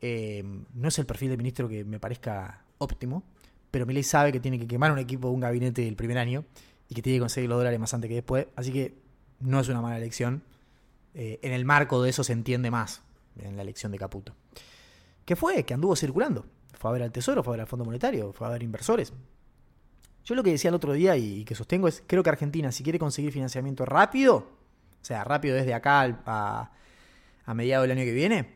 Eh, 0.01 0.43
no 0.75 0.89
es 0.89 0.99
el 0.99 1.07
perfil 1.07 1.31
del 1.31 1.39
ministro 1.39 1.69
que 1.69 1.85
me 1.85 1.99
parezca 1.99 2.65
óptimo, 2.77 3.23
pero 3.71 3.87
Milei 3.87 4.03
sabe 4.03 4.33
que 4.33 4.41
tiene 4.41 4.59
que 4.59 4.67
quemar 4.67 4.93
un 4.93 4.99
equipo, 4.99 5.29
un 5.29 5.41
gabinete 5.41 5.87
el 5.89 5.97
primer 5.97 6.19
año 6.19 6.45
y 6.89 6.95
que 6.95 7.01
tiene 7.01 7.17
que 7.17 7.21
conseguir 7.21 7.49
los 7.49 7.59
dólares 7.59 7.81
más 7.81 7.95
antes 7.95 8.09
que 8.09 8.17
después. 8.17 8.47
Así 8.57 8.73
que 8.73 8.99
no 9.41 9.61
es 9.61 9.69
una 9.69 9.81
mala 9.81 9.97
elección. 9.97 10.43
Eh, 11.15 11.41
en 11.43 11.53
el 11.53 11.65
marco 11.65 12.03
de 12.03 12.11
eso 12.11 12.25
se 12.25 12.33
entiende 12.33 12.71
más 12.71 13.03
en 13.39 13.57
la 13.57 13.63
elección 13.63 13.93
de 13.93 13.99
Caputo. 13.99 14.35
¿Qué 15.25 15.37
fue? 15.37 15.65
Que 15.65 15.75
anduvo 15.75 15.97
circulando. 15.97 16.47
Fue 16.75 16.91
a 16.91 16.93
ver 16.95 17.03
al 17.03 17.13
Tesoro, 17.13 17.43
fue 17.43 17.53
a 17.53 17.55
ver 17.55 17.61
al 17.63 17.67
Fondo 17.67 17.85
Monetario, 17.85 18.33
fue 18.33 18.47
a 18.47 18.51
ver 18.51 18.63
inversores. 18.63 19.13
Yo 20.25 20.35
lo 20.35 20.43
que 20.43 20.51
decía 20.51 20.69
el 20.69 20.75
otro 20.75 20.93
día 20.93 21.17
y, 21.17 21.45
que 21.45 21.55
sostengo 21.55 21.89
es, 21.89 22.03
creo 22.07 22.23
que 22.23 22.31
Argentina, 22.31 22.73
si 22.73 22.83
quiere 22.83 22.99
conseguir 22.99 23.33
financiamiento 23.33 23.85
rápido, 23.85 24.37
o 24.37 25.05
sea, 25.05 25.25
rápido 25.25 25.57
desde 25.57 25.75
acá 25.75 26.03
a, 26.27 26.73
a 27.45 27.55
mediados 27.55 27.89
del 27.89 27.99
año 27.99 28.05
que 28.05 28.13
viene, 28.13 28.55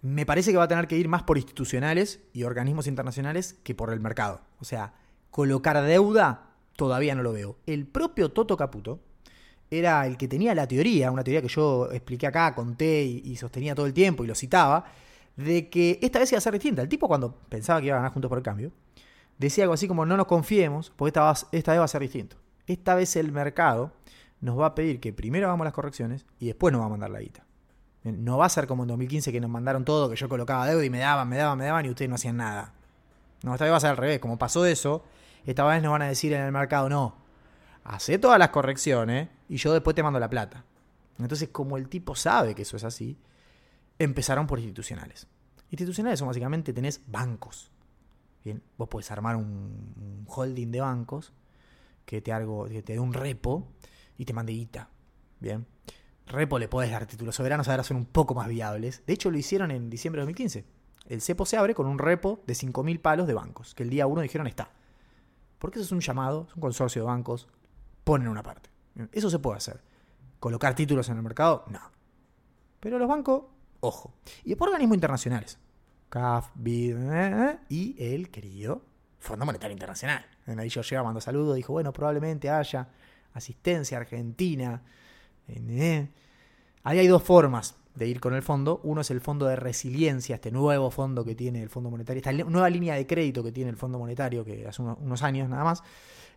me 0.00 0.26
parece 0.26 0.50
que 0.50 0.56
va 0.56 0.64
a 0.64 0.68
tener 0.68 0.88
que 0.88 0.96
ir 0.96 1.08
más 1.08 1.22
por 1.22 1.36
institucionales 1.36 2.20
y 2.32 2.42
organismos 2.42 2.86
internacionales 2.86 3.54
que 3.62 3.74
por 3.74 3.92
el 3.92 4.00
mercado. 4.00 4.40
O 4.60 4.64
sea, 4.64 4.94
colocar 5.30 5.80
deuda 5.82 6.50
todavía 6.76 7.14
no 7.14 7.22
lo 7.22 7.32
veo. 7.32 7.58
El 7.66 7.86
propio 7.86 8.30
Toto 8.30 8.56
Caputo, 8.56 9.00
era 9.72 10.06
el 10.06 10.18
que 10.18 10.28
tenía 10.28 10.54
la 10.54 10.68
teoría, 10.68 11.10
una 11.10 11.24
teoría 11.24 11.40
que 11.40 11.48
yo 11.48 11.90
expliqué 11.90 12.26
acá, 12.26 12.54
conté 12.54 13.02
y, 13.02 13.34
sostenía 13.36 13.74
todo 13.74 13.86
el 13.86 13.94
tiempo 13.94 14.22
y 14.22 14.26
lo 14.26 14.34
citaba, 14.34 14.84
de 15.34 15.70
que 15.70 15.98
esta 16.02 16.18
vez 16.18 16.30
iba 16.30 16.38
a 16.38 16.42
ser 16.42 16.52
distinta. 16.52 16.82
El 16.82 16.90
tipo 16.90 17.08
cuando 17.08 17.34
pensaba 17.48 17.80
que 17.80 17.86
iba 17.86 17.96
a 17.96 18.00
ganar 18.00 18.12
juntos 18.12 18.28
por 18.28 18.36
el 18.36 18.44
cambio, 18.44 18.70
decía 19.38 19.64
algo 19.64 19.72
así 19.72 19.88
como 19.88 20.04
no 20.04 20.16
nos 20.18 20.26
confiemos, 20.26 20.92
porque 20.94 21.08
esta, 21.08 21.32
esta 21.52 21.72
vez 21.72 21.80
va 21.80 21.84
a 21.84 21.88
ser 21.88 22.02
distinto. 22.02 22.36
Esta 22.66 22.94
vez 22.94 23.16
el 23.16 23.32
mercado 23.32 23.92
nos 24.42 24.60
va 24.60 24.66
a 24.66 24.74
pedir 24.74 25.00
que 25.00 25.14
primero 25.14 25.46
hagamos 25.46 25.64
las 25.64 25.72
correcciones 25.72 26.26
y 26.38 26.46
después 26.48 26.70
nos 26.70 26.82
va 26.82 26.86
a 26.86 26.90
mandar 26.90 27.08
la 27.08 27.20
guita. 27.20 27.46
No 28.04 28.36
va 28.36 28.46
a 28.46 28.50
ser 28.50 28.66
como 28.66 28.82
en 28.82 28.88
2015 28.88 29.32
que 29.32 29.40
nos 29.40 29.48
mandaron 29.48 29.86
todo, 29.86 30.10
que 30.10 30.16
yo 30.16 30.28
colocaba 30.28 30.66
deuda 30.66 30.84
y 30.84 30.90
me 30.90 30.98
daban, 30.98 31.28
me 31.28 31.38
daban, 31.38 31.56
me 31.56 31.64
daban 31.64 31.86
y 31.86 31.88
ustedes 31.88 32.10
no 32.10 32.16
hacían 32.16 32.36
nada. 32.36 32.74
No, 33.42 33.54
esta 33.54 33.64
vez 33.64 33.72
va 33.72 33.76
a 33.78 33.80
ser 33.80 33.90
al 33.90 33.96
revés. 33.96 34.18
Como 34.18 34.38
pasó 34.38 34.66
eso, 34.66 35.02
esta 35.46 35.64
vez 35.64 35.82
nos 35.82 35.92
van 35.92 36.02
a 36.02 36.08
decir 36.08 36.32
en 36.34 36.42
el 36.42 36.52
mercado, 36.52 36.90
no, 36.90 37.14
hace 37.84 38.18
todas 38.18 38.38
las 38.38 38.50
correcciones 38.50 39.28
y 39.52 39.58
yo 39.58 39.70
después 39.74 39.94
te 39.94 40.02
mando 40.02 40.18
la 40.18 40.30
plata. 40.30 40.64
Entonces, 41.18 41.50
como 41.50 41.76
el 41.76 41.90
tipo 41.90 42.14
sabe 42.14 42.54
que 42.54 42.62
eso 42.62 42.78
es 42.78 42.84
así, 42.84 43.18
empezaron 43.98 44.46
por 44.46 44.58
institucionales. 44.58 45.26
Institucionales 45.68 46.18
son 46.18 46.28
básicamente 46.28 46.72
tenés 46.72 47.02
bancos. 47.06 47.70
Bien, 48.42 48.62
vos 48.78 48.88
podés 48.88 49.10
armar 49.10 49.36
un, 49.36 50.24
holding 50.26 50.70
de 50.70 50.80
bancos 50.80 51.34
que 52.06 52.22
te, 52.22 52.32
algo, 52.32 52.64
que 52.64 52.82
te 52.82 52.94
dé 52.94 52.98
un 52.98 53.12
repo 53.12 53.68
y 54.16 54.24
te 54.24 54.32
mande 54.32 54.54
guita. 54.54 54.88
Bien. 55.38 55.66
Repo 56.28 56.58
le 56.58 56.68
podés 56.68 56.90
dar 56.90 57.04
títulos 57.04 57.36
soberanos, 57.36 57.68
ahora 57.68 57.84
son 57.84 57.98
un 57.98 58.06
poco 58.06 58.34
más 58.34 58.48
viables. 58.48 59.02
De 59.04 59.12
hecho, 59.12 59.30
lo 59.30 59.36
hicieron 59.36 59.70
en 59.70 59.90
diciembre 59.90 60.20
de 60.20 60.28
2015. 60.28 60.64
El 61.10 61.20
cepo 61.20 61.44
se 61.44 61.58
abre 61.58 61.74
con 61.74 61.86
un 61.86 61.98
repo 61.98 62.42
de 62.46 62.54
5.000 62.54 63.02
palos 63.02 63.26
de 63.26 63.34
bancos, 63.34 63.74
que 63.74 63.82
el 63.82 63.90
día 63.90 64.06
1 64.06 64.22
dijeron 64.22 64.46
está. 64.46 64.70
Porque 65.58 65.78
eso 65.78 65.84
es 65.84 65.92
un 65.92 66.00
llamado, 66.00 66.46
es 66.48 66.54
un 66.54 66.62
consorcio 66.62 67.02
de 67.02 67.06
bancos, 67.08 67.48
ponen 68.02 68.28
una 68.28 68.42
parte. 68.42 68.71
Eso 69.12 69.30
se 69.30 69.38
puede 69.38 69.58
hacer. 69.58 69.80
¿Colocar 70.40 70.74
títulos 70.74 71.08
en 71.08 71.16
el 71.16 71.22
mercado? 71.22 71.64
No. 71.68 71.80
Pero 72.80 72.98
los 72.98 73.08
bancos, 73.08 73.44
ojo. 73.80 74.14
Y 74.44 74.54
por 74.54 74.68
organismos 74.68 74.96
internacionales. 74.96 75.58
CAF, 76.08 76.50
BID 76.54 76.96
eh, 76.96 77.00
eh, 77.10 77.58
y 77.68 77.96
el 77.98 78.30
querido 78.30 78.82
Fondo 79.18 79.46
Monetario 79.46 79.72
Internacional. 79.72 80.26
Ahí 80.46 80.68
yo 80.68 80.82
llega, 80.82 81.02
mando 81.02 81.20
saludos, 81.20 81.56
dijo, 81.56 81.72
bueno, 81.72 81.92
probablemente 81.92 82.50
haya 82.50 82.88
asistencia 83.32 83.96
argentina. 83.98 84.82
Eh, 85.48 86.08
Ahí 86.84 86.98
hay 86.98 87.06
dos 87.06 87.22
formas 87.22 87.76
de 87.94 88.06
ir 88.06 88.20
con 88.20 88.34
el 88.34 88.42
fondo. 88.42 88.80
Uno 88.84 89.00
es 89.00 89.10
el 89.10 89.20
fondo 89.20 89.46
de 89.46 89.56
resiliencia, 89.56 90.36
este 90.36 90.50
nuevo 90.50 90.90
fondo 90.90 91.24
que 91.24 91.34
tiene 91.34 91.62
el 91.62 91.68
Fondo 91.68 91.90
Monetario, 91.90 92.18
esta 92.18 92.32
nueva 92.32 92.70
línea 92.70 92.94
de 92.94 93.06
crédito 93.06 93.42
que 93.42 93.52
tiene 93.52 93.70
el 93.70 93.76
Fondo 93.76 93.98
Monetario, 93.98 94.44
que 94.44 94.66
hace 94.66 94.82
unos 94.82 95.22
años 95.22 95.48
nada 95.48 95.64
más. 95.64 95.82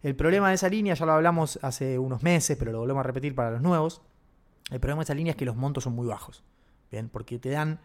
El 0.03 0.15
problema 0.15 0.49
de 0.49 0.55
esa 0.55 0.69
línea, 0.69 0.93
ya 0.93 1.05
lo 1.05 1.13
hablamos 1.13 1.57
hace 1.61 1.97
unos 1.97 2.21
meses, 2.21 2.57
pero 2.57 2.71
lo 2.71 2.79
volvemos 2.79 2.99
a 3.01 3.03
repetir 3.07 3.33
para 3.33 3.51
los 3.51 3.61
nuevos. 3.61 4.01
El 4.69 4.79
problema 4.79 5.01
de 5.01 5.05
esa 5.05 5.15
línea 5.15 5.31
es 5.31 5.37
que 5.37 5.45
los 5.45 5.55
montos 5.55 5.83
son 5.85 5.93
muy 5.93 6.07
bajos. 6.07 6.43
Bien, 6.91 7.09
porque 7.09 7.39
te 7.39 7.49
dan 7.49 7.79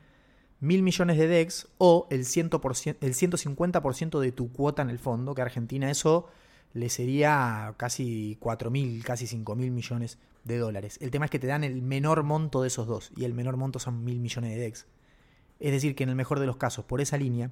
mil 0.61 0.83
millones 0.83 1.17
de 1.17 1.27
DEX 1.27 1.69
o 1.79 2.07
el, 2.11 2.25
100%, 2.25 2.97
el 3.01 3.15
150% 3.15 4.21
de 4.21 4.33
tu 4.33 4.53
cuota 4.53 4.83
en 4.83 4.91
el 4.91 4.99
fondo, 4.99 5.35
que 5.35 5.43
Argentina 5.43 5.91
eso 5.91 6.29
le 6.73 6.89
sería 6.89 7.75
casi 7.77 8.39
4.000, 8.41 9.03
casi 9.03 9.27
5.000 9.27 9.71
millones 9.71 10.19
de 10.45 10.59
dólares. 10.59 10.99
El 11.01 11.11
tema 11.11 11.27
es 11.27 11.31
que 11.31 11.39
te 11.39 11.47
dan 11.47 11.65
el 11.65 11.83
menor 11.83 12.23
monto 12.23 12.63
de 12.63 12.69
esos 12.69 12.87
dos, 12.87 13.13
y 13.17 13.25
el 13.25 13.35
menor 13.35 13.57
monto 13.57 13.79
son 13.79 14.05
mil 14.05 14.21
millones 14.21 14.51
de 14.51 14.59
DEX. 14.59 14.87
Es 15.59 15.73
decir, 15.73 15.95
que 15.95 16.05
en 16.05 16.09
el 16.09 16.17
mejor 16.17 16.41
de 16.41 16.47
los 16.47 16.57
casos, 16.57 16.85
por 16.85 17.01
esa 17.01 17.19
línea, 17.19 17.51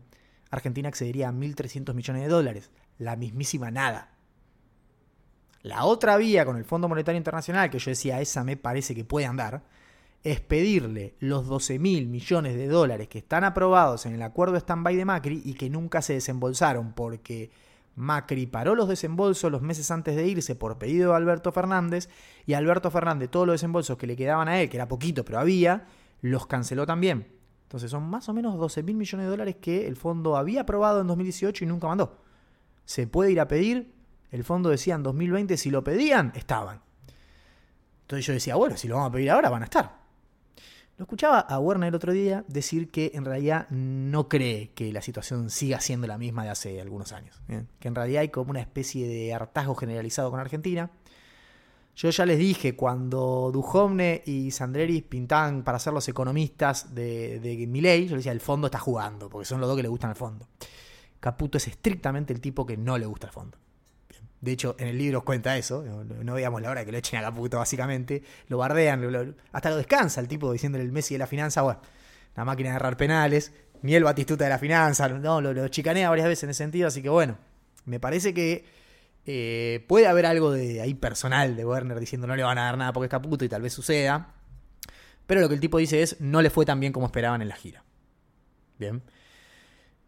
Argentina 0.51 0.89
accedería 0.89 1.29
a 1.29 1.33
1.300 1.33 1.95
millones 1.95 2.23
de 2.23 2.29
dólares, 2.29 2.71
la 2.99 3.17
mismísima 3.17 3.71
nada. 3.71 4.15
La 5.63 5.85
otra 5.85 6.17
vía 6.17 6.47
con 6.47 6.57
el 6.57 6.65
Fondo 6.65 6.89
Monetario 6.89 7.19
Internacional, 7.19 7.69
que 7.69 7.79
yo 7.79 7.91
decía, 7.91 8.21
esa 8.21 8.45
me 8.45 8.57
parece 8.57 8.95
que 8.95 9.05
puede 9.05 9.27
andar, 9.27 9.63
es 10.25 10.41
pedirle 10.41 11.15
los 11.21 11.47
12 11.47 11.79
mil 11.79 12.07
millones 12.07 12.57
de 12.57 12.67
dólares 12.67 13.09
que 13.09 13.19
están 13.19 13.45
aprobados 13.45 14.07
en 14.07 14.15
el 14.15 14.23
acuerdo 14.23 14.57
stand-by 14.57 14.97
de 14.97 15.05
Macri 15.05 15.43
y 15.45 15.55
que 15.55 15.71
nunca 15.71 16.03
se 16.03 16.15
desembolsaron 16.15 16.93
porque 16.93 17.51
Macri 17.99 18.47
paró 18.47 18.75
los 18.75 18.89
desembolsos 18.89 19.51
los 19.51 19.61
meses 19.61 19.91
antes 19.91 20.17
de 20.17 20.27
irse 20.27 20.55
por 20.55 20.79
pedido 20.79 21.11
de 21.11 21.17
Alberto 21.17 21.53
Fernández 21.53 22.09
y 22.47 22.55
Alberto 22.55 22.91
Fernández 22.91 23.29
todos 23.29 23.47
los 23.47 23.55
desembolsos 23.55 23.99
que 23.99 24.07
le 24.07 24.17
quedaban 24.17 24.49
a 24.49 24.61
él, 24.61 24.69
que 24.71 24.77
era 24.77 24.89
poquito, 24.89 25.25
pero 25.25 25.41
había, 25.41 25.87
los 26.21 26.47
canceló 26.47 26.87
también. 26.87 27.27
Entonces 27.65 27.91
son 27.91 28.09
más 28.09 28.29
o 28.29 28.33
menos 28.33 28.57
12 28.57 28.83
mil 28.83 28.97
millones 28.97 29.27
de 29.27 29.31
dólares 29.31 29.57
que 29.61 29.87
el 29.87 29.97
fondo 29.97 30.37
había 30.37 30.63
aprobado 30.63 31.01
en 31.01 31.07
2018 31.09 31.65
y 31.65 31.67
nunca 31.67 31.89
mandó. 31.89 32.23
Se 32.85 33.07
puede 33.07 33.33
ir 33.33 33.41
a 33.41 33.49
pedir, 33.49 33.93
el 34.31 34.45
fondo 34.45 34.71
decía 34.71 34.95
en 34.95 35.03
2020 35.03 35.57
si 35.57 35.71
lo 35.71 35.83
pedían, 35.85 36.33
estaban. 36.35 36.81
Entonces 38.03 38.25
yo 38.25 38.33
decía, 38.33 38.55
bueno, 38.55 38.77
si 38.77 38.89
lo 38.89 38.95
vamos 38.95 39.11
a 39.11 39.13
pedir 39.13 39.31
ahora 39.31 39.51
van 39.51 39.63
a 39.63 39.65
estar. 39.65 39.98
Lo 40.99 41.05
escuchaba 41.05 41.39
a 41.39 41.61
Werner 41.61 41.91
el 41.91 41.95
otro 41.95 42.13
día 42.13 42.45
decir 42.49 42.91
que 42.91 43.13
en 43.15 43.25
realidad 43.25 43.69
no 43.71 44.29
cree 44.29 44.73
que 44.75 44.93
la 44.93 45.01
situación 45.01 45.49
siga 45.49 45.81
siendo 45.81 46.09
la 46.09 46.19
misma 46.19 46.43
de 46.43 46.51
hace 46.51 46.81
algunos 46.81 47.13
años. 47.13 47.41
Que 47.79 47.87
en 47.87 47.95
realidad 47.95 48.23
hay 48.23 48.31
como 48.31 48.51
una 48.51 48.61
especie 48.61 49.07
de 49.07 49.33
hartazgo 49.33 49.77
generalizado 49.77 50.29
con 50.33 50.41
Argentina. 50.41 50.91
Yo 51.95 52.11
ya 52.11 52.27
les 52.27 52.37
dije, 52.41 52.75
cuando 52.75 53.51
Duhovne 53.53 54.25
y 54.27 54.51
Sandreri 54.51 55.03
pintaban 55.03 55.63
para 55.63 55.79
ser 55.79 55.93
los 55.93 56.09
economistas 56.09 56.93
de, 56.93 57.39
de 57.39 57.57
yo 57.57 58.17
les 58.17 58.25
decía, 58.25 58.33
el 58.33 58.41
fondo 58.41 58.67
está 58.67 58.81
jugando, 58.81 59.29
porque 59.29 59.47
son 59.47 59.61
los 59.61 59.69
dos 59.69 59.77
que 59.77 59.85
le 59.85 59.89
gustan 59.89 60.11
al 60.11 60.17
fondo. 60.17 60.49
Caputo 61.21 61.59
es 61.59 61.69
estrictamente 61.69 62.33
el 62.33 62.41
tipo 62.41 62.67
que 62.67 62.77
no 62.77 62.99
le 62.99 63.07
gusta 63.07 63.29
el 63.29 63.33
fondo. 63.33 63.57
De 64.41 64.53
hecho, 64.53 64.77
en 64.79 64.89
el 64.89 64.99
libro 64.99 65.25
cuenta 65.25 65.57
eso. 65.57 65.83
No, 65.83 66.35
veíamos 66.35 66.63
la 66.63 66.71
hora 66.71 66.81
de 66.81 66.87
que 66.87 66.93
lo 66.93 66.99
echen 66.99 67.19
a 67.19 67.23
Caputo, 67.23 67.59
básicamente. 67.59 68.23
Lo 68.49 68.59
bardean, 68.59 69.37
hasta 69.53 69.71
lo 69.71 69.77
descansa 69.77 70.21
el 70.21 70.29
tipo 70.29 70.53
diciéndole 70.53 70.85
el 70.85 70.93
Messi 70.93 71.15
de 71.15 71.19
la 71.19 71.27
finanza. 71.27 71.63
Bueno, 71.63 71.81
la 72.37 72.45
máquina 72.45 72.71
de 72.71 72.77
agarrar 72.77 72.97
penales. 72.97 73.53
Ni 73.83 73.95
el 73.95 74.05
Batistuta 74.05 74.45
de 74.45 74.51
la 74.51 74.59
finanza. 74.59 75.09
No, 75.09 75.41
lo, 75.41 75.69
chicanea 75.69 76.09
varias 76.09 76.29
veces 76.29 76.45
en 76.45 76.51
ese 76.51 76.59
sentido. 76.59 76.89
Así 76.89 77.03
que 77.03 77.09
bueno, 77.09 77.39
me 77.85 77.99
parece 77.99 78.33
que 78.33 78.65
eh, 79.27 79.85
puede 79.89 80.07
haber 80.07 80.27
algo 80.27 80.53
de 80.53 80.81
ahí 80.81 80.95
personal 80.95 81.57
de 81.57 81.65
Werner 81.65 81.99
diciendo 81.99 82.27
no 82.27 82.37
le 82.37 82.43
van 82.43 82.59
a 82.59 82.65
dar 82.65 82.79
nada 82.79 82.93
porque 82.93 83.07
es 83.07 83.11
Caputo 83.11 83.45
y 83.45 83.49
tal 83.49 83.63
vez 83.63 83.73
suceda. 83.73 84.35
Pero 85.27 85.41
lo 85.41 85.49
que 85.49 85.55
el 85.55 85.61
tipo 85.61 85.79
dice 85.79 86.03
es 86.03 86.21
no 86.21 86.43
le 86.43 86.51
fue 86.51 86.65
tan 86.65 86.81
bien 86.81 86.93
como 86.93 87.07
esperaban 87.07 87.43
en 87.43 87.49
la 87.49 87.57
gira. 87.57 87.85
Bien. 88.79 89.03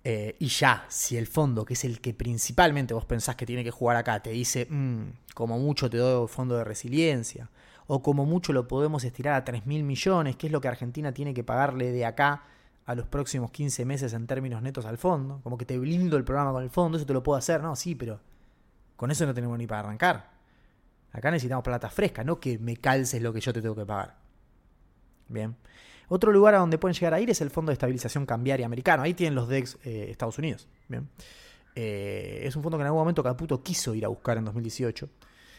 Eh, 0.03 0.36
y 0.38 0.46
ya, 0.48 0.86
si 0.88 1.16
el 1.16 1.26
fondo, 1.26 1.64
que 1.64 1.74
es 1.74 1.84
el 1.84 2.01
que 2.01 2.14
principalmente 2.14 2.94
vos 2.94 3.05
pensás 3.05 3.36
que 3.36 3.44
tiene 3.44 3.62
que 3.62 3.70
jugar 3.70 3.96
acá, 3.96 4.22
te 4.22 4.30
dice, 4.30 4.66
mm, 4.68 5.03
como 5.34 5.59
mucho 5.59 5.90
te 5.90 5.98
doy 5.98 6.26
fondo 6.28 6.57
de 6.57 6.64
resiliencia, 6.64 7.51
o 7.86 8.03
como 8.03 8.24
mucho 8.24 8.53
lo 8.53 8.66
podemos 8.66 9.05
estirar 9.05 9.34
a 9.34 9.44
3 9.44 9.66
mil 9.66 9.82
millones, 9.82 10.36
que 10.36 10.46
es 10.46 10.53
lo 10.53 10.61
que 10.61 10.68
Argentina 10.68 11.12
tiene 11.12 11.34
que 11.34 11.44
pagarle 11.44 11.92
de 11.92 12.07
acá 12.07 12.44
a 12.86 12.94
los 12.94 13.07
próximos 13.07 13.51
15 13.51 13.84
meses 13.84 14.12
en 14.14 14.26
términos 14.26 14.62
netos 14.62 14.86
al 14.86 14.96
fondo, 14.96 15.40
como 15.42 15.59
que 15.59 15.66
te 15.66 15.78
blindo 15.78 16.16
el 16.16 16.24
programa 16.24 16.53
con 16.53 16.62
el 16.62 16.70
fondo, 16.70 16.96
eso 16.96 17.07
te 17.07 17.12
lo 17.12 17.22
puedo 17.22 17.36
hacer, 17.38 17.62
no, 17.62 17.76
sí, 17.76 17.94
pero 17.94 18.20
con 18.96 19.11
eso 19.11 19.26
no 19.26 19.34
tenemos 19.34 19.59
ni 19.59 19.66
para 19.66 19.80
arrancar. 19.80 20.30
Acá 21.12 21.30
necesitamos 21.30 21.64
plata 21.64 21.90
fresca, 21.90 22.24
no 22.24 22.40
que 22.40 22.59
me 22.59 22.76
calces 22.76 23.20
lo 23.20 23.32
que 23.32 23.40
yo 23.40 23.53
te 23.53 23.61
tengo 23.61 23.74
que 23.74 23.84
pagar. 23.84 24.16
Bien. 25.28 25.57
Otro 26.12 26.32
lugar 26.32 26.56
a 26.56 26.58
donde 26.58 26.76
pueden 26.76 26.94
llegar 26.94 27.14
a 27.14 27.20
ir 27.20 27.30
es 27.30 27.40
el 27.40 27.50
Fondo 27.50 27.70
de 27.70 27.74
Estabilización 27.74 28.26
Cambiaria 28.26 28.66
Americano. 28.66 29.04
Ahí 29.04 29.14
tienen 29.14 29.36
los 29.36 29.48
DEX 29.48 29.78
eh, 29.84 30.08
Estados 30.11 30.36
Unidos. 30.38 30.66
Bien. 30.88 31.08
Eh, 31.76 32.40
es 32.42 32.56
un 32.56 32.64
fondo 32.64 32.76
que 32.76 32.82
en 32.82 32.86
algún 32.86 32.98
momento 32.98 33.22
Caputo 33.22 33.62
quiso 33.62 33.94
ir 33.94 34.04
a 34.04 34.08
buscar 34.08 34.36
en 34.36 34.44
2018. 34.44 35.08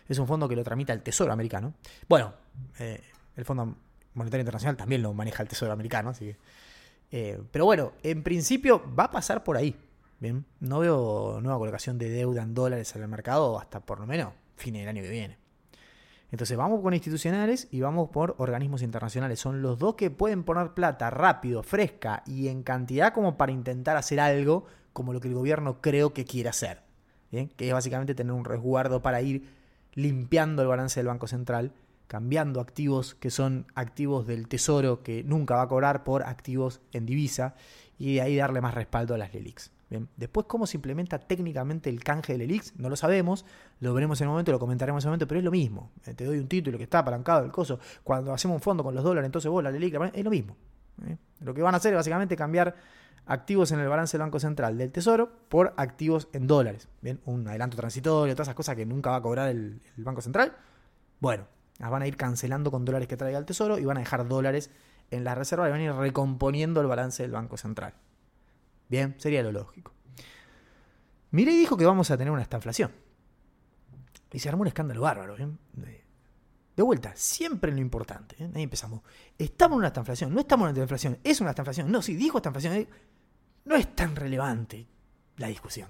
Es 0.10 0.20
un 0.20 0.28
fondo 0.28 0.50
que 0.50 0.58
lo 0.58 0.64
tramita 0.66 0.92
el 0.92 1.04
Tesoro 1.04 1.32
americano. 1.32 1.74
Bueno, 2.10 2.34
eh, 2.80 3.02
el 3.38 3.46
Fondo 3.46 3.78
Monetario 4.14 4.42
Internacional 4.42 4.76
también 4.76 5.02
lo 5.02 5.14
maneja 5.14 5.42
el 5.42 5.48
Tesoro 5.48 5.72
americano. 5.72 6.10
Así 6.10 6.36
pero 7.10 7.66
bueno, 7.66 7.94
en 8.04 8.24
principio 8.24 8.84
va 8.94 9.06
a 9.06 9.12
pasar 9.12 9.44
por 9.44 9.56
ahí. 9.56 9.76
Bien. 10.20 10.46
No 10.60 10.80
veo 10.80 11.40
nueva 11.42 11.60
colocación 11.60 11.98
de 11.98 12.10
deuda 12.10 12.44
en 12.44 12.54
dólares 12.54 12.94
en 12.96 13.04
el 13.04 13.08
mercado 13.08 13.58
hasta 13.58 13.80
por 13.80 14.02
lo 14.02 14.06
menos 14.06 14.34
fin 14.58 14.74
del 14.74 14.88
año 14.88 15.02
que 15.02 15.10
viene. 15.10 15.41
Entonces 16.32 16.58
vamos 16.58 16.82
con 16.82 16.94
institucionales 16.94 17.68
y 17.72 17.82
vamos 17.82 18.10
por 18.10 18.36
organismos 18.38 18.82
internacionales. 18.82 19.40
Son 19.40 19.62
los 19.62 19.78
dos 19.78 19.96
que 19.96 20.10
pueden 20.10 20.44
poner 20.44 20.74
plata 20.74 21.10
rápido, 21.10 21.62
fresca 21.62 22.24
y 22.26 22.48
en 22.48 22.64
cantidad 22.64 23.14
como 23.14 23.38
para 23.38 23.52
intentar 23.52 23.98
hacer 23.98 24.22
algo 24.22 24.66
como 24.94 25.12
lo 25.12 25.20
que 25.20 25.28
el 25.28 25.34
gobierno 25.34 25.82
creo 25.82 26.14
que 26.14 26.24
quiere 26.24 26.50
hacer. 26.50 26.84
Que 27.32 27.68
es 27.68 27.74
básicamente 27.74 28.16
tener 28.16 28.32
un 28.32 28.46
resguardo 28.46 29.02
para 29.02 29.22
ir 29.22 29.48
limpiando 29.94 30.62
el 30.62 30.70
balance 30.70 31.00
del 31.00 31.08
Banco 31.08 31.28
Central, 31.28 31.74
cambiando 32.08 32.62
activos 32.62 33.14
que 33.14 33.30
son 33.30 33.68
activos 33.76 34.26
del 34.26 34.48
Tesoro 34.48 35.04
que 35.04 35.24
nunca 35.24 35.56
va 35.56 35.64
a 35.64 35.68
cobrar 35.68 36.06
por 36.06 36.24
activos 36.24 36.82
en 36.94 37.06
divisa 37.06 37.56
y 37.98 38.16
de 38.16 38.22
ahí 38.22 38.36
darle 38.38 38.62
más 38.62 38.74
respaldo 38.74 39.16
a 39.16 39.18
las 39.18 39.34
LELIX. 39.34 39.72
Después, 40.16 40.46
cómo 40.48 40.66
se 40.66 40.78
implementa 40.78 41.20
técnicamente 41.20 41.90
el 41.90 42.02
canje 42.04 42.34
del 42.34 42.44
ELIX, 42.44 42.78
no 42.78 42.90
lo 42.90 42.96
sabemos, 42.96 43.46
lo 43.82 43.94
veremos 43.94 44.22
en 44.22 44.28
un 44.28 44.34
momento, 44.34 44.52
lo 44.52 44.60
comentaremos 44.60 45.04
en 45.04 45.10
un 45.10 45.12
momento, 45.12 45.28
pero 45.28 45.40
es 45.40 45.44
lo 45.44 45.52
mismo. 45.52 45.92
Eh, 46.06 46.14
te 46.14 46.24
doy 46.24 46.40
un 46.40 46.48
título 46.48 46.78
que 46.78 46.86
está 46.86 47.00
apalancado 47.00 47.42
del 47.42 47.52
coso. 47.52 47.80
Cuando 48.04 48.34
hacemos 48.34 48.56
un 48.56 48.62
fondo 48.62 48.84
con 48.84 48.96
los 48.96 49.04
dólares, 49.04 49.26
entonces 49.26 49.52
vos 49.52 49.62
la 49.62 49.72
LELIX, 49.72 49.98
es 50.14 50.24
lo 50.24 50.32
mismo. 50.32 50.56
¿eh? 51.06 51.18
Lo 51.42 51.54
que 51.54 51.62
van 51.62 51.74
a 51.74 51.78
hacer 51.78 51.92
es 51.94 51.98
básicamente 51.98 52.38
cambiar 52.38 52.76
activos 53.26 53.72
en 53.72 53.80
el 53.80 53.88
balance 53.88 54.18
del 54.18 54.26
Banco 54.26 54.40
Central 54.40 54.78
del 54.78 54.92
Tesoro 54.92 55.30
por 55.50 55.74
activos 55.78 56.30
en 56.34 56.48
dólares. 56.48 56.88
Bien, 57.02 57.20
un 57.26 57.48
adelanto 57.48 57.78
transitorio, 57.78 58.34
todas 58.34 58.48
esas 58.48 58.56
cosas 58.56 58.76
que 58.76 58.86
nunca 58.86 59.12
va 59.12 59.18
a 59.18 59.22
cobrar 59.22 59.50
el, 59.50 59.82
Banco 59.98 60.22
Central. 60.22 60.56
Bueno, 61.20 61.48
Las 61.80 61.92
van 61.92 62.02
a 62.02 62.08
ir 62.08 62.18
cancelando 62.18 62.72
con 62.72 62.86
dólares 62.86 63.08
que 63.08 63.18
traiga 63.18 63.40
el 63.40 63.46
Tesoro 63.46 63.78
y 63.78 63.86
van 63.86 63.98
a 63.98 64.02
dejar 64.02 64.28
dólares 64.28 64.72
en 65.12 65.24
la 65.24 65.36
reserva 65.36 65.68
y 65.68 65.72
van 65.72 65.82
a 65.82 65.84
ir 65.84 65.94
recomponiendo 65.94 66.82
el 66.82 66.88
balance 66.88 67.24
del 67.24 67.32
Banco 67.32 67.58
Central. 67.58 67.94
Bien, 68.92 69.16
sería 69.18 69.42
lo 69.42 69.54
lógico. 69.54 69.94
Mirei 71.32 71.58
dijo 71.58 71.78
que 71.78 71.86
vamos 71.86 72.12
a 72.12 72.18
tener 72.18 72.30
una 72.30 72.42
estanflación. 72.42 72.92
Y 74.34 74.40
se 74.40 74.50
armó 74.50 74.64
un 74.64 74.68
escándalo 74.68 75.00
bárbaro. 75.00 75.38
De 75.38 76.84
vuelta, 76.84 77.14
siempre 77.16 77.72
lo 77.72 77.80
importante. 77.80 78.36
¿eh? 78.38 78.52
Ahí 78.54 78.64
empezamos. 78.64 79.02
Estamos 79.38 79.76
en 79.76 79.80
una 79.80 79.88
estanflación, 79.88 80.34
no 80.34 80.42
estamos 80.42 80.66
en 80.66 80.72
una 80.72 80.84
estanflación, 80.84 81.20
es 81.24 81.40
una 81.40 81.52
estanflación. 81.52 81.90
No, 81.90 82.02
si 82.02 82.16
dijo 82.16 82.40
estanflación, 82.40 82.74
eh, 82.74 82.90
no 83.64 83.78
es 83.78 83.96
tan 83.96 84.14
relevante 84.14 84.86
la 85.38 85.48
discusión. 85.48 85.88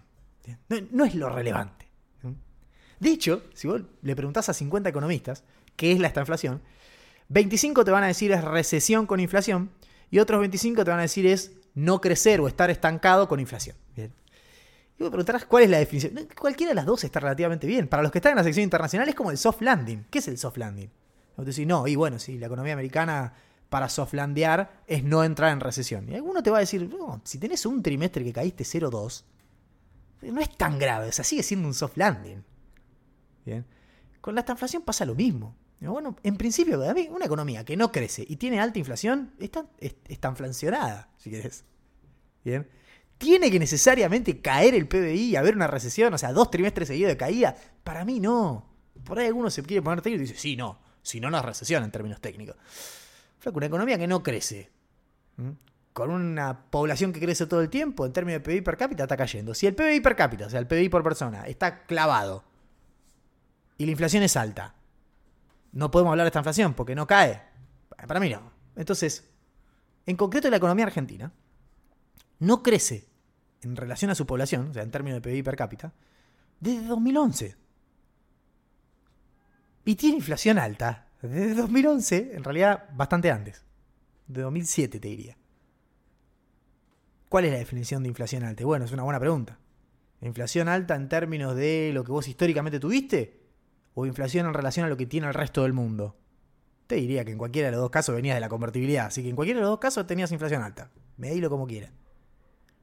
No, 0.69 0.77
no, 0.91 1.05
es 1.05 1.15
lo 1.15 1.27
relevante. 1.29 1.87
De 2.99 3.09
hecho, 3.09 3.45
si 3.55 3.67
vos 3.67 3.81
le 4.03 4.15
preguntás 4.15 4.47
a 4.49 4.53
50 4.53 4.89
economistas 4.89 5.43
qué 5.75 5.91
es 5.91 5.99
la 5.99 6.07
estanflación, 6.07 6.61
25 7.29 7.83
te 7.83 7.89
van 7.89 8.03
a 8.03 8.07
decir 8.07 8.31
es 8.31 8.43
recesión 8.43 9.07
con 9.07 9.19
inflación 9.19 9.71
y 10.11 10.19
otros 10.19 10.39
25 10.39 10.85
te 10.85 10.91
van 10.91 10.99
a 10.99 11.03
decir 11.03 11.25
es 11.25 11.60
no 11.73 12.01
crecer 12.01 12.41
o 12.41 12.47
estar 12.47 12.69
estancado 12.69 13.27
con 13.27 13.39
inflación. 13.39 13.75
Bien. 13.95 14.13
Y 14.97 15.03
vos 15.03 15.09
preguntarás 15.09 15.45
cuál 15.45 15.63
es 15.63 15.69
la 15.69 15.79
definición. 15.79 16.27
Cualquiera 16.39 16.71
de 16.71 16.75
las 16.75 16.85
dos 16.85 17.03
está 17.03 17.19
relativamente 17.19 17.67
bien. 17.67 17.87
Para 17.87 18.03
los 18.03 18.11
que 18.11 18.19
están 18.19 18.33
en 18.33 18.37
la 18.37 18.43
sección 18.43 18.63
internacional 18.63 19.07
es 19.09 19.15
como 19.15 19.31
el 19.31 19.37
soft 19.37 19.61
landing. 19.61 20.05
¿Qué 20.09 20.19
es 20.19 20.27
el 20.27 20.37
soft 20.37 20.57
landing? 20.57 20.89
Decís, 21.37 21.65
no, 21.65 21.87
y 21.87 21.95
bueno, 21.95 22.19
sí, 22.19 22.37
la 22.37 22.45
economía 22.45 22.73
americana 22.73 23.33
para 23.69 23.89
soft 23.89 24.13
landear 24.13 24.83
es 24.85 25.03
no 25.03 25.23
entrar 25.23 25.51
en 25.51 25.59
recesión. 25.59 26.07
Y 26.09 26.15
alguno 26.15 26.43
te 26.43 26.51
va 26.51 26.57
a 26.57 26.59
decir, 26.59 26.89
si 27.23 27.39
tenés 27.39 27.65
un 27.65 27.81
trimestre 27.81 28.23
que 28.23 28.33
caíste 28.33 28.63
0,2, 28.63 29.23
no 30.23 30.41
es 30.41 30.55
tan 30.55 30.77
grave, 30.77 31.07
o 31.07 31.11
sea, 31.11 31.25
sigue 31.25 31.41
siendo 31.41 31.67
un 31.67 31.73
soft 31.73 31.97
landing. 31.97 32.43
Bien. 33.45 33.65
Con 34.19 34.35
la 34.35 34.45
inflación 34.47 34.83
pasa 34.83 35.05
lo 35.05 35.15
mismo. 35.15 35.55
Bueno, 35.81 36.15
en 36.21 36.37
principio, 36.37 36.79
una 36.79 37.25
economía 37.25 37.65
que 37.65 37.75
no 37.75 37.91
crece 37.91 38.23
y 38.27 38.35
tiene 38.35 38.59
alta 38.59 38.77
inflación 38.77 39.33
está, 39.39 39.65
está 39.79 40.29
inflacionada, 40.29 41.09
si 41.17 41.31
querés. 41.31 41.65
Bien. 42.43 42.67
¿Tiene 43.17 43.51
que 43.51 43.59
necesariamente 43.59 44.41
caer 44.41 44.75
el 44.75 44.87
PBI 44.87 45.31
y 45.31 45.35
haber 45.35 45.55
una 45.55 45.67
recesión? 45.67 46.13
O 46.13 46.17
sea, 46.17 46.33
dos 46.33 46.51
trimestres 46.51 46.87
seguidos 46.87 47.09
de 47.09 47.17
caída. 47.17 47.55
Para 47.83 48.05
mí 48.05 48.19
no. 48.19 48.67
Por 49.03 49.19
ahí 49.19 49.27
alguno 49.27 49.49
se 49.49 49.63
quiere 49.63 49.81
poner 49.81 50.01
técnico 50.01 50.23
y 50.23 50.27
dice, 50.27 50.39
sí, 50.39 50.55
no. 50.55 50.79
Si 51.01 51.19
no, 51.19 51.29
no 51.29 51.37
es 51.37 51.45
recesión 51.45 51.83
en 51.83 51.91
términos 51.91 52.21
técnicos. 52.21 52.55
una 53.51 53.65
economía 53.65 53.97
que 53.97 54.07
no 54.07 54.21
crece. 54.21 54.69
Con 55.93 56.11
una 56.11 56.69
población 56.69 57.11
que 57.11 57.19
crece 57.19 57.47
todo 57.47 57.61
el 57.61 57.69
tiempo, 57.69 58.05
en 58.05 58.13
términos 58.13 58.41
de 58.41 58.49
PBI 58.49 58.61
per 58.61 58.77
cápita, 58.77 59.03
está 59.03 59.17
cayendo. 59.17 59.53
Si 59.53 59.65
el 59.65 59.75
PBI 59.75 59.99
per 59.99 60.15
cápita, 60.15 60.45
o 60.45 60.49
sea, 60.49 60.59
el 60.59 60.67
PBI 60.67 60.89
por 60.89 61.03
persona, 61.03 61.43
está 61.47 61.83
clavado 61.83 62.43
y 63.77 63.85
la 63.85 63.91
inflación 63.91 64.21
es 64.21 64.37
alta, 64.37 64.75
no 65.71 65.91
podemos 65.91 66.11
hablar 66.11 66.25
de 66.25 66.29
esta 66.29 66.39
inflación 66.39 66.73
porque 66.73 66.95
no 66.95 67.07
cae. 67.07 67.41
Para 68.07 68.19
mí 68.19 68.29
no. 68.29 68.51
Entonces, 68.75 69.29
en 70.05 70.15
concreto 70.17 70.49
la 70.49 70.57
economía 70.57 70.85
argentina 70.85 71.31
no 72.39 72.63
crece 72.63 73.07
en 73.61 73.75
relación 73.75 74.11
a 74.11 74.15
su 74.15 74.25
población, 74.25 74.69
o 74.69 74.73
sea, 74.73 74.83
en 74.83 74.91
términos 74.91 75.21
de 75.21 75.29
PIB 75.29 75.45
per 75.45 75.55
cápita, 75.55 75.93
desde 76.59 76.87
2011. 76.87 77.55
Y 79.85 79.95
tiene 79.95 80.17
inflación 80.17 80.57
alta 80.57 81.07
desde 81.21 81.55
2011, 81.55 82.35
en 82.35 82.43
realidad 82.43 82.89
bastante 82.93 83.31
antes. 83.31 83.63
De 84.27 84.41
2007 84.41 84.99
te 84.99 85.07
diría. 85.07 85.37
¿Cuál 87.29 87.45
es 87.45 87.51
la 87.51 87.59
definición 87.59 88.03
de 88.03 88.09
inflación 88.09 88.43
alta? 88.43 88.65
Bueno, 88.65 88.85
es 88.85 88.91
una 88.91 89.03
buena 89.03 89.19
pregunta. 89.19 89.59
¿Inflación 90.21 90.67
alta 90.67 90.95
en 90.95 91.09
términos 91.09 91.55
de 91.55 91.91
lo 91.93 92.03
que 92.03 92.11
vos 92.11 92.27
históricamente 92.27 92.79
tuviste? 92.79 93.40
O 93.93 94.05
inflación 94.05 94.45
en 94.47 94.53
relación 94.53 94.85
a 94.85 94.89
lo 94.89 94.97
que 94.97 95.05
tiene 95.05 95.27
el 95.27 95.33
resto 95.33 95.63
del 95.63 95.73
mundo? 95.73 96.15
Te 96.87 96.95
diría 96.95 97.23
que 97.23 97.31
en 97.31 97.37
cualquiera 97.37 97.67
de 97.67 97.71
los 97.73 97.81
dos 97.81 97.91
casos 97.91 98.15
venías 98.15 98.35
de 98.35 98.41
la 98.41 98.49
convertibilidad, 98.49 99.07
así 99.07 99.23
que 99.23 99.29
en 99.29 99.35
cualquiera 99.35 99.59
de 99.59 99.61
los 99.61 99.71
dos 99.71 99.79
casos 99.79 100.05
tenías 100.07 100.31
inflación 100.31 100.61
alta. 100.61 100.91
Medílo 101.17 101.49
como 101.49 101.67
quieras. 101.67 101.91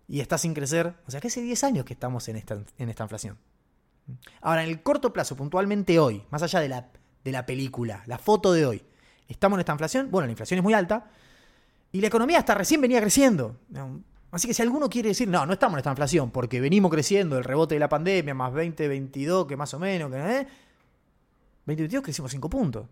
Y 0.07 0.21
estás 0.21 0.41
sin 0.41 0.55
crecer, 0.55 0.95
o 1.07 1.11
sea 1.11 1.21
que 1.21 1.29
hace 1.29 1.43
10 1.43 1.65
años 1.65 1.85
que 1.85 1.93
estamos 1.93 2.29
en 2.29 2.37
esta, 2.37 2.59
en 2.79 2.89
esta 2.89 3.03
inflación. 3.03 3.37
Ahora, 4.41 4.63
en 4.63 4.71
el 4.71 4.83
corto 4.83 5.13
plazo, 5.13 5.37
puntualmente 5.37 5.99
hoy, 5.99 6.25
más 6.31 6.43
allá 6.43 6.61
de 6.61 6.69
la, 6.69 6.89
de 7.25 7.33
la 7.33 7.45
película, 7.45 8.03
la 8.07 8.19
foto 8.19 8.53
de 8.53 8.65
hoy, 8.65 8.83
¿estamos 9.29 9.57
en 9.57 9.61
esta 9.61 9.73
inflación? 9.73 10.11
Bueno, 10.11 10.27
la 10.27 10.33
inflación 10.33 10.59
es 10.59 10.65
muy 10.65 10.73
alta 10.73 11.11
y 11.93 12.01
la 12.01 12.07
economía 12.07 12.39
hasta 12.39 12.55
recién 12.55 12.81
venía 12.81 13.01
creciendo. 13.01 13.57
Así 14.31 14.47
que 14.47 14.55
si 14.55 14.63
alguno 14.63 14.89
quiere 14.89 15.11
decir, 15.11 15.29
no, 15.29 15.47
no 15.47 15.53
estamos 15.53 15.75
en 15.75 15.79
esta 15.79 15.91
inflación 15.91 16.31
porque 16.31 16.61
venimos 16.61 16.91
creciendo, 16.91 17.39
el 17.39 17.45
rebote 17.45 17.75
de 17.75 17.81
la 17.81 17.89
pandemia, 17.89 18.35
más 18.35 18.53
20, 18.53 18.89
22, 18.89 19.47
que 19.47 19.57
más 19.57 19.73
o 19.75 19.79
menos, 19.79 20.11
que, 20.11 20.19
¿eh? 20.19 20.47
2022 21.69 22.03
crecimos 22.03 22.31
5 22.31 22.51
puntos. 22.51 22.87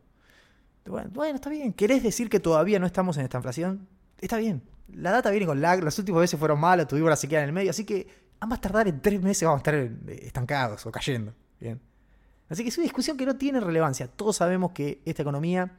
Bueno, 0.84 1.34
está 1.34 1.50
bien. 1.50 1.72
¿Querés 1.72 2.02
decir 2.02 2.28
que 2.28 2.40
todavía 2.40 2.78
no 2.78 2.86
estamos 2.86 3.16
en 3.16 3.24
esta 3.24 3.38
inflación? 3.38 3.88
Está 4.20 4.36
bien. 4.36 4.62
La 4.92 5.10
data 5.10 5.30
viene 5.30 5.46
con 5.46 5.60
lag. 5.60 5.82
Las 5.82 5.98
últimas 5.98 6.20
veces 6.20 6.38
fueron 6.38 6.60
malas, 6.60 6.86
tuvimos 6.86 7.10
la 7.10 7.16
sequía 7.16 7.40
en 7.40 7.46
el 7.46 7.52
medio. 7.52 7.70
Así 7.70 7.84
que 7.84 8.06
ambas 8.38 8.60
tardar 8.60 8.86
en 8.86 9.00
tres 9.00 9.20
meses 9.20 9.44
vamos 9.44 9.58
a 9.58 9.60
estar 9.60 9.74
eh, 9.74 10.20
estancados 10.22 10.86
o 10.86 10.92
cayendo. 10.92 11.34
Bien. 11.58 11.80
Así 12.48 12.62
que 12.62 12.68
es 12.68 12.78
una 12.78 12.84
discusión 12.84 13.16
que 13.16 13.26
no 13.26 13.36
tiene 13.36 13.60
relevancia. 13.60 14.06
Todos 14.06 14.36
sabemos 14.36 14.72
que 14.72 15.02
esta 15.04 15.22
economía 15.22 15.72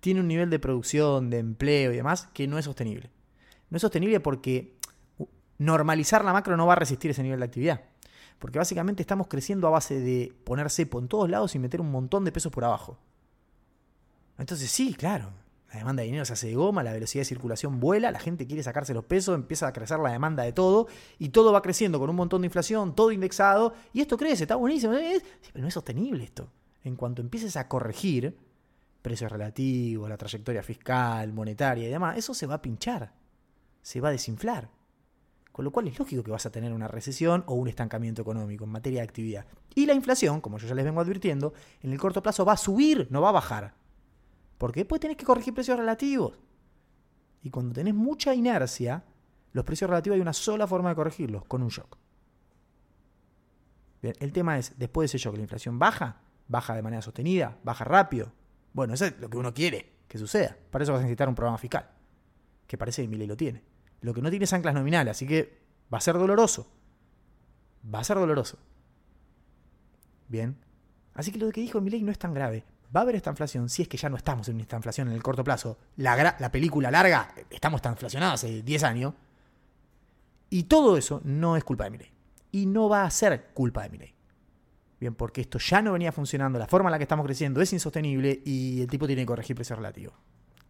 tiene 0.00 0.20
un 0.20 0.28
nivel 0.28 0.50
de 0.50 0.58
producción, 0.58 1.30
de 1.30 1.38
empleo 1.38 1.92
y 1.92 1.96
demás 1.96 2.28
que 2.32 2.48
no 2.48 2.58
es 2.58 2.64
sostenible. 2.64 3.10
No 3.68 3.76
es 3.76 3.82
sostenible 3.82 4.18
porque 4.18 4.74
normalizar 5.58 6.24
la 6.24 6.32
macro 6.32 6.56
no 6.56 6.66
va 6.66 6.72
a 6.72 6.76
resistir 6.76 7.12
ese 7.12 7.22
nivel 7.22 7.38
de 7.38 7.44
actividad. 7.44 7.82
Porque 8.40 8.58
básicamente 8.58 9.02
estamos 9.02 9.28
creciendo 9.28 9.68
a 9.68 9.70
base 9.70 10.00
de 10.00 10.34
poner 10.44 10.70
cepo 10.70 10.98
en 10.98 11.06
todos 11.06 11.30
lados 11.30 11.54
y 11.54 11.60
meter 11.60 11.80
un 11.80 11.92
montón 11.92 12.24
de 12.24 12.32
pesos 12.32 12.50
por 12.50 12.64
abajo. 12.64 12.98
Entonces 14.38 14.70
sí, 14.70 14.94
claro, 14.94 15.30
la 15.70 15.78
demanda 15.78 16.00
de 16.00 16.06
dinero 16.06 16.24
se 16.24 16.32
hace 16.32 16.48
de 16.48 16.54
goma, 16.54 16.82
la 16.82 16.94
velocidad 16.94 17.20
de 17.20 17.26
circulación 17.26 17.78
vuela, 17.78 18.10
la 18.10 18.18
gente 18.18 18.46
quiere 18.46 18.62
sacarse 18.62 18.94
los 18.94 19.04
pesos, 19.04 19.34
empieza 19.34 19.68
a 19.68 19.72
crecer 19.74 19.98
la 20.00 20.10
demanda 20.10 20.42
de 20.42 20.52
todo 20.52 20.88
y 21.18 21.28
todo 21.28 21.52
va 21.52 21.60
creciendo 21.60 22.00
con 22.00 22.08
un 22.08 22.16
montón 22.16 22.40
de 22.40 22.46
inflación, 22.46 22.94
todo 22.94 23.12
indexado 23.12 23.74
y 23.92 24.00
esto 24.00 24.16
crece, 24.16 24.44
está 24.44 24.56
buenísimo, 24.56 24.94
pero 24.94 25.62
no 25.62 25.68
es 25.68 25.74
sostenible 25.74 26.24
esto. 26.24 26.48
En 26.82 26.96
cuanto 26.96 27.20
empieces 27.20 27.58
a 27.58 27.68
corregir 27.68 28.38
precios 29.02 29.30
relativos, 29.30 30.08
la 30.08 30.16
trayectoria 30.16 30.62
fiscal, 30.62 31.32
monetaria 31.34 31.86
y 31.86 31.90
demás, 31.90 32.16
eso 32.16 32.32
se 32.32 32.46
va 32.46 32.54
a 32.54 32.62
pinchar, 32.62 33.12
se 33.82 34.00
va 34.00 34.08
a 34.08 34.12
desinflar. 34.12 34.70
Con 35.52 35.64
lo 35.64 35.72
cual 35.72 35.88
es 35.88 35.98
lógico 35.98 36.22
que 36.22 36.30
vas 36.30 36.46
a 36.46 36.52
tener 36.52 36.72
una 36.72 36.88
recesión 36.88 37.44
o 37.46 37.54
un 37.54 37.68
estancamiento 37.68 38.22
económico 38.22 38.64
en 38.64 38.70
materia 38.70 39.00
de 39.00 39.04
actividad. 39.04 39.46
Y 39.74 39.86
la 39.86 39.94
inflación, 39.94 40.40
como 40.40 40.58
yo 40.58 40.68
ya 40.68 40.74
les 40.74 40.84
vengo 40.84 41.00
advirtiendo, 41.00 41.52
en 41.82 41.92
el 41.92 41.98
corto 41.98 42.22
plazo 42.22 42.44
va 42.44 42.52
a 42.52 42.56
subir, 42.56 43.08
no 43.10 43.20
va 43.20 43.30
a 43.30 43.32
bajar. 43.32 43.74
Porque 44.58 44.80
después 44.80 45.00
tenés 45.00 45.16
que 45.16 45.24
corregir 45.24 45.54
precios 45.54 45.78
relativos. 45.78 46.38
Y 47.42 47.50
cuando 47.50 47.72
tenés 47.72 47.94
mucha 47.94 48.34
inercia, 48.34 49.04
los 49.52 49.64
precios 49.64 49.90
relativos 49.90 50.14
hay 50.16 50.20
una 50.20 50.32
sola 50.32 50.66
forma 50.66 50.90
de 50.90 50.94
corregirlos, 50.94 51.44
con 51.46 51.62
un 51.62 51.68
shock. 51.68 51.96
Bien, 54.02 54.14
el 54.20 54.32
tema 54.32 54.58
es, 54.58 54.78
después 54.78 55.10
de 55.10 55.16
ese 55.16 55.24
shock, 55.24 55.36
la 55.36 55.42
inflación 55.42 55.78
baja, 55.78 56.20
baja 56.48 56.74
de 56.74 56.82
manera 56.82 57.02
sostenida, 57.02 57.58
baja 57.64 57.84
rápido. 57.84 58.32
Bueno, 58.72 58.94
eso 58.94 59.06
es 59.06 59.18
lo 59.18 59.28
que 59.28 59.36
uno 59.36 59.52
quiere 59.52 60.00
que 60.06 60.18
suceda. 60.18 60.56
Para 60.70 60.84
eso 60.84 60.92
vas 60.92 61.00
a 61.00 61.02
necesitar 61.02 61.28
un 61.28 61.34
programa 61.34 61.58
fiscal, 61.58 61.88
que 62.66 62.78
parece 62.78 63.02
que 63.02 63.08
Milei 63.08 63.26
lo 63.26 63.36
tiene. 63.36 63.62
Lo 64.00 64.14
que 64.14 64.22
no 64.22 64.30
tiene 64.30 64.44
es 64.44 64.52
anclas 64.52 64.74
nominales, 64.74 65.12
así 65.12 65.26
que 65.26 65.58
va 65.92 65.98
a 65.98 66.00
ser 66.00 66.16
doloroso. 66.16 66.70
Va 67.92 68.00
a 68.00 68.04
ser 68.04 68.16
doloroso. 68.16 68.58
Bien. 70.28 70.56
Así 71.14 71.32
que 71.32 71.38
lo 71.38 71.50
que 71.50 71.60
dijo 71.60 71.80
Milei 71.80 72.02
no 72.02 72.12
es 72.12 72.18
tan 72.18 72.32
grave. 72.32 72.64
Va 72.94 73.00
a 73.00 73.02
haber 73.02 73.16
esta 73.16 73.30
inflación 73.30 73.68
si 73.68 73.82
es 73.82 73.88
que 73.88 73.96
ya 73.96 74.08
no 74.08 74.16
estamos 74.16 74.48
en 74.48 74.60
esta 74.60 74.76
inflación 74.76 75.08
en 75.08 75.14
el 75.14 75.22
corto 75.22 75.44
plazo. 75.44 75.78
La, 75.96 76.36
la 76.38 76.52
película 76.52 76.90
larga, 76.90 77.34
estamos 77.50 77.82
tan 77.82 77.92
inflacionados 77.92 78.34
hace 78.34 78.62
10 78.62 78.82
años. 78.84 79.14
Y 80.48 80.64
todo 80.64 80.96
eso 80.96 81.20
no 81.24 81.56
es 81.56 81.64
culpa 81.64 81.84
de 81.84 81.90
Milei. 81.90 82.12
Y 82.52 82.66
no 82.66 82.88
va 82.88 83.04
a 83.04 83.10
ser 83.10 83.50
culpa 83.54 83.82
de 83.82 83.90
Milei. 83.90 84.14
Bien, 84.98 85.14
porque 85.14 85.40
esto 85.40 85.58
ya 85.58 85.80
no 85.80 85.92
venía 85.92 86.12
funcionando, 86.12 86.58
la 86.58 86.66
forma 86.66 86.90
en 86.90 86.92
la 86.92 86.98
que 86.98 87.04
estamos 87.04 87.24
creciendo 87.24 87.62
es 87.62 87.72
insostenible 87.72 88.42
y 88.44 88.82
el 88.82 88.88
tipo 88.88 89.06
tiene 89.06 89.22
que 89.22 89.26
corregir 89.26 89.56
precio 89.56 89.76
relativo. 89.76 90.12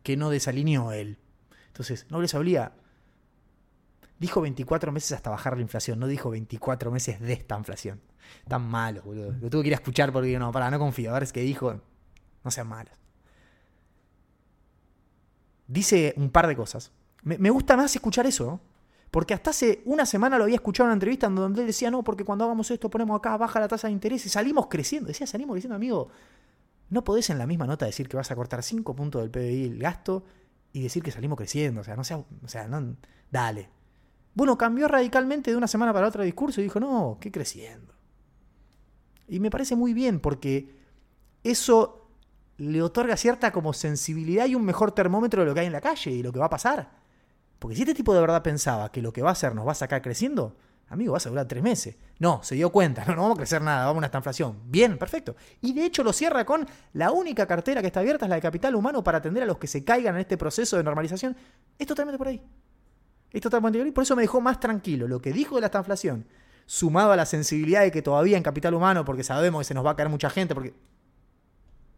Que 0.02 0.16
no 0.16 0.30
desalineó 0.30 0.92
él. 0.92 1.18
Entonces, 1.66 2.06
no 2.10 2.20
les 2.20 2.34
obliga 2.34 2.74
Dijo 4.20 4.42
24 4.42 4.92
meses 4.92 5.12
hasta 5.12 5.30
bajar 5.30 5.56
la 5.56 5.62
inflación, 5.62 5.98
no 5.98 6.06
dijo 6.06 6.28
24 6.28 6.90
meses 6.90 7.18
de 7.20 7.32
esta 7.32 7.56
inflación. 7.56 8.02
Tan 8.46 8.62
malo, 8.62 9.00
boludo. 9.02 9.32
Lo 9.40 9.48
tuve 9.48 9.62
que 9.62 9.68
ir 9.68 9.74
a 9.74 9.76
escuchar 9.76 10.12
porque 10.12 10.38
no, 10.38 10.52
para, 10.52 10.70
no 10.70 10.78
confío. 10.78 11.10
A 11.10 11.14
ver, 11.14 11.22
es 11.22 11.32
que 11.32 11.40
dijo, 11.40 11.80
no 12.44 12.50
sean 12.50 12.68
malos. 12.68 12.92
Dice 15.66 16.12
un 16.18 16.28
par 16.28 16.46
de 16.48 16.54
cosas. 16.54 16.92
Me, 17.22 17.48
gusta 17.48 17.78
más 17.78 17.96
escuchar 17.96 18.26
eso, 18.26 18.60
Porque 19.10 19.32
hasta 19.32 19.50
hace 19.50 19.80
una 19.86 20.04
semana 20.04 20.36
lo 20.36 20.44
había 20.44 20.56
escuchado 20.56 20.84
en 20.84 20.88
una 20.88 20.94
entrevista 20.94 21.30
donde 21.30 21.62
él 21.62 21.66
decía, 21.66 21.90
no, 21.90 22.04
porque 22.04 22.22
cuando 22.22 22.44
hagamos 22.44 22.70
esto 22.70 22.90
ponemos 22.90 23.18
acá, 23.18 23.38
baja 23.38 23.58
la 23.58 23.68
tasa 23.68 23.86
de 23.86 23.94
interés 23.94 24.26
y 24.26 24.28
salimos 24.28 24.66
creciendo. 24.66 25.08
Decía, 25.08 25.26
salimos 25.26 25.54
creciendo, 25.54 25.76
amigo. 25.76 26.08
No 26.90 27.04
podés 27.04 27.30
en 27.30 27.38
la 27.38 27.46
misma 27.46 27.66
nota 27.66 27.86
decir 27.86 28.06
que 28.06 28.18
vas 28.18 28.30
a 28.30 28.36
cortar 28.36 28.62
5 28.62 28.94
puntos 28.94 29.22
del 29.22 29.30
PBI 29.30 29.64
el 29.64 29.78
gasto 29.78 30.24
y 30.74 30.82
decir 30.82 31.02
que 31.02 31.10
salimos 31.10 31.38
creciendo. 31.38 31.80
O 31.80 31.84
sea, 31.84 31.96
no 31.96 32.04
sea, 32.04 32.18
o 32.18 32.48
sea, 32.48 32.68
no, 32.68 32.96
dale. 33.30 33.79
Bueno, 34.34 34.56
cambió 34.56 34.88
radicalmente 34.88 35.50
de 35.50 35.56
una 35.56 35.66
semana 35.66 35.92
para 35.92 36.06
otra 36.06 36.22
el 36.22 36.28
discurso 36.28 36.60
y 36.60 36.64
dijo, 36.64 36.80
no, 36.80 37.18
qué 37.20 37.30
creciendo. 37.30 37.94
Y 39.28 39.40
me 39.40 39.50
parece 39.50 39.76
muy 39.76 39.94
bien 39.94 40.20
porque 40.20 40.74
eso 41.44 42.08
le 42.58 42.82
otorga 42.82 43.16
cierta 43.16 43.52
como 43.52 43.72
sensibilidad 43.72 44.46
y 44.46 44.54
un 44.54 44.64
mejor 44.64 44.92
termómetro 44.92 45.42
de 45.42 45.48
lo 45.48 45.54
que 45.54 45.60
hay 45.60 45.66
en 45.66 45.72
la 45.72 45.80
calle 45.80 46.10
y 46.10 46.22
lo 46.22 46.32
que 46.32 46.38
va 46.38 46.46
a 46.46 46.50
pasar. 46.50 46.90
Porque 47.58 47.76
si 47.76 47.82
este 47.82 47.94
tipo 47.94 48.14
de 48.14 48.20
verdad 48.20 48.42
pensaba 48.42 48.90
que 48.90 49.02
lo 49.02 49.12
que 49.12 49.22
va 49.22 49.30
a 49.30 49.32
hacer 49.32 49.54
nos 49.54 49.66
va 49.66 49.72
a 49.72 49.76
sacar 49.76 50.02
creciendo, 50.02 50.56
amigo, 50.88 51.12
vas 51.12 51.26
a 51.26 51.30
durar 51.30 51.46
tres 51.46 51.62
meses. 51.62 51.96
No, 52.18 52.42
se 52.42 52.54
dio 52.54 52.70
cuenta, 52.70 53.04
no, 53.06 53.14
no 53.14 53.22
vamos 53.22 53.36
a 53.36 53.40
crecer 53.40 53.62
nada, 53.62 53.86
vamos 53.86 54.02
a 54.02 54.06
esta 54.06 54.18
inflación. 54.18 54.58
Bien, 54.66 54.98
perfecto. 54.98 55.36
Y 55.60 55.72
de 55.72 55.84
hecho 55.84 56.02
lo 56.02 56.12
cierra 56.12 56.44
con 56.44 56.66
la 56.92 57.12
única 57.12 57.46
cartera 57.46 57.80
que 57.80 57.86
está 57.86 58.00
abierta 58.00 58.26
es 58.26 58.28
la 58.28 58.36
de 58.36 58.42
capital 58.42 58.74
humano 58.74 59.02
para 59.02 59.18
atender 59.18 59.42
a 59.42 59.46
los 59.46 59.58
que 59.58 59.66
se 59.66 59.84
caigan 59.84 60.16
en 60.16 60.22
este 60.22 60.36
proceso 60.36 60.76
de 60.76 60.82
normalización. 60.82 61.36
Es 61.78 61.86
totalmente 61.86 62.18
por 62.18 62.28
ahí. 62.28 62.42
Es 63.32 63.40
totalmente 63.40 63.78
por 63.78 63.86
ahí. 63.86 63.92
Por 63.92 64.04
eso 64.04 64.16
me 64.16 64.22
dejó 64.22 64.40
más 64.40 64.60
tranquilo. 64.60 65.06
Lo 65.08 65.20
que 65.20 65.32
dijo 65.32 65.56
de 65.56 65.60
la 65.62 65.70
inflación, 65.72 66.26
sumado 66.66 67.12
a 67.12 67.16
la 67.16 67.26
sensibilidad 67.26 67.82
de 67.82 67.90
que 67.90 68.02
todavía 68.02 68.36
en 68.36 68.42
capital 68.42 68.74
humano, 68.74 69.04
porque 69.04 69.24
sabemos 69.24 69.60
que 69.60 69.64
se 69.64 69.74
nos 69.74 69.84
va 69.84 69.92
a 69.92 69.96
caer 69.96 70.08
mucha 70.08 70.30
gente, 70.30 70.54
porque... 70.54 70.74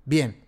Bien. 0.04 0.44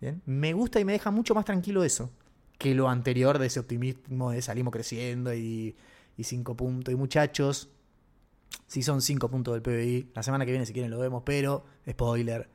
Bien. 0.00 0.22
Me 0.26 0.52
gusta 0.52 0.78
y 0.78 0.84
me 0.84 0.92
deja 0.92 1.10
mucho 1.10 1.34
más 1.34 1.44
tranquilo 1.44 1.82
eso 1.82 2.10
que 2.58 2.74
lo 2.74 2.88
anterior 2.88 3.38
de 3.38 3.46
ese 3.46 3.60
optimismo 3.60 4.30
de 4.30 4.40
salimos 4.40 4.72
creciendo 4.72 5.34
y 5.34 5.76
y 6.16 6.24
5 6.24 6.56
puntos. 6.56 6.92
Y 6.92 6.96
muchachos, 6.96 7.68
si 8.66 8.82
son 8.82 9.02
5 9.02 9.28
puntos 9.28 9.54
del 9.54 9.62
PBI, 9.62 10.10
la 10.14 10.22
semana 10.22 10.44
que 10.44 10.52
viene 10.52 10.66
si 10.66 10.72
quieren 10.72 10.90
lo 10.90 10.98
vemos, 10.98 11.22
pero, 11.24 11.64
spoiler, 11.88 12.48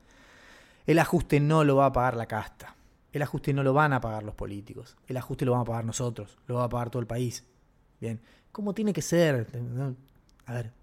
el 0.86 1.00
ajuste 1.00 1.40
no 1.40 1.64
lo 1.64 1.78
va 1.78 1.88
a 1.88 1.94
pagar 1.94 2.16
la 2.16 2.26
casta. 2.26 2.76
El 3.12 3.22
ajuste 3.22 3.54
no 3.54 3.64
lo 3.64 3.74
van 3.74 3.94
a 3.94 4.02
pagar 4.02 4.24
los 4.24 4.36
políticos. 4.36 4.96
El 5.08 5.18
ajuste 5.18 5.46
lo 5.46 5.52
vamos 5.52 5.68
a 5.68 5.72
pagar 5.72 5.86
nosotros. 5.86 6.38
Lo 6.48 6.56
va 6.56 6.66
a 6.66 6.70
pagar 6.70 6.90
todo 6.90 7.02
el 7.02 7.08
país. 7.08 7.46
Bien. 8.00 8.22
¿Cómo 8.52 8.74
tiene 8.74 8.94
que 8.94 9.02
ser? 9.02 9.48
A 10.46 10.54
ver, 10.54 10.74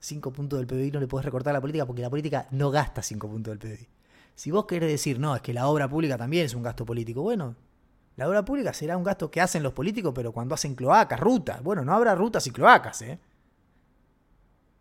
5 0.00 0.32
puntos 0.32 0.58
del 0.58 0.66
PBI 0.66 0.90
no 0.90 1.00
le 1.00 1.06
puedes 1.06 1.24
recortar 1.24 1.52
a 1.52 1.54
la 1.54 1.60
política 1.60 1.86
porque 1.86 2.02
la 2.02 2.10
política 2.10 2.48
no 2.50 2.70
gasta 2.70 3.02
5 3.02 3.28
puntos 3.28 3.56
del 3.56 3.58
PBI. 3.58 3.88
Si 4.34 4.50
vos 4.50 4.66
querés 4.66 4.90
decir, 4.90 5.18
no, 5.20 5.36
es 5.36 5.42
que 5.42 5.52
la 5.52 5.68
obra 5.68 5.88
pública 5.88 6.16
también 6.16 6.46
es 6.46 6.54
un 6.54 6.62
gasto 6.62 6.84
político, 6.84 7.22
bueno, 7.22 7.54
la 8.16 8.28
obra 8.28 8.44
pública 8.44 8.72
será 8.72 8.96
un 8.96 9.04
gasto 9.04 9.30
que 9.30 9.40
hacen 9.40 9.62
los 9.62 9.72
políticos, 9.72 10.12
pero 10.14 10.32
cuando 10.32 10.54
hacen 10.54 10.74
cloacas, 10.74 11.20
rutas. 11.20 11.62
Bueno, 11.62 11.84
no 11.84 11.94
habrá 11.94 12.14
rutas 12.14 12.46
y 12.46 12.50
cloacas, 12.50 13.02
¿eh? 13.02 13.18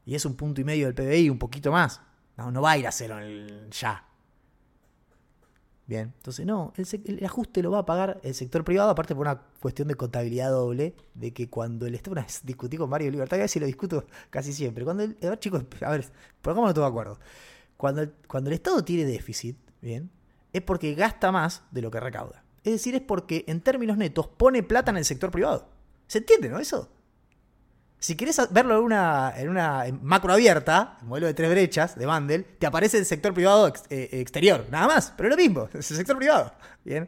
Y 0.05 0.15
es 0.15 0.25
un 0.25 0.35
punto 0.35 0.61
y 0.61 0.63
medio 0.63 0.87
del 0.87 0.95
PBI, 0.95 1.29
un 1.29 1.37
poquito 1.37 1.71
más. 1.71 2.01
No, 2.37 2.51
no 2.51 2.61
va 2.61 2.71
a 2.71 2.77
ir 2.77 2.87
a 2.87 2.91
cero 2.91 3.17
ya. 3.69 4.05
Bien, 5.91 6.13
entonces 6.15 6.45
no, 6.45 6.71
el, 6.77 7.25
ajuste 7.25 7.61
lo 7.61 7.69
va 7.69 7.79
a 7.79 7.85
pagar 7.85 8.21
el 8.23 8.33
sector 8.33 8.63
privado, 8.63 8.89
aparte 8.91 9.13
por 9.13 9.27
una 9.27 9.41
cuestión 9.59 9.89
de 9.89 9.95
contabilidad 9.95 10.49
doble, 10.49 10.95
de 11.15 11.33
que 11.33 11.49
cuando 11.49 11.85
el 11.85 11.95
Estado, 11.95 12.11
una 12.13 12.21
vez 12.21 12.39
discutí 12.45 12.77
con 12.77 12.89
Mario 12.89 13.11
Libertad, 13.11 13.39
a 13.39 13.41
ver 13.41 13.49
si 13.49 13.59
lo 13.59 13.65
discuto 13.65 14.05
casi 14.29 14.53
siempre, 14.53 14.85
cuando 14.85 15.03
el, 15.03 15.17
a 15.21 15.31
ver 15.31 15.39
chicos, 15.39 15.65
a 15.81 15.91
ver, 15.91 16.05
no 16.45 16.69
estoy 16.69 16.81
de 16.81 16.87
acuerdo, 16.87 17.19
cuando 17.75 18.07
cuando 18.25 18.49
el 18.49 18.53
Estado 18.53 18.85
tiene 18.85 19.03
déficit, 19.03 19.57
bien, 19.81 20.09
es 20.53 20.61
porque 20.61 20.95
gasta 20.95 21.29
más 21.29 21.63
de 21.71 21.81
lo 21.81 21.91
que 21.91 21.99
recauda. 21.99 22.45
Es 22.63 22.71
decir, 22.71 22.95
es 22.95 23.01
porque 23.01 23.43
en 23.49 23.59
términos 23.59 23.97
netos 23.97 24.29
pone 24.29 24.63
plata 24.63 24.91
en 24.91 24.97
el 24.97 25.03
sector 25.03 25.29
privado. 25.29 25.67
¿Se 26.07 26.19
entiende, 26.19 26.47
no? 26.47 26.59
Eso. 26.59 26.87
Si 28.01 28.15
querés 28.15 28.41
verlo 28.49 28.79
en 28.79 28.83
una, 28.83 29.85
en 29.85 30.03
macro 30.03 30.33
abierta, 30.33 30.97
el 31.01 31.07
modelo 31.07 31.27
de 31.27 31.35
tres 31.35 31.51
brechas 31.51 31.95
de 31.95 32.07
Bundle, 32.07 32.39
te 32.57 32.65
aparece 32.65 32.97
el 32.97 33.05
sector 33.05 33.31
privado 33.31 33.71
eh, 33.91 34.09
exterior, 34.13 34.65
nada 34.71 34.87
más, 34.87 35.13
pero 35.15 35.29
es 35.29 35.35
lo 35.35 35.37
mismo, 35.39 35.69
es 35.75 35.91
el 35.91 35.97
sector 35.97 36.17
privado. 36.17 36.51
Bien. 36.83 37.07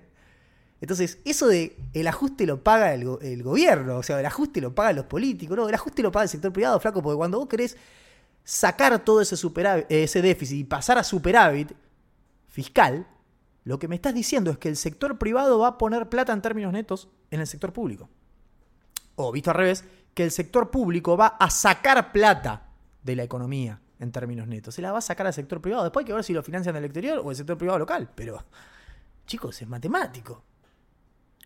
Entonces, 0.80 1.18
eso 1.26 1.48
de 1.48 1.76
el 1.94 2.08
ajuste 2.08 2.46
lo 2.46 2.64
paga 2.64 2.94
el, 2.94 3.41
gobierno, 3.41 3.98
o 3.98 4.04
sea, 4.04 4.20
el 4.20 4.26
ajuste 4.28 4.62
lo 4.62 4.76
pagan 4.76 4.98
los 4.98 5.06
políticos, 5.06 5.58
no, 5.58 5.68
el 5.68 5.74
ajuste 5.74 6.04
lo 6.04 6.12
paga 6.12 6.26
el 6.26 6.30
sector 6.30 6.54
privado, 6.54 6.80
flaco, 6.80 7.02
porque 7.02 7.18
cuando 7.18 7.39
vos 7.39 7.48
querés 7.48 7.76
sacar 8.44 9.04
todo 9.04 9.20
ese, 9.20 9.36
ese 9.89 10.22
déficit 10.22 10.60
y 10.60 10.64
pasar 10.64 11.00
a 11.00 11.04
superávit 11.04 11.74
fiscal, 12.50 13.08
lo 13.64 13.80
que 13.80 13.88
me 13.88 13.96
estás 13.96 14.14
diciendo 14.14 14.52
es 14.52 14.60
que 14.60 14.70
el 14.70 14.78
sector 14.78 15.18
privado 15.18 15.58
va 15.58 15.70
a 15.70 15.78
poner 15.80 16.08
plata 16.08 16.34
en 16.34 16.44
términos 16.44 16.72
netos 16.72 17.10
en 17.32 17.39
el 17.39 17.48
sector 17.48 17.74
público. 17.74 18.12
O 19.16 19.32
visto 19.32 19.50
al 19.50 19.58
revés, 19.58 19.86
que 20.14 20.24
el 20.24 20.32
sector 20.32 20.70
público 20.72 21.18
va 21.18 21.28
a 21.28 21.49
sacar 21.49 22.11
plata 22.11 22.70
de 23.03 23.16
la 23.16 23.24
economía 23.24 23.82
en 23.99 24.11
términos 24.11 24.47
netos. 24.47 24.76
Se 24.76 24.82
la 24.82 24.91
va 24.91 24.99
a 24.99 25.01
sacar 25.01 25.28
al 25.28 25.34
sector 25.34 25.61
privado. 25.61 25.84
Después 25.84 26.03
hay 26.03 26.07
que 26.07 26.14
ver 26.14 26.24
si 26.24 26.34
lo 26.34 26.43
financian 26.43 26.76
del 26.76 26.86
exterior 26.86 27.22
o 27.24 27.32
el 27.32 27.36
sector 27.36 27.57
privado 27.57 27.80
local. 27.80 28.09
Pero, 28.16 28.43
chicos, 29.26 29.61
es 29.61 29.68
matemático. 29.68 30.43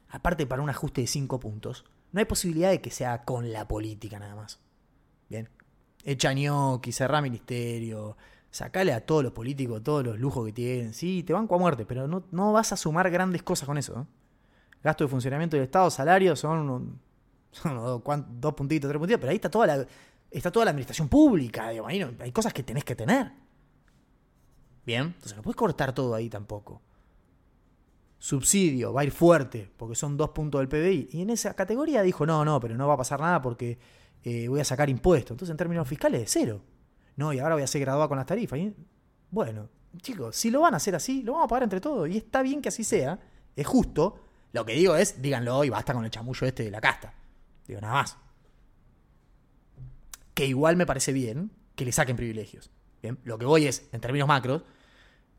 Aparte, 0.09 0.45
para 0.45 0.61
un 0.61 0.70
ajuste 0.70 1.01
de 1.01 1.07
5 1.07 1.39
puntos, 1.39 1.86
no 2.11 2.20
hay 2.20 2.26
posibilidad 2.26 2.70
de 2.70 2.82
que 2.82 2.91
sea 2.91 3.24
con 3.24 3.51
la 3.51 3.68
política 3.68 4.20
nada 4.20 4.36
más. 4.36 4.59
Bien. 5.30 5.49
Echa 6.03 6.34
ñoqui, 6.34 6.91
cerrá 6.91 7.22
ministerio, 7.22 8.15
Sacale 8.49 8.93
a 8.93 9.05
todos 9.05 9.24
los 9.24 9.34
políticos 9.34 9.84
todos 9.84 10.03
los 10.03 10.20
lujos 10.20 10.45
que 10.45 10.53
tienen. 10.53 10.93
Sí, 10.93 11.24
te 11.24 11.34
banco 11.34 11.55
a 11.55 11.57
muerte, 11.59 11.86
pero 11.86 12.07
no, 12.07 12.24
no 12.32 12.53
vas 12.53 12.72
a 12.72 12.78
sumar 12.78 13.09
grandes 13.11 13.43
cosas 13.43 13.68
con 13.68 13.78
eso. 13.78 14.07
Gasto 14.84 15.03
de 15.03 15.09
funcionamiento 15.09 15.57
del 15.57 15.65
Estado, 15.65 15.89
salarios 15.91 16.39
son, 16.39 16.99
dos, 17.64 18.54
puntitos, 18.54 18.89
tres 18.89 19.00
puntitos, 19.00 19.20
pero 19.20 19.30
ahí 19.30 19.36
está 19.36 19.50
toda 19.50 19.68
la, 19.68 19.88
está 20.30 20.52
toda 20.52 20.66
la 20.66 20.72
administración 20.72 21.08
pública. 21.08 21.68
hay 21.68 22.32
cosas 22.32 22.54
que 22.54 22.64
tenés 22.64 22.84
que 22.84 22.95
tener. 22.95 23.32
Bien, 24.86 25.04
entonces 25.04 25.36
no 25.36 25.43
puedes 25.43 25.58
cortar 25.58 25.93
todo 25.93 26.16
ahí 26.16 26.30
tampoco. 26.30 26.82
Subsidio, 28.20 28.93
va 28.93 29.02
a 29.02 29.04
ir 29.04 29.12
fuerte, 29.12 29.70
porque 29.78 29.95
son 29.95 30.18
dos 30.18 30.30
puntos 30.30 30.60
del 30.60 30.70
PBI. 30.70 31.10
Y 31.12 31.22
en 31.22 31.30
esa 31.30 31.54
categoría 31.54 32.02
dijo, 32.02 32.26
no, 32.26 32.43
no, 32.45 32.60
pero 32.60 32.76
no 32.76 32.88
va 32.88 32.95
a 32.95 32.98
pasar 32.98 33.20
nada 33.20 33.41
porque 33.41 33.78
eh, 34.24 34.48
voy 34.48 34.60
a 34.60 34.66
sacar 34.66 34.89
impuestos. 34.89 35.32
Entonces 35.32 35.52
en 35.52 35.58
términos 35.58 35.88
fiscales, 35.88 36.30
cero 36.32 36.62
no, 37.18 37.34
y 37.34 37.39
ahora 37.39 37.56
voy 37.56 37.64
a 37.64 37.68
ser 37.68 37.82
graduado 37.82 38.08
con 38.08 38.18
las 38.18 38.28
tarifas. 38.28 38.60
bueno, 39.32 39.70
chicos, 39.98 40.36
si 40.36 40.52
lo 40.52 40.62
van 40.62 40.76
a 40.76 40.78
hacer 40.78 40.95
así, 40.95 41.24
lo 41.24 41.34
vamos 41.34 41.45
a 41.45 41.48
pagar 41.50 41.64
entre 41.64 41.82
todos. 41.82 42.08
Y 42.08 42.18
está 42.18 42.43
bien 42.43 42.62
que 42.62 42.70
así 42.70 42.84
sea, 42.84 43.20
es 43.56 43.68
justo. 43.68 44.20
Lo 44.54 44.64
que 44.66 44.74
digo 44.74 44.95
es, 44.95 45.22
díganlo 45.22 45.64
y 45.64 45.70
basta 45.70 45.93
con 45.93 46.06
el 46.06 46.12
chamullo 46.12 46.48
este 46.48 46.64
de 46.64 46.72
la 46.72 46.80
casta. 46.80 47.14
Digo, 47.68 47.82
nada 47.82 47.93
más. 47.93 48.18
Que 50.34 50.45
igual 50.45 50.76
me 50.76 50.86
parece 50.86 51.13
bien 51.13 51.51
que 51.76 51.86
le 51.86 51.91
saquen 51.91 52.15
privilegios. 52.15 52.72
Bien, 53.01 53.20
lo 53.24 53.38
que 53.38 53.45
voy 53.45 53.68
es, 53.68 53.88
en 53.91 54.01
términos 54.01 54.28
macros, 54.28 54.63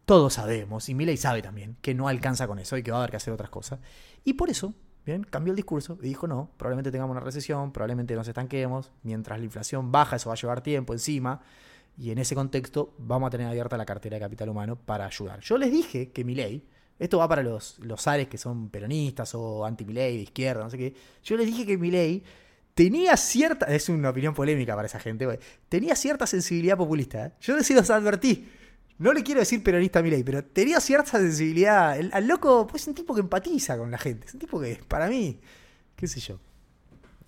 todos 0.04 0.34
sabemos, 0.34 0.88
y 0.88 0.94
Milei 0.94 1.18
sabe 1.18 1.42
también, 1.42 1.76
que 1.82 1.94
no 1.94 2.08
alcanza 2.08 2.46
con 2.46 2.58
eso 2.58 2.76
y 2.76 2.82
que 2.82 2.90
va 2.90 2.96
a 2.96 3.00
haber 3.00 3.10
que 3.10 3.18
hacer 3.18 3.34
otras 3.34 3.50
cosas. 3.50 3.80
Y 4.24 4.34
por 4.34 4.48
eso, 4.48 4.72
bien, 5.04 5.22
cambió 5.22 5.52
el 5.52 5.56
discurso 5.56 5.98
y 6.00 6.08
dijo, 6.08 6.26
no, 6.26 6.50
probablemente 6.56 6.90
tengamos 6.90 7.12
una 7.12 7.20
recesión, 7.20 7.72
probablemente 7.72 8.14
nos 8.14 8.26
estanquemos, 8.26 8.90
mientras 9.02 9.38
la 9.38 9.44
inflación 9.44 9.92
baja, 9.92 10.16
eso 10.16 10.30
va 10.30 10.34
a 10.34 10.38
llevar 10.38 10.62
tiempo 10.62 10.94
encima. 10.94 11.42
Y 11.98 12.10
en 12.10 12.18
ese 12.18 12.34
contexto 12.34 12.94
vamos 12.96 13.26
a 13.26 13.30
tener 13.30 13.48
abierta 13.48 13.76
la 13.76 13.84
cartera 13.84 14.16
de 14.16 14.20
capital 14.20 14.48
humano 14.48 14.76
para 14.76 15.04
ayudar. 15.04 15.40
Yo 15.40 15.58
les 15.58 15.70
dije 15.70 16.10
que 16.12 16.24
mi 16.24 16.34
ley, 16.34 16.66
esto 16.98 17.18
va 17.18 17.28
para 17.28 17.42
los, 17.42 17.78
los 17.80 18.06
Ares 18.06 18.28
que 18.28 18.38
son 18.38 18.70
peronistas 18.70 19.34
o 19.34 19.64
anti-Milei, 19.64 20.16
de 20.16 20.22
izquierda, 20.22 20.64
no 20.64 20.70
sé 20.70 20.78
qué. 20.78 20.94
Yo 21.22 21.36
les 21.36 21.46
dije 21.46 21.64
que 21.64 21.78
mi 21.78 21.90
ley 21.90 22.22
tenía 22.74 23.16
cierta, 23.16 23.66
es 23.66 23.88
una 23.88 24.10
opinión 24.10 24.34
polémica 24.34 24.74
para 24.74 24.86
esa 24.86 24.98
gente, 24.98 25.38
tenía 25.68 25.94
cierta 25.94 26.26
sensibilidad 26.26 26.76
populista. 26.76 27.26
¿eh? 27.26 27.32
Yo 27.40 27.56
les 27.56 27.70
los 27.70 27.90
advertí. 27.90 28.48
No 28.98 29.12
le 29.12 29.22
quiero 29.22 29.40
decir 29.40 29.62
peronista 29.62 30.00
a 30.00 30.02
mi 30.02 30.10
ley, 30.10 30.24
pero 30.24 30.44
tenía 30.44 30.80
cierta 30.80 31.18
sensibilidad. 31.18 31.96
El, 31.96 32.10
al 32.12 32.26
loco, 32.26 32.66
pues 32.66 32.82
es 32.82 32.88
un 32.88 32.94
tipo 32.94 33.14
que 33.14 33.20
empatiza 33.20 33.78
con 33.78 33.92
la 33.92 33.98
gente. 33.98 34.26
Es 34.26 34.34
un 34.34 34.40
tipo 34.40 34.60
que, 34.60 34.80
para 34.88 35.08
mí, 35.08 35.40
qué 35.94 36.08
sé 36.08 36.18
yo, 36.18 36.40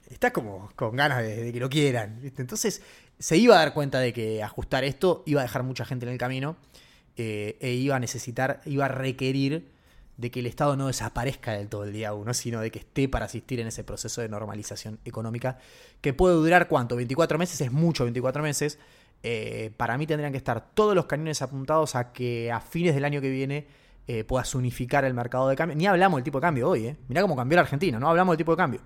está 0.08 0.32
como 0.32 0.70
con 0.74 0.96
ganas 0.96 1.22
de 1.22 1.52
que 1.52 1.60
lo 1.60 1.70
quieran. 1.70 2.20
Entonces, 2.36 2.82
se 3.20 3.36
iba 3.36 3.54
a 3.54 3.58
dar 3.58 3.72
cuenta 3.72 4.00
de 4.00 4.12
que 4.12 4.42
ajustar 4.42 4.82
esto 4.82 5.22
iba 5.26 5.40
a 5.40 5.44
dejar 5.44 5.62
mucha 5.62 5.84
gente 5.84 6.06
en 6.06 6.12
el 6.12 6.18
camino 6.18 6.56
eh, 7.20 7.56
e 7.60 7.72
iba 7.72 7.96
a 7.96 7.98
necesitar, 7.98 8.62
iba 8.64 8.86
a 8.86 8.88
requerir 8.88 9.68
de 10.16 10.30
que 10.30 10.40
el 10.40 10.46
Estado 10.46 10.74
no 10.76 10.86
desaparezca 10.86 11.52
del 11.52 11.68
todo 11.68 11.84
el 11.84 11.92
día 11.92 12.14
uno, 12.14 12.32
sino 12.32 12.60
de 12.60 12.70
que 12.70 12.78
esté 12.78 13.10
para 13.10 13.26
asistir 13.26 13.60
en 13.60 13.66
ese 13.66 13.84
proceso 13.84 14.22
de 14.22 14.28
normalización 14.30 14.98
económica 15.04 15.58
que 16.00 16.14
puede 16.14 16.34
durar 16.34 16.66
cuánto, 16.66 16.96
24 16.96 17.38
meses, 17.38 17.60
es 17.60 17.72
mucho 17.72 18.04
24 18.04 18.42
meses. 18.42 18.78
Eh, 19.22 19.70
para 19.76 19.98
mí 19.98 20.06
tendrían 20.06 20.32
que 20.32 20.38
estar 20.38 20.72
todos 20.72 20.94
los 20.94 21.04
cañones 21.04 21.42
apuntados 21.42 21.94
a 21.94 22.12
que 22.12 22.50
a 22.50 22.60
fines 22.60 22.94
del 22.94 23.04
año 23.04 23.20
que 23.20 23.28
viene 23.28 23.66
eh, 24.06 24.24
puedas 24.24 24.54
unificar 24.54 25.04
el 25.04 25.12
mercado 25.12 25.46
de 25.48 25.56
cambio. 25.56 25.76
Ni 25.76 25.86
hablamos 25.86 26.18
del 26.18 26.24
tipo 26.24 26.38
de 26.38 26.42
cambio 26.42 26.70
hoy, 26.70 26.86
¿eh? 26.86 26.96
Mirá 27.08 27.20
cómo 27.20 27.36
cambió 27.36 27.56
la 27.56 27.62
Argentina, 27.62 27.98
no 27.98 28.08
hablamos 28.08 28.32
del 28.32 28.38
tipo 28.38 28.52
de 28.52 28.56
cambio. 28.56 28.80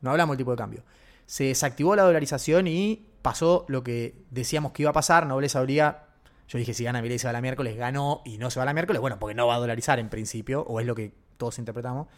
No 0.00 0.10
hablamos 0.10 0.34
del 0.34 0.38
tipo 0.38 0.50
de 0.50 0.56
cambio. 0.56 0.82
Se 1.26 1.44
desactivó 1.44 1.94
la 1.94 2.02
dolarización 2.02 2.66
y 2.66 3.06
pasó 3.22 3.64
lo 3.68 3.82
que 3.84 4.24
decíamos 4.30 4.72
que 4.72 4.82
iba 4.82 4.90
a 4.90 4.92
pasar, 4.92 5.26
Nobleza 5.26 5.60
habría, 5.60 6.04
yo 6.48 6.58
dije 6.58 6.74
si 6.74 6.84
gana 6.84 7.02
Milei 7.02 7.18
se 7.18 7.26
va 7.26 7.32
la 7.32 7.40
miércoles, 7.40 7.76
ganó 7.76 8.22
y 8.24 8.38
no 8.38 8.50
se 8.50 8.58
va 8.58 8.64
la 8.64 8.74
miércoles, 8.74 9.00
bueno, 9.00 9.18
porque 9.18 9.34
no 9.34 9.46
va 9.46 9.56
a 9.56 9.58
dolarizar 9.58 9.98
en 9.98 10.08
principio, 10.08 10.62
o 10.62 10.80
es 10.80 10.86
lo 10.86 10.94
que 10.94 11.12
todos 11.36 11.58
interpretamos. 11.58 12.08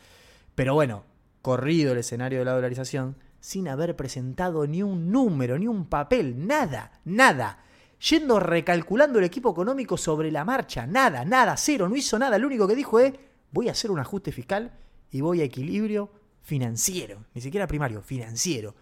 Pero 0.54 0.74
bueno, 0.74 1.04
corrido 1.42 1.92
el 1.92 1.98
escenario 1.98 2.40
de 2.40 2.44
la 2.44 2.52
dolarización, 2.52 3.16
sin 3.40 3.68
haber 3.68 3.94
presentado 3.94 4.66
ni 4.66 4.82
un 4.82 5.12
número, 5.12 5.58
ni 5.58 5.68
un 5.68 5.86
papel, 5.86 6.46
nada, 6.46 7.00
nada. 7.04 7.62
Yendo 8.10 8.40
recalculando 8.40 9.18
el 9.18 9.24
equipo 9.24 9.50
económico 9.52 9.96
sobre 9.96 10.30
la 10.30 10.44
marcha, 10.44 10.86
nada, 10.86 11.24
nada, 11.24 11.56
cero, 11.56 11.88
no 11.88 11.96
hizo 11.96 12.18
nada. 12.18 12.38
Lo 12.38 12.46
único 12.46 12.66
que 12.66 12.74
dijo 12.74 12.98
es, 12.98 13.14
voy 13.52 13.68
a 13.68 13.72
hacer 13.72 13.90
un 13.90 14.00
ajuste 14.00 14.32
fiscal 14.32 14.72
y 15.10 15.20
voy 15.20 15.40
a 15.40 15.44
equilibrio 15.44 16.10
financiero, 16.42 17.24
ni 17.34 17.40
siquiera 17.40 17.66
primario, 17.66 18.02
financiero. 18.02 18.74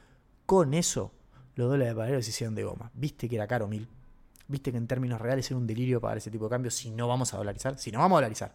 Con 0.46 0.74
eso 0.74 1.12
los 1.54 1.68
dólares 1.68 1.92
de 1.92 1.96
paradero 1.96 2.22
se 2.22 2.30
hicieron 2.30 2.54
de 2.54 2.64
goma. 2.64 2.90
Viste 2.94 3.28
que 3.28 3.36
era 3.36 3.46
caro 3.46 3.68
mil. 3.68 3.88
Viste 4.46 4.70
que 4.70 4.78
en 4.78 4.86
términos 4.86 5.20
reales 5.20 5.50
era 5.50 5.58
un 5.58 5.66
delirio 5.66 6.00
pagar 6.00 6.18
ese 6.18 6.30
tipo 6.30 6.44
de 6.44 6.50
cambio 6.50 6.70
si 6.70 6.90
no 6.90 7.08
vamos 7.08 7.32
a 7.34 7.38
dolarizar. 7.38 7.78
Si 7.78 7.90
no 7.90 7.98
vamos 7.98 8.16
a 8.16 8.20
dolarizar. 8.20 8.54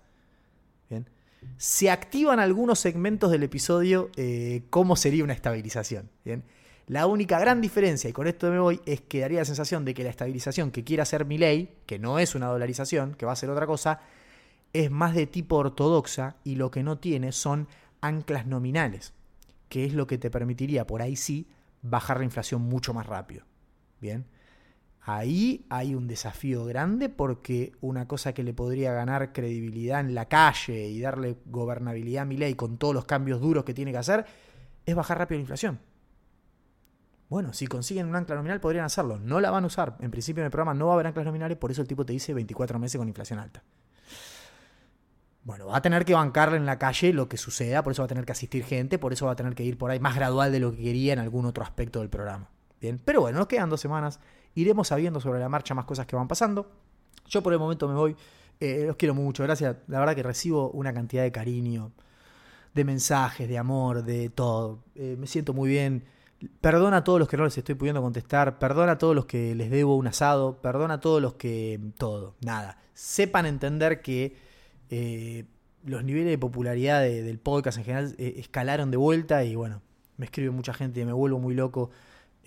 Bien. 0.89 1.09
Se 1.57 1.89
activan 1.89 2.39
algunos 2.39 2.79
segmentos 2.79 3.31
del 3.31 3.43
episodio 3.43 4.09
eh, 4.15 4.63
cómo 4.69 4.95
sería 4.95 5.23
una 5.23 5.33
estabilización. 5.33 6.09
Bien. 6.23 6.43
La 6.87 7.05
única 7.05 7.39
gran 7.39 7.61
diferencia, 7.61 8.09
y 8.09 8.13
con 8.13 8.25
esto 8.25 8.49
me 8.49 8.59
voy, 8.59 8.81
es 8.85 9.01
que 9.01 9.19
daría 9.19 9.39
la 9.39 9.45
sensación 9.45 9.85
de 9.85 9.93
que 9.93 10.03
la 10.03 10.09
estabilización 10.09 10.71
que 10.71 10.83
quiere 10.83 11.03
hacer 11.03 11.23
mi 11.23 11.37
ley, 11.37 11.77
que 11.85 11.99
no 11.99 12.17
es 12.17 12.33
una 12.33 12.47
dolarización, 12.47 13.13
que 13.13 13.27
va 13.27 13.33
a 13.33 13.35
ser 13.35 13.51
otra 13.51 13.67
cosa, 13.67 14.01
es 14.73 14.89
más 14.89 15.13
de 15.13 15.27
tipo 15.27 15.57
ortodoxa 15.57 16.37
y 16.43 16.55
lo 16.55 16.71
que 16.71 16.81
no 16.81 16.97
tiene 16.97 17.31
son 17.31 17.67
anclas 18.01 18.47
nominales, 18.47 19.13
que 19.69 19.85
es 19.85 19.93
lo 19.93 20.07
que 20.07 20.17
te 20.17 20.31
permitiría, 20.31 20.87
por 20.87 21.03
ahí 21.03 21.15
sí, 21.15 21.47
bajar 21.83 22.17
la 22.17 22.23
inflación 22.23 22.63
mucho 22.63 22.91
más 22.93 23.05
rápido. 23.05 23.45
Bien. 24.01 24.25
Ahí 25.11 25.65
hay 25.71 25.95
un 25.95 26.07
desafío 26.07 26.65
grande 26.65 27.09
porque 27.09 27.71
una 27.81 28.07
cosa 28.07 28.33
que 28.33 28.43
le 28.43 28.53
podría 28.53 28.93
ganar 28.93 29.33
credibilidad 29.33 30.01
en 30.01 30.13
la 30.13 30.25
calle 30.25 30.87
y 30.87 30.99
darle 31.01 31.37
gobernabilidad 31.47 32.21
a 32.21 32.25
mi 32.25 32.37
ley 32.37 32.53
con 32.53 32.77
todos 32.77 32.93
los 32.93 33.05
cambios 33.05 33.41
duros 33.41 33.63
que 33.63 33.73
tiene 33.73 33.91
que 33.91 33.97
hacer 33.97 34.23
es 34.85 34.93
bajar 34.93 35.17
rápido 35.17 35.37
la 35.37 35.41
inflación. 35.41 35.79
Bueno, 37.27 37.53
si 37.53 37.65
consiguen 37.65 38.05
un 38.05 38.15
ancla 38.15 38.35
nominal 38.35 38.59
podrían 38.59 38.85
hacerlo. 38.85 39.17
No 39.17 39.39
la 39.39 39.49
van 39.49 39.63
a 39.63 39.67
usar. 39.67 39.97
En 39.99 40.11
principio 40.11 40.41
en 40.41 40.45
el 40.45 40.51
programa 40.51 40.75
no 40.75 40.85
va 40.85 40.91
a 40.91 40.95
haber 40.95 41.07
anclas 41.07 41.25
nominales, 41.25 41.57
por 41.57 41.71
eso 41.71 41.81
el 41.81 41.87
tipo 41.87 42.05
te 42.05 42.13
dice 42.13 42.35
24 42.35 42.77
meses 42.77 42.99
con 42.99 43.07
inflación 43.07 43.39
alta. 43.39 43.63
Bueno, 45.43 45.65
va 45.65 45.77
a 45.77 45.81
tener 45.81 46.05
que 46.05 46.13
bancarle 46.13 46.57
en 46.57 46.67
la 46.67 46.77
calle 46.77 47.13
lo 47.13 47.27
que 47.27 47.37
suceda, 47.37 47.81
por 47.81 47.93
eso 47.93 48.03
va 48.03 48.05
a 48.05 48.09
tener 48.09 48.25
que 48.25 48.33
asistir 48.33 48.63
gente, 48.63 48.99
por 48.99 49.11
eso 49.11 49.25
va 49.25 49.31
a 49.31 49.35
tener 49.35 49.55
que 49.55 49.63
ir 49.63 49.75
por 49.75 49.89
ahí 49.89 49.99
más 49.99 50.15
gradual 50.15 50.51
de 50.51 50.59
lo 50.59 50.71
que 50.71 50.83
quería 50.83 51.13
en 51.13 51.19
algún 51.19 51.47
otro 51.47 51.63
aspecto 51.63 52.01
del 52.01 52.09
programa. 52.09 52.51
Bien, 52.79 53.01
pero 53.03 53.21
bueno, 53.21 53.39
nos 53.39 53.47
quedan 53.47 53.69
dos 53.69 53.81
semanas, 53.81 54.19
iremos 54.61 54.87
sabiendo 54.89 55.19
sobre 55.19 55.39
la 55.39 55.49
marcha 55.49 55.73
más 55.73 55.85
cosas 55.85 56.05
que 56.05 56.15
van 56.15 56.27
pasando. 56.27 56.69
Yo 57.27 57.41
por 57.41 57.53
el 57.53 57.59
momento 57.59 57.87
me 57.87 57.93
voy, 57.93 58.15
eh, 58.59 58.83
los 58.87 58.95
quiero 58.95 59.13
mucho, 59.13 59.43
gracias, 59.43 59.77
la 59.87 59.99
verdad 59.99 60.15
que 60.15 60.23
recibo 60.23 60.69
una 60.71 60.93
cantidad 60.93 61.23
de 61.23 61.31
cariño, 61.31 61.91
de 62.73 62.83
mensajes, 62.83 63.47
de 63.47 63.57
amor, 63.57 64.03
de 64.03 64.29
todo. 64.29 64.83
Eh, 64.95 65.15
me 65.17 65.27
siento 65.27 65.53
muy 65.53 65.69
bien. 65.69 66.05
Perdona 66.61 66.97
a 66.97 67.03
todos 67.03 67.19
los 67.19 67.27
que 67.27 67.35
no 67.35 67.43
les 67.43 67.57
estoy 67.57 67.75
pudiendo 67.75 68.01
contestar, 68.01 68.59
perdona 68.59 68.93
a 68.93 68.97
todos 68.97 69.13
los 69.13 69.25
que 69.25 69.55
les 69.55 69.69
debo 69.69 69.95
un 69.97 70.07
asado, 70.07 70.61
perdona 70.61 70.95
a 70.95 70.99
todos 70.99 71.21
los 71.21 71.33
que... 71.33 71.79
todo, 71.97 72.35
nada. 72.41 72.77
Sepan 72.93 73.45
entender 73.45 74.01
que 74.01 74.37
eh, 74.89 75.45
los 75.83 76.03
niveles 76.03 76.29
de 76.29 76.37
popularidad 76.37 77.01
del 77.01 77.39
podcast 77.39 77.77
en 77.77 77.83
general 77.83 78.15
escalaron 78.17 78.89
de 78.89 78.97
vuelta 78.97 79.43
y 79.43 79.55
bueno, 79.55 79.81
me 80.15 80.25
escribe 80.25 80.51
mucha 80.51 80.73
gente 80.73 81.01
y 81.01 81.05
me 81.05 81.13
vuelvo 81.13 81.39
muy 81.39 81.55
loco 81.55 81.91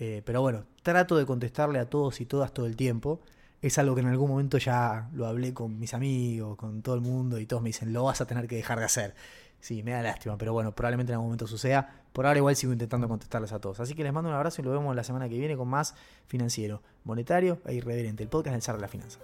eh, 0.03 0.21
pero 0.25 0.41
bueno, 0.41 0.65
trato 0.81 1.15
de 1.15 1.25
contestarle 1.25 1.79
a 1.79 1.89
todos 1.89 2.19
y 2.19 2.25
todas 2.25 2.53
todo 2.53 2.65
el 2.65 2.75
tiempo. 2.75 3.21
Es 3.61 3.77
algo 3.77 3.95
que 3.95 4.01
en 4.01 4.07
algún 4.07 4.29
momento 4.29 4.57
ya 4.57 5.09
lo 5.13 5.25
hablé 5.25 5.53
con 5.53 5.79
mis 5.79 5.93
amigos, 5.93 6.57
con 6.57 6.81
todo 6.81 6.95
el 6.95 6.99
mundo, 6.99 7.39
y 7.39 7.45
todos 7.45 7.63
me 7.63 7.69
dicen, 7.69 7.93
lo 7.93 8.03
vas 8.03 8.19
a 8.19 8.25
tener 8.25 8.45
que 8.45 8.57
dejar 8.57 8.79
de 8.79 8.85
hacer. 8.85 9.15
Sí, 9.61 9.81
me 9.81 9.91
da 9.91 10.01
lástima, 10.01 10.37
pero 10.37 10.51
bueno, 10.51 10.75
probablemente 10.75 11.13
en 11.13 11.15
algún 11.15 11.27
momento 11.27 11.47
suceda. 11.47 12.03
Por 12.11 12.25
ahora 12.25 12.37
igual 12.39 12.57
sigo 12.57 12.73
intentando 12.73 13.07
contestarles 13.07 13.53
a 13.53 13.61
todos. 13.61 13.79
Así 13.79 13.95
que 13.95 14.03
les 14.03 14.11
mando 14.11 14.29
un 14.29 14.35
abrazo 14.35 14.61
y 14.61 14.65
lo 14.65 14.71
vemos 14.71 14.93
la 14.93 15.05
semana 15.05 15.29
que 15.29 15.37
viene 15.37 15.55
con 15.55 15.69
más 15.69 15.95
financiero, 16.27 16.81
monetario 17.05 17.61
e 17.65 17.75
irreverente, 17.75 18.23
el 18.23 18.29
podcast 18.29 18.55
del 18.55 18.61
SAR 18.61 18.75
de 18.75 18.81
las 18.81 18.91
finanzas. 18.91 19.21